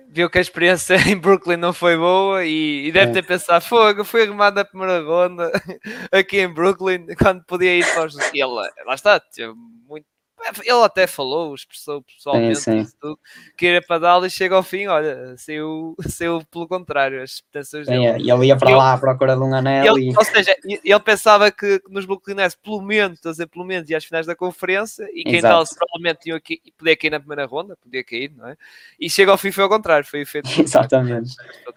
Viu 0.09 0.29
que 0.29 0.37
a 0.37 0.41
experiência 0.41 0.95
em 1.09 1.17
Brooklyn 1.17 1.57
não 1.57 1.73
foi 1.73 1.97
boa 1.97 2.45
e, 2.45 2.87
e 2.87 2.91
deve 2.91 3.11
é. 3.11 3.13
ter 3.13 3.25
pensado: 3.25 3.63
fogo, 3.63 4.03
fui 4.03 4.23
arrumado 4.23 4.55
na 4.55 4.65
primeira 4.65 5.03
ronda 5.03 5.51
aqui 6.11 6.39
em 6.39 6.47
Brooklyn 6.47 7.07
quando 7.17 7.43
podia 7.45 7.77
ir 7.77 7.85
para 7.93 8.05
os. 8.05 8.15
E 8.33 8.41
ele, 8.41 8.53
lá 8.85 8.95
está, 8.95 9.21
muito 9.87 10.05
ele 10.63 10.83
até 10.83 11.07
falou, 11.07 11.53
expressou 11.53 12.01
pessoalmente 12.01 12.59
sim, 12.59 12.85
sim. 12.85 12.95
Tudo, 12.99 13.19
que 13.57 13.65
era 13.65 13.81
para 13.81 13.99
dar 13.99 14.23
e 14.23 14.29
chega 14.29 14.55
ao 14.55 14.63
fim, 14.63 14.87
olha, 14.87 15.35
saiu, 15.37 15.95
saiu 16.09 16.43
pelo 16.51 16.67
contrário, 16.67 17.21
as 17.21 17.31
expectativas 17.31 17.87
dele. 17.87 18.05
É, 18.05 18.15
ele 18.17 18.47
ia 18.47 18.57
para 18.57 18.69
ele, 18.69 18.77
lá 18.77 18.93
à 18.93 18.97
procura 18.97 19.35
de 19.35 19.41
um 19.41 19.53
anel. 19.53 19.95
Ele, 19.95 20.11
e... 20.11 20.17
Ou 20.17 20.23
seja, 20.23 20.55
ele 20.63 20.99
pensava 20.99 21.51
que 21.51 21.81
nos 21.89 22.05
Brooklyn 22.05 22.35
Nets, 22.35 22.55
pelo 22.55 22.81
menos, 22.81 23.19
dizer, 23.19 23.47
pelo 23.47 23.65
menos, 23.65 23.89
ia 23.89 23.97
às 23.97 24.05
finais 24.05 24.25
da 24.25 24.35
conferência 24.35 25.07
e 25.13 25.23
quem 25.23 25.41
tal 25.41 25.63
provavelmente 25.65 26.21
tinha 26.21 26.35
aqui, 26.35 26.61
podia 26.77 26.97
cair 26.97 27.11
na 27.11 27.19
primeira 27.19 27.45
ronda, 27.45 27.77
podia 27.77 28.03
cair, 28.03 28.31
não 28.35 28.47
é? 28.47 28.57
E 28.99 29.09
chega 29.09 29.31
ao 29.31 29.37
fim 29.37 29.51
foi 29.51 29.63
ao 29.63 29.69
contrário, 29.69 30.05
foi 30.05 30.25
feito. 30.25 30.49
Exatamente. 30.59 31.35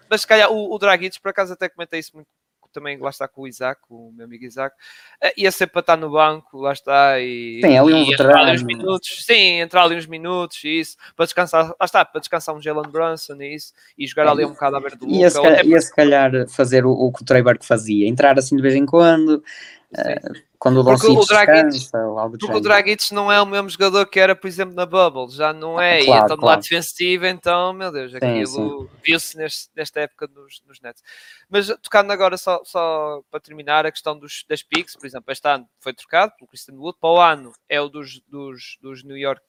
Mas 0.09 0.23
se 0.23 0.27
calhar 0.27 0.51
o, 0.51 0.75
o 0.75 0.79
Dragic, 0.79 1.21
por 1.21 1.31
acaso, 1.31 1.53
até 1.53 1.69
comentei 1.69 2.01
isso 2.01 2.13
muito 2.15 2.29
também 2.77 2.99
lá 2.99 3.09
está 3.09 3.27
com 3.27 3.43
o 3.43 3.49
Isaac, 3.49 3.81
o 3.89 4.13
meu 4.13 4.27
amigo 4.27 4.45
Isaac, 4.45 4.77
uh, 5.25 5.31
ia 5.37 5.51
ser 5.51 5.67
para 5.67 5.81
estar 5.81 5.97
no 5.97 6.11
banco, 6.11 6.59
lá 6.59 6.73
está, 6.73 7.19
e, 7.19 7.61
sim, 7.65 7.79
ali 7.79 7.95
um 7.95 8.03
e 8.03 8.13
entrar 8.13 8.39
ali 8.39 8.57
uns 8.57 8.63
minutos, 8.63 9.25
sim, 9.25 9.61
entrar 9.61 9.85
ali 9.85 9.97
uns 9.97 10.07
minutos 10.07 10.63
e 10.63 10.81
isso, 10.81 10.97
para 11.17 11.25
descansar, 11.25 11.69
lá 11.69 11.85
está, 11.85 12.05
para 12.05 12.21
descansar 12.21 12.55
um 12.55 12.61
Jalen 12.61 12.91
Brunson 12.91 13.35
e 13.41 13.55
isso, 13.55 13.73
e 13.97 14.07
jogar 14.07 14.27
é, 14.27 14.29
ali 14.31 14.45
um 14.45 14.51
bocado 14.51 14.77
à 14.77 14.81
beira 14.81 14.97
do 14.97 15.07
Luca. 15.07 15.17
Ia 15.17 15.31
se, 15.31 15.43
calhar, 15.43 15.67
ia 15.67 15.81
se 15.81 15.95
calhar 15.95 16.49
fazer 16.49 16.85
o, 16.85 16.91
o 16.91 17.11
que 17.11 17.23
o 17.23 17.25
Trey 17.25 17.43
Burke 17.43 17.65
fazia, 17.65 18.07
entrar 18.07 18.39
assim 18.39 18.57
de 18.57 18.63
vez 18.63 18.75
em 18.75 18.85
quando, 18.85 19.43
uh, 19.93 20.43
quando 20.59 20.81
o 20.81 20.85
porque 20.85 21.07
o 21.07 21.25
Dragic, 21.25 21.71
descansa, 21.71 21.99
porque 22.39 22.57
o 22.57 22.61
Dragic 22.61 23.13
não 23.13 23.31
é 23.31 23.41
o 23.41 23.47
mesmo 23.47 23.69
jogador 23.69 24.07
que 24.07 24.19
era, 24.19 24.35
por 24.35 24.47
exemplo, 24.47 24.75
na 24.75 24.87
Bubble, 24.87 25.35
já 25.35 25.53
não 25.53 25.81
é, 25.81 26.01
ah, 26.01 26.05
claro, 26.05 26.23
e 26.23 26.25
então 26.25 26.37
claro. 26.37 26.47
lado 26.47 26.63
defensivo, 26.63 27.27
então, 27.27 27.73
meu 27.73 27.93
Deus, 27.93 28.15
aquilo 28.15 28.91
viu-se 29.03 29.37
nesta 29.37 30.01
época 30.01 30.29
nos, 30.35 30.63
nos 30.67 30.81
Nets. 30.81 31.03
Mas 31.49 31.69
tocando 31.83 32.11
agora 32.11 32.37
só, 32.37 32.63
só 32.65 33.23
para 33.31 33.41
terminar 33.41 33.87
a 33.87 33.93
questão 33.93 34.19
dos, 34.19 34.45
das 34.49 34.63
picks, 34.63 34.97
por 34.97 35.07
exemplo, 35.07 35.33
este 35.33 35.47
ano 35.47 35.69
foi 35.79 35.93
trocado 35.93 36.33
pelo 36.37 36.49
Christian 36.49 36.75
Wood, 36.75 36.99
para 37.01 37.11
o 37.11 37.21
ano 37.21 37.53
é 37.69 37.81
o 37.81 37.89
dos, 37.89 38.21
dos, 38.29 38.79
dos 38.81 39.05
New 39.05 39.17
York 39.17 39.47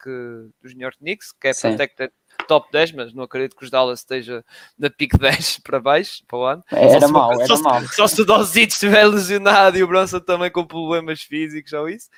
dos 0.61 0.73
New 0.73 0.83
York 0.83 0.97
Knicks, 0.99 1.31
que 1.31 1.47
é 1.47 1.53
Sim. 1.53 1.69
protected 1.69 2.11
top 2.45 2.71
10, 2.71 2.91
mas 2.93 3.13
não 3.13 3.23
acredito 3.23 3.55
que 3.55 3.63
os 3.63 3.69
Dallas 3.71 3.99
esteja 3.99 4.43
na 4.77 4.89
pick 4.89 5.15
10 5.17 5.59
para 5.59 5.79
baixo 5.79 6.23
para 6.27 6.37
o 6.37 6.45
ano. 6.45 6.63
Era 6.71 7.07
mau, 7.07 7.33
era 7.33 7.45
só, 7.45 7.61
mau. 7.61 7.81
Só 7.87 8.07
se 8.07 8.21
o 8.21 8.25
Dozit 8.25 8.73
estiver 8.73 9.05
lesionado 9.05 9.77
e 9.77 9.83
o 9.83 9.87
Bronson 9.87 10.19
também 10.19 10.51
com 10.51 10.65
problemas 10.65 11.21
físicos 11.21 11.73
ou 11.73 11.89
isso. 11.89 12.09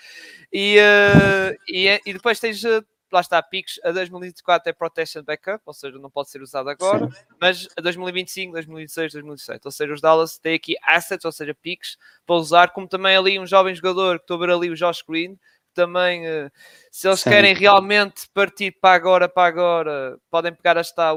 E, 0.52 0.78
uh, 0.80 1.56
e, 1.68 1.88
é, 1.88 2.00
e 2.06 2.14
depois 2.14 2.40
tens 2.40 2.64
uh, 2.64 2.84
lá 3.12 3.22
está, 3.22 3.42
picos 3.42 3.80
a 3.84 3.92
2024 3.92 4.70
é 4.70 4.74
protection 4.74 5.24
backup, 5.24 5.62
ou 5.66 5.74
seja, 5.74 5.98
não 5.98 6.10
pode 6.10 6.30
ser 6.30 6.42
usado 6.42 6.70
agora, 6.70 7.10
Sim. 7.10 7.26
mas 7.40 7.68
a 7.78 7.82
2025, 7.82 8.54
2026, 8.54 9.14
2027, 9.14 9.66
ou 9.66 9.72
seja, 9.72 9.94
os 9.94 10.02
Dallas 10.02 10.38
têm 10.38 10.56
aqui 10.56 10.76
assets, 10.84 11.26
ou 11.26 11.32
seja, 11.32 11.56
picos 11.56 11.98
para 12.26 12.36
usar, 12.36 12.72
como 12.72 12.88
também 12.88 13.16
ali 13.16 13.40
um 13.40 13.48
jovem 13.48 13.74
jogador 13.74 14.20
que 14.20 14.24
estou 14.24 14.38
a 14.38 14.40
ver 14.40 14.52
ali, 14.52 14.70
o 14.70 14.76
Josh 14.76 15.04
Green, 15.08 15.38
também, 15.80 16.28
eh, 16.28 16.52
se 16.92 17.08
eles 17.08 17.22
Sim. 17.22 17.30
querem 17.30 17.54
realmente 17.54 18.28
partir 18.34 18.72
para 18.82 18.96
agora, 18.96 19.30
para 19.30 19.48
agora, 19.48 20.20
podem 20.30 20.54
pegar 20.54 20.78
hasta 20.78 21.14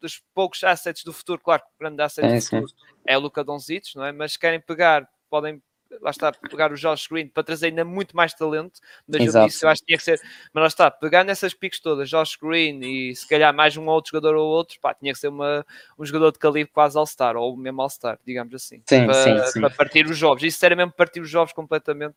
dos 0.00 0.20
poucos 0.34 0.64
assets 0.64 1.04
do 1.04 1.12
futuro, 1.12 1.40
claro 1.40 1.62
que 1.62 1.68
o 1.68 1.78
grande 1.78 2.02
asset 2.02 2.26
é, 2.26 2.36
do 2.36 2.42
futuro 2.42 2.66
é 3.06 3.16
o 3.16 3.20
Luca 3.20 3.44
Donzitos, 3.44 3.94
não 3.94 4.04
é? 4.04 4.10
Mas 4.10 4.32
se 4.32 4.38
querem 4.38 4.60
pegar, 4.60 5.08
podem 5.28 5.62
lá 6.00 6.10
está, 6.10 6.32
pegar 6.32 6.72
o 6.72 6.76
Josh 6.76 7.08
Green 7.08 7.28
para 7.28 7.42
trazer 7.42 7.66
ainda 7.66 7.84
muito 7.84 8.16
mais 8.16 8.34
talento, 8.34 8.80
mas 9.06 9.22
Exato. 9.22 9.44
eu, 9.44 9.48
disse, 9.48 9.64
eu 9.64 9.68
acho 9.68 9.80
que 9.80 9.86
tinha 9.86 9.98
que 9.98 10.04
ser, 10.04 10.20
mas 10.52 10.62
lá 10.62 10.66
está, 10.68 10.90
pegar 10.90 11.24
nessas 11.24 11.54
piques 11.54 11.80
todas, 11.80 12.08
Josh 12.08 12.36
Green 12.36 12.80
e 12.82 13.16
se 13.16 13.26
calhar 13.28 13.54
mais 13.54 13.76
um 13.76 13.86
outro 13.86 14.12
jogador 14.12 14.36
ou 14.36 14.48
outro, 14.48 14.78
pá, 14.80 14.94
tinha 14.94 15.12
que 15.12 15.18
ser 15.18 15.28
uma, 15.28 15.64
um 15.98 16.04
jogador 16.04 16.32
de 16.32 16.38
calibre 16.38 16.72
quase 16.72 16.96
All-Star, 16.96 17.36
ou 17.36 17.56
mesmo 17.56 17.82
All-Star, 17.82 18.18
digamos 18.24 18.54
assim, 18.54 18.82
Sim, 18.88 19.06
para, 19.06 19.14
sim, 19.14 19.52
sim. 19.52 19.60
para 19.60 19.70
partir 19.70 20.06
os 20.06 20.16
jogos. 20.16 20.42
Isso 20.42 20.64
era 20.64 20.76
mesmo 20.76 20.92
partir 20.92 21.20
os 21.20 21.28
jogos 21.28 21.52
completamente, 21.52 22.16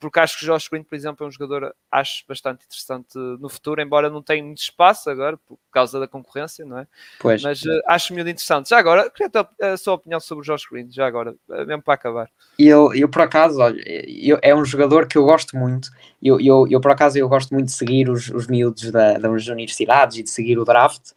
porque 0.00 0.18
acho 0.18 0.38
que 0.38 0.44
o 0.44 0.46
Josh 0.46 0.66
Green, 0.68 0.82
por 0.82 0.94
exemplo, 0.94 1.24
é 1.24 1.28
um 1.28 1.30
jogador, 1.30 1.74
acho 1.92 2.24
bastante 2.26 2.64
interessante 2.64 3.18
no 3.38 3.50
futuro, 3.50 3.82
embora 3.82 4.08
não 4.08 4.22
tenha 4.22 4.42
muito 4.42 4.58
espaço 4.58 5.10
agora, 5.10 5.36
por 5.36 5.58
causa 5.70 6.00
da 6.00 6.08
concorrência, 6.08 6.64
não 6.64 6.78
é? 6.78 6.86
Pois. 7.18 7.42
Mas 7.42 7.62
uh, 7.62 7.82
acho 7.86 8.14
muito 8.14 8.26
interessante. 8.26 8.70
Já 8.70 8.78
agora, 8.78 9.10
queria 9.10 9.28
ter 9.28 9.46
a 9.62 9.76
sua 9.76 9.94
opinião 9.94 10.18
sobre 10.18 10.42
o 10.42 10.46
Josh 10.46 10.66
Green, 10.70 10.90
já 10.90 11.06
agora, 11.06 11.34
uh, 11.50 11.66
mesmo 11.66 11.82
para 11.82 11.94
acabar. 11.94 12.30
Eu, 12.58 12.94
eu, 12.94 13.09
por 13.10 13.22
acaso, 13.22 13.60
olha, 13.60 13.82
eu, 14.08 14.38
é 14.42 14.54
um 14.54 14.64
jogador 14.64 15.06
que 15.06 15.18
eu 15.18 15.24
gosto 15.24 15.56
muito. 15.56 15.90
Eu, 16.22 16.40
eu, 16.40 16.66
eu 16.68 16.80
por 16.80 16.92
acaso, 16.92 17.18
eu 17.18 17.28
gosto 17.28 17.52
muito 17.52 17.66
de 17.66 17.72
seguir 17.72 18.08
os, 18.08 18.28
os 18.30 18.46
miúdos 18.46 18.90
da, 18.90 19.18
das 19.18 19.46
universidades 19.48 20.18
e 20.18 20.22
de 20.22 20.30
seguir 20.30 20.58
o 20.58 20.64
draft. 20.64 21.12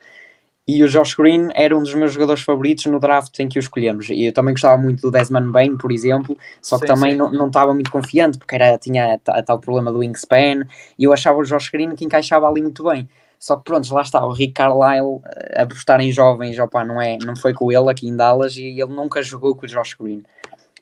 E 0.66 0.82
o 0.82 0.88
Josh 0.88 1.16
Green 1.16 1.50
era 1.54 1.78
um 1.78 1.84
dos 1.84 1.94
meus 1.94 2.14
jogadores 2.14 2.42
favoritos 2.42 2.86
no 2.86 3.00
draft 3.00 3.38
em 3.40 3.50
que 3.50 3.60
o 3.60 3.62
escolhemos. 3.62 4.10
E 4.10 4.26
eu 4.26 4.34
também 4.34 4.54
gostava 4.54 4.82
muito 4.82 5.02
do 5.02 5.12
Desmond 5.12 5.52
Bain, 5.52 5.76
por 5.78 5.92
exemplo, 5.92 6.38
só 6.62 6.80
que 6.80 6.88
Sim, 6.88 6.94
também 6.94 7.12
sim. 7.12 7.18
não, 7.18 7.32
não 7.32 7.48
estava 7.48 7.74
muito 7.74 7.92
confiante, 7.92 8.38
porque 8.38 8.56
era, 8.56 8.78
tinha 8.78 9.20
a, 9.28 9.40
a 9.40 9.44
tal 9.44 9.60
problema 9.60 9.92
do 9.92 10.00
wingspan, 10.00 10.66
e 10.98 11.04
eu 11.04 11.12
achava 11.12 11.38
o 11.38 11.44
Josh 11.44 11.70
Green 11.70 11.96
que 11.96 12.06
encaixava 12.06 12.48
ali 12.48 12.62
muito 12.62 12.82
bem. 12.84 13.10
Só 13.44 13.58
que 13.58 13.66
pronto, 13.66 13.94
lá 13.94 14.04
está, 14.04 14.26
o 14.26 14.32
Rick 14.32 14.54
Carlisle 14.54 15.20
eh, 15.26 15.60
a 15.60 15.64
apostar 15.64 16.00
em 16.00 16.14
jovens, 16.14 16.58
opa, 16.58 16.86
não, 16.86 17.02
é, 17.02 17.18
não 17.18 17.36
foi 17.36 17.54
com 17.54 17.70
ele 17.70 17.92
aqui 17.92 18.08
em 18.08 18.16
Dallas 18.16 18.56
e 18.56 18.80
ele 18.80 18.94
nunca 18.94 19.22
jogou 19.22 19.54
com 19.54 19.66
o 19.66 19.68
Josh 19.68 19.96
Green. 20.00 20.24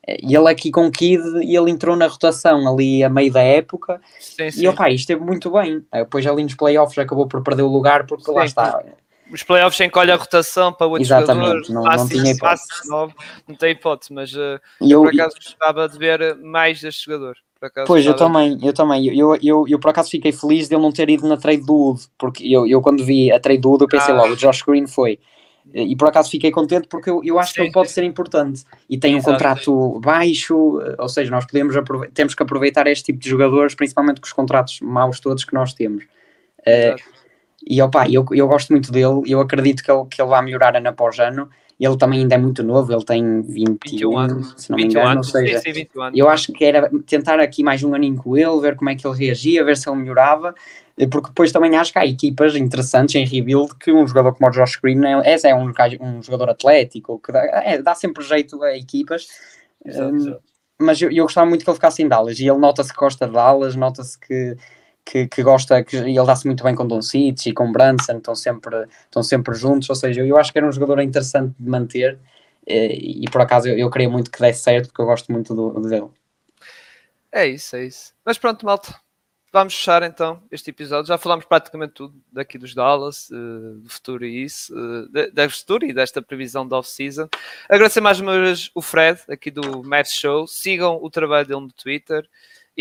Eh, 0.07 0.17
E 0.23 0.35
ele 0.35 0.49
aqui 0.49 0.71
com 0.71 0.87
o 0.87 0.91
Kid, 0.91 1.21
ele 1.41 1.71
entrou 1.71 1.95
na 1.95 2.07
rotação 2.07 2.67
ali 2.67 3.03
a 3.03 3.09
meio 3.09 3.31
da 3.31 3.41
época 3.41 4.01
Sim, 4.19 4.49
sim. 4.51 4.61
e 4.63 4.67
opa, 4.67 4.89
isto 4.89 5.01
esteve 5.01 5.21
muito 5.23 5.51
bem. 5.51 5.83
Eh, 5.91 6.03
Depois 6.03 6.25
ali 6.25 6.43
nos 6.43 6.55
playoffs 6.55 6.97
acabou 6.97 7.27
por 7.27 7.41
perder 7.43 7.63
o 7.63 7.67
lugar 7.67 8.05
porque 8.05 8.29
lá 8.31 8.41
Sim, 8.41 8.47
está. 8.47 8.83
Os 9.31 9.43
playoffs 9.43 9.79
encolhe 9.79 10.11
a 10.11 10.15
rotação 10.17 10.73
para 10.73 10.87
outros 10.87 11.07
Exatamente, 11.07 11.39
jogadores, 11.45 11.69
não- 11.69 11.83
não 11.83 12.07
tinha 12.09 12.31
hipótese. 12.31 12.67
não 13.47 13.55
tem 13.57 13.71
hipótese, 13.71 14.13
mas 14.13 14.33
uh, 14.33 14.59
E 14.81 14.91
eu, 14.91 14.99
eu, 14.99 15.03
por 15.03 15.13
acaso 15.13 15.35
gostava 15.37 15.87
de 15.87 15.97
ver 15.97 16.35
mais 16.35 16.81
deste 16.81 17.05
jogador. 17.05 17.35
Acaso, 17.61 17.85
Pois, 17.87 18.03
eu 18.05 18.15
também, 18.15 18.57
eu 18.63 18.73
também. 18.73 19.05
Eu, 19.15 19.35
eu, 19.35 19.65
eu, 19.67 19.79
por 19.79 19.91
acaso 19.91 20.09
fiquei 20.09 20.31
feliz 20.31 20.67
de 20.67 20.73
ele 20.73 20.81
não 20.81 20.91
ter 20.91 21.07
ido 21.11 21.27
na 21.27 21.37
trade 21.37 21.63
do 21.63 21.73
Wood, 21.75 22.01
porque 22.17 22.43
eu, 22.45 22.65
eu 22.65 22.81
quando 22.81 23.05
vi 23.05 23.31
a 23.31 23.39
trade 23.39 23.61
do 23.61 23.69
Wood 23.69 23.83
eu 23.83 23.87
pensei 23.87 24.13
Ah. 24.15 24.17
logo, 24.17 24.33
o 24.33 24.35
Josh 24.35 24.63
Green 24.63 24.87
foi. 24.87 25.19
E 25.73 25.95
por 25.95 26.09
acaso 26.09 26.29
fiquei 26.29 26.51
contente 26.51 26.87
porque 26.87 27.09
eu, 27.09 27.21
eu 27.23 27.39
acho 27.39 27.53
que 27.53 27.59
Sim, 27.59 27.65
ele 27.65 27.71
pode 27.71 27.87
sim. 27.89 27.95
ser 27.95 28.03
importante 28.03 28.63
e 28.89 28.97
tem 28.97 29.15
um 29.15 29.19
Exato, 29.19 29.31
contrato 29.31 29.99
baixo, 29.99 30.81
ou 30.97 31.09
seja, 31.09 31.31
nós 31.31 31.45
podemos 31.45 31.73
temos 32.13 32.35
que 32.35 32.43
aproveitar 32.43 32.87
este 32.87 33.05
tipo 33.05 33.19
de 33.19 33.29
jogadores, 33.29 33.73
principalmente 33.73 34.19
com 34.19 34.27
os 34.27 34.33
contratos 34.33 34.81
maus 34.81 35.19
todos 35.19 35.45
que 35.45 35.53
nós 35.53 35.73
temos. 35.73 36.03
Exato. 36.65 37.03
E 37.65 37.81
opa, 37.81 38.09
eu, 38.09 38.25
eu 38.31 38.47
gosto 38.47 38.71
muito 38.71 38.91
dele, 38.91 39.21
eu 39.27 39.39
acredito 39.39 39.83
que 39.83 39.91
ele, 39.91 40.05
que 40.09 40.21
ele 40.21 40.29
vai 40.29 40.41
melhorar 40.41 40.75
ano 40.75 40.89
após 40.89 41.19
ano. 41.19 41.49
Ele 41.81 41.97
também 41.97 42.19
ainda 42.19 42.35
é 42.35 42.37
muito 42.37 42.61
novo, 42.61 42.93
ele 42.93 43.03
tem 43.03 43.41
21, 43.41 43.77
21 43.83 44.17
anos, 44.19 44.53
se 44.55 44.69
não 44.69 44.77
me 44.77 44.83
21 44.83 44.99
engano, 44.99 45.11
anos, 45.13 45.31
seja, 45.31 45.57
sim, 45.57 45.63
sim, 45.63 45.71
21 45.73 46.01
anos. 46.03 46.19
eu 46.19 46.29
acho 46.29 46.53
que 46.53 46.63
era 46.63 46.91
tentar 47.07 47.39
aqui 47.39 47.63
mais 47.63 47.81
um 47.83 47.95
aninho 47.95 48.17
com 48.17 48.37
ele, 48.37 48.61
ver 48.61 48.75
como 48.75 48.91
é 48.91 48.95
que 48.95 49.07
ele 49.07 49.17
reagia, 49.17 49.65
ver 49.65 49.75
se 49.75 49.89
ele 49.89 49.97
melhorava, 49.97 50.53
eh, 50.95 51.07
porque 51.07 51.29
depois 51.29 51.51
também 51.51 51.75
acho 51.75 51.91
que 51.91 51.97
há 51.97 52.05
equipas 52.05 52.55
interessantes 52.55 53.15
em 53.15 53.25
rebuild 53.25 53.73
que 53.79 53.91
um 53.91 54.05
jogador 54.07 54.35
como 54.35 54.47
o 54.47 54.53
Josh 54.53 54.75
Green 54.75 55.03
é, 55.03 55.33
esse 55.33 55.47
é 55.47 55.55
um, 55.55 55.73
um 55.99 56.21
jogador 56.21 56.51
atlético, 56.51 57.19
que 57.19 57.31
dá, 57.31 57.43
é, 57.43 57.81
dá 57.81 57.95
sempre 57.95 58.23
jeito 58.23 58.61
a 58.63 58.77
equipas. 58.77 59.27
Exato, 59.83 60.13
Hum, 60.13 60.17
exato. 60.17 60.41
mas 60.79 61.01
eu, 61.01 61.09
eu 61.09 61.23
gostava 61.23 61.47
muito 61.47 61.63
que 61.63 61.69
ele 61.69 61.75
ficasse 61.75 62.03
em 62.03 62.07
Dallas 62.07 62.39
e 62.39 62.47
ele 62.47 62.59
nota-se 62.59 62.93
que 62.93 62.99
gosta 62.99 63.25
de 63.25 63.33
Dallas, 63.33 63.75
nota-se 63.75 64.19
que, 64.19 64.55
que, 65.05 65.27
que 65.27 65.43
gosta, 65.43 65.83
que 65.83 65.97
ele 65.97 66.25
dá-se 66.25 66.45
muito 66.45 66.63
bem 66.63 66.75
com 66.75 66.87
Don 66.87 67.01
Cic 67.01 67.47
e 67.47 67.53
com 67.53 67.71
Branson, 67.71 68.17
estão 68.17 68.35
sempre, 68.35 68.87
estão 69.05 69.23
sempre 69.23 69.53
juntos, 69.55 69.89
ou 69.89 69.95
seja, 69.95 70.21
eu, 70.21 70.27
eu 70.27 70.37
acho 70.37 70.51
que 70.51 70.57
era 70.57 70.67
um 70.67 70.71
jogador 70.71 71.01
interessante 71.01 71.55
de 71.59 71.69
manter 71.69 72.19
eh, 72.67 72.93
e, 72.93 73.25
por 73.29 73.41
acaso 73.41 73.67
eu, 73.67 73.77
eu 73.77 73.89
queria 73.89 74.09
muito 74.09 74.31
que 74.31 74.39
desse 74.39 74.63
certo 74.63 74.87
porque 74.87 75.01
eu 75.01 75.05
gosto 75.05 75.31
muito 75.31 75.53
do, 75.53 75.79
dele. 75.81 76.09
É 77.31 77.47
isso, 77.47 77.75
é 77.75 77.85
isso. 77.85 78.13
Mas 78.25 78.37
pronto, 78.37 78.65
malta. 78.65 78.93
Vamos 79.53 79.75
fechar 79.75 80.01
então 80.03 80.41
este 80.49 80.69
episódio. 80.69 81.07
Já 81.07 81.17
falámos 81.17 81.43
praticamente 81.43 81.93
tudo 81.93 82.15
daqui 82.31 82.57
dos 82.57 82.73
Dallas, 82.73 83.29
eh, 83.29 83.81
do 83.83 83.89
futuro 83.89 84.25
e 84.25 84.45
isso, 84.45 84.73
eh, 85.13 85.29
de- 85.29 85.49
futuro 85.49 85.85
e 85.85 85.93
desta 85.93 86.21
previsão 86.21 86.65
da 86.65 86.77
off-season. 86.77 87.27
Agradecer 87.67 87.99
mais 87.99 88.21
uma 88.21 88.39
vez 88.39 88.71
o 88.73 88.81
Fred, 88.81 89.19
aqui 89.29 89.51
do 89.51 89.83
Math 89.83 90.07
Show. 90.07 90.47
Sigam 90.47 90.99
o 91.01 91.09
trabalho 91.09 91.45
dele 91.45 91.59
no 91.61 91.71
Twitter. 91.71 92.29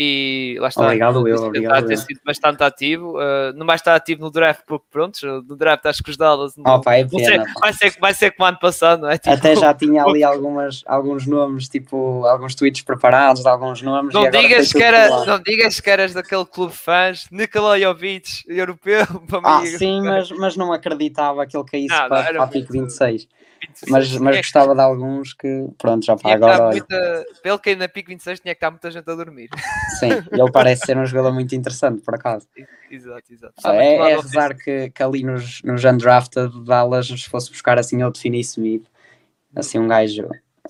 E 0.03 0.57
lá 0.59 0.69
está. 0.69 0.83
Obrigado, 0.83 1.27
eu, 1.27 1.43
obrigado, 1.43 1.73
Está 1.75 1.85
a 1.85 1.87
ter 1.87 1.97
sido 1.97 2.19
bastante 2.25 2.63
ativo. 2.63 3.21
eh, 3.21 3.53
não 3.53 3.67
vai 3.67 3.75
estar 3.75 3.93
ativo 3.93 4.21
no 4.21 4.31
draft, 4.31 4.61
porque 4.65 4.85
pronto, 4.89 5.19
no 5.47 5.55
draft 5.55 5.85
acho 5.85 6.01
que 6.01 6.09
os 6.09 6.17
Dallas. 6.17 6.55
Não, 6.57 6.81
é 6.87 7.03
não 7.03 7.09
pena, 7.09 7.45
pá. 7.45 7.59
vai, 7.61 7.73
ser, 7.73 7.93
vai 7.99 8.13
ser 8.15 8.31
como 8.31 8.47
ano 8.47 8.57
passado, 8.59 9.01
não 9.03 9.09
é? 9.11 9.17
Tipo, 9.19 9.35
Até 9.35 9.55
já 9.55 9.73
tinha 9.75 10.01
ali 10.05 10.23
algumas, 10.23 10.81
alguns 10.87 11.27
nomes, 11.27 11.69
tipo, 11.69 12.25
alguns 12.25 12.55
tweets 12.55 12.81
preparados 12.81 13.43
de 13.43 13.47
alguns 13.49 13.79
nomes. 13.83 14.11
Não 14.13 14.27
digas, 14.27 14.73
que 14.73 14.81
era, 14.81 15.23
não 15.25 15.39
digas 15.39 15.79
que 15.79 15.89
eras 15.89 16.13
daquele 16.15 16.45
clube 16.45 16.73
fãs, 16.73 17.27
Nikolajovic, 17.31 18.43
europeu, 18.47 19.05
para 19.29 19.39
Ah, 19.43 19.59
mim. 19.61 19.67
sim, 19.67 20.01
mas, 20.01 20.31
mas 20.31 20.57
não 20.57 20.73
acreditava 20.73 21.45
que 21.45 21.55
ele 21.55 21.65
caísse 21.65 21.89
Não, 21.93 22.01
não, 22.01 22.09
para, 22.09 22.19
era 22.27 22.33
para 22.39 22.43
a 22.43 22.47
pico 22.47 22.73
muito- 22.73 22.87
26. 22.89 23.27
Mas, 23.89 24.17
mas 24.17 24.37
gostava 24.37 24.73
de 24.73 24.81
alguns 24.81 25.33
que, 25.33 25.67
pronto, 25.77 26.03
já 26.03 26.15
para 26.15 26.29
que 26.31 26.35
agora. 26.43 26.69
muita, 26.71 27.25
ele 27.45 27.57
cair 27.59 27.77
na 27.77 27.87
pico 27.87 28.09
26 28.09 28.39
tinha 28.39 28.55
que 28.55 28.57
estar 28.57 28.71
muita 28.71 28.89
gente 28.89 29.07
a 29.07 29.13
dormir. 29.13 29.49
Sim, 29.91 30.23
ele 30.31 30.51
parece 30.51 30.85
ser 30.85 30.97
um 30.97 31.05
jogador 31.05 31.33
muito 31.33 31.53
interessante, 31.55 32.01
por 32.01 32.15
acaso. 32.15 32.47
exato, 32.89 33.33
exato. 33.33 33.53
Ah, 33.63 33.75
É, 33.75 33.95
é 34.11 34.15
rezar 34.15 34.55
que, 34.55 34.89
que 34.89 35.03
ali 35.03 35.23
nos, 35.23 35.61
nos 35.63 35.83
undrafted 35.83 36.51
Dallas 36.65 37.09
fosse 37.25 37.49
buscar 37.51 37.77
assim 37.77 38.01
outro 38.03 38.21
Finney 38.21 38.41
Smith, 38.41 38.85
assim 39.55 39.79
um 39.79 39.87
gajo, 39.87 40.27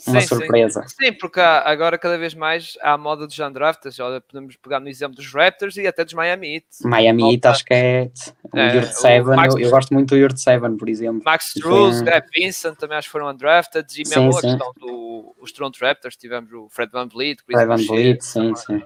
uma 0.07 0.21
Sim, 0.21 0.27
sim. 0.27 0.27
surpresa. 0.27 0.83
Sim, 0.87 1.13
porque 1.13 1.39
há- 1.39 1.61
agora 1.69 1.97
cada 1.97 2.17
vez 2.17 2.33
mais 2.33 2.75
há 2.81 2.93
a 2.93 2.97
moda 2.97 3.27
dos 3.27 3.37
undrafted. 3.37 4.01
Olha, 4.01 4.19
podemos 4.19 4.55
pegar 4.55 4.79
no 4.79 4.87
exemplo 4.89 5.15
dos 5.15 5.31
Raptors 5.31 5.77
e 5.77 5.85
até 5.85 6.03
dos 6.03 6.13
Miami 6.13 6.55
Heat. 6.55 6.65
Miami 6.83 7.33
Heat, 7.33 7.45
acho 7.47 7.65
que 7.65 7.73
é 7.73 8.11
o 8.51 8.57
É, 8.57 8.75
Yurt 8.75 8.89
o 8.91 8.95
Seven, 8.95 9.35
Max- 9.35 9.55
eu, 9.55 9.59
eu 9.61 9.69
gosto 9.69 9.93
muito 9.93 10.09
do 10.09 10.17
Yurt 10.17 10.37
Seven, 10.37 10.75
por 10.77 10.89
exemplo. 10.89 11.21
Max 11.23 11.51
Sim. 11.51 11.59
Struz, 11.59 12.01
Gabe 12.01 12.27
Vincent 12.35 12.75
também 12.77 12.97
acho 12.97 13.07
que 13.07 13.11
foram 13.11 13.29
undrafted. 13.29 13.85
E 14.01 14.05
Sim, 14.05 14.25
mesmo 14.25 14.31
a 14.37 14.41
sim. 14.41 14.47
questão 14.47 14.73
dos 14.79 15.51
Toronto 15.51 15.77
Raptors, 15.79 16.15
tivemos 16.15 16.51
o 16.51 16.67
Fred 16.69 16.91
Van 16.91 17.07
Vliet, 17.07 17.43
Chris 17.45 17.57
Fred 17.61 17.67
Van 17.67 17.77
Vliet, 17.77 18.21
sim, 18.23 18.55
sim. 18.55 18.81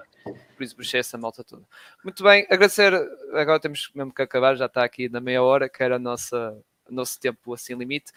Por 0.56 0.64
isso 0.64 0.76
Boucher, 0.76 1.00
essa 1.00 1.18
malta 1.18 1.44
toda. 1.44 1.64
Muito 2.04 2.24
bem, 2.24 2.46
agradecer, 2.50 2.94
agora 3.34 3.60
temos 3.60 3.92
mesmo 3.94 4.14
que 4.14 4.22
acabar, 4.22 4.56
já 4.56 4.66
está 4.66 4.84
aqui 4.84 5.10
na 5.10 5.20
meia 5.20 5.44
hora, 5.44 5.70
que 5.70 5.84
era 5.84 5.98
a 5.98 6.00
nossa, 6.00 6.58
o 6.90 6.94
nosso 6.94 7.20
tempo 7.20 7.54
assim 7.54 7.76
limite. 7.76 8.12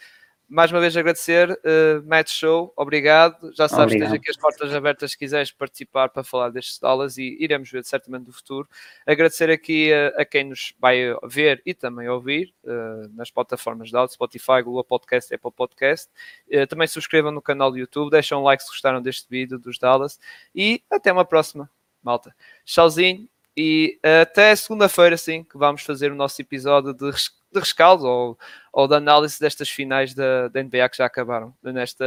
Mais 0.50 0.72
uma 0.72 0.80
vez 0.80 0.96
agradecer, 0.96 1.50
uh, 1.50 2.02
Matt 2.06 2.30
Show, 2.30 2.72
obrigado. 2.74 3.52
Já 3.54 3.68
sabes, 3.68 3.92
Obrigado. 3.92 4.12
tens 4.12 4.18
aqui 4.18 4.30
as 4.30 4.36
portas 4.38 4.74
abertas 4.74 5.10
se 5.10 5.18
quiseres 5.18 5.52
participar 5.52 6.08
para 6.08 6.24
falar 6.24 6.48
destes 6.48 6.82
aulas 6.82 7.18
e 7.18 7.36
iremos 7.38 7.70
ver 7.70 7.84
certamente 7.84 8.24
do 8.24 8.32
futuro. 8.32 8.66
Agradecer 9.06 9.50
aqui 9.50 9.92
a, 9.92 10.22
a 10.22 10.24
quem 10.24 10.44
nos 10.44 10.72
vai 10.80 11.14
ver 11.24 11.60
e 11.66 11.74
também 11.74 12.08
ouvir 12.08 12.54
uh, 12.64 13.14
nas 13.14 13.30
plataformas 13.30 13.90
de 13.90 13.96
áudio, 13.96 14.14
Spotify, 14.14 14.62
Google 14.64 14.84
Podcast, 14.84 15.34
Apple 15.34 15.52
Podcast. 15.52 16.08
Uh, 16.50 16.66
também 16.66 16.88
subscrevam 16.88 17.30
no 17.30 17.42
canal 17.42 17.70
do 17.70 17.76
YouTube, 17.76 18.10
deixem 18.10 18.34
um 18.34 18.42
like 18.42 18.62
se 18.62 18.70
gostaram 18.70 19.02
deste 19.02 19.28
vídeo 19.28 19.58
dos 19.58 19.78
Dallas 19.78 20.18
e 20.54 20.82
até 20.90 21.12
uma 21.12 21.26
próxima, 21.26 21.70
malta. 22.02 22.34
Tchauzinho 22.64 23.28
e 23.56 23.98
até 24.22 24.54
segunda-feira, 24.54 25.16
sim, 25.16 25.42
que 25.42 25.58
vamos 25.58 25.82
fazer 25.82 26.12
o 26.12 26.14
nosso 26.14 26.40
episódio 26.40 26.94
de, 26.94 27.10
de 27.10 27.58
rescaldo 27.58 28.06
ou, 28.06 28.38
ou 28.72 28.86
de 28.86 28.94
análise 28.94 29.40
destas 29.40 29.68
finais 29.68 30.14
da, 30.14 30.46
da 30.46 30.62
NBA 30.62 30.88
que 30.88 30.98
já 30.98 31.06
acabaram. 31.06 31.52
Nesta 31.62 32.04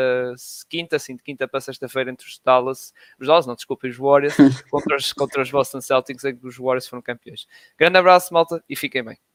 quinta, 0.69 0.97
sim, 0.97 1.17
de 1.17 1.23
quinta 1.23 1.47
para 1.47 1.59
sexta-feira 1.59 2.09
entre 2.09 2.25
os 2.25 2.39
Dallas, 2.39 2.93
os 3.19 3.27
Dallas, 3.27 3.45
não, 3.45 3.55
desculpem, 3.55 3.89
os 3.89 3.97
Warriors, 3.97 4.35
contra 4.71 4.95
os, 4.95 5.11
contra 5.11 5.41
os 5.41 5.51
Boston 5.51 5.81
Celtics, 5.81 6.23
em 6.23 6.35
que 6.35 6.47
os 6.47 6.57
Warriors 6.57 6.87
foram 6.87 7.01
campeões. 7.01 7.45
Grande 7.77 7.97
abraço, 7.97 8.33
malta, 8.33 8.63
e 8.69 8.75
fiquem 8.75 9.03
bem. 9.03 9.30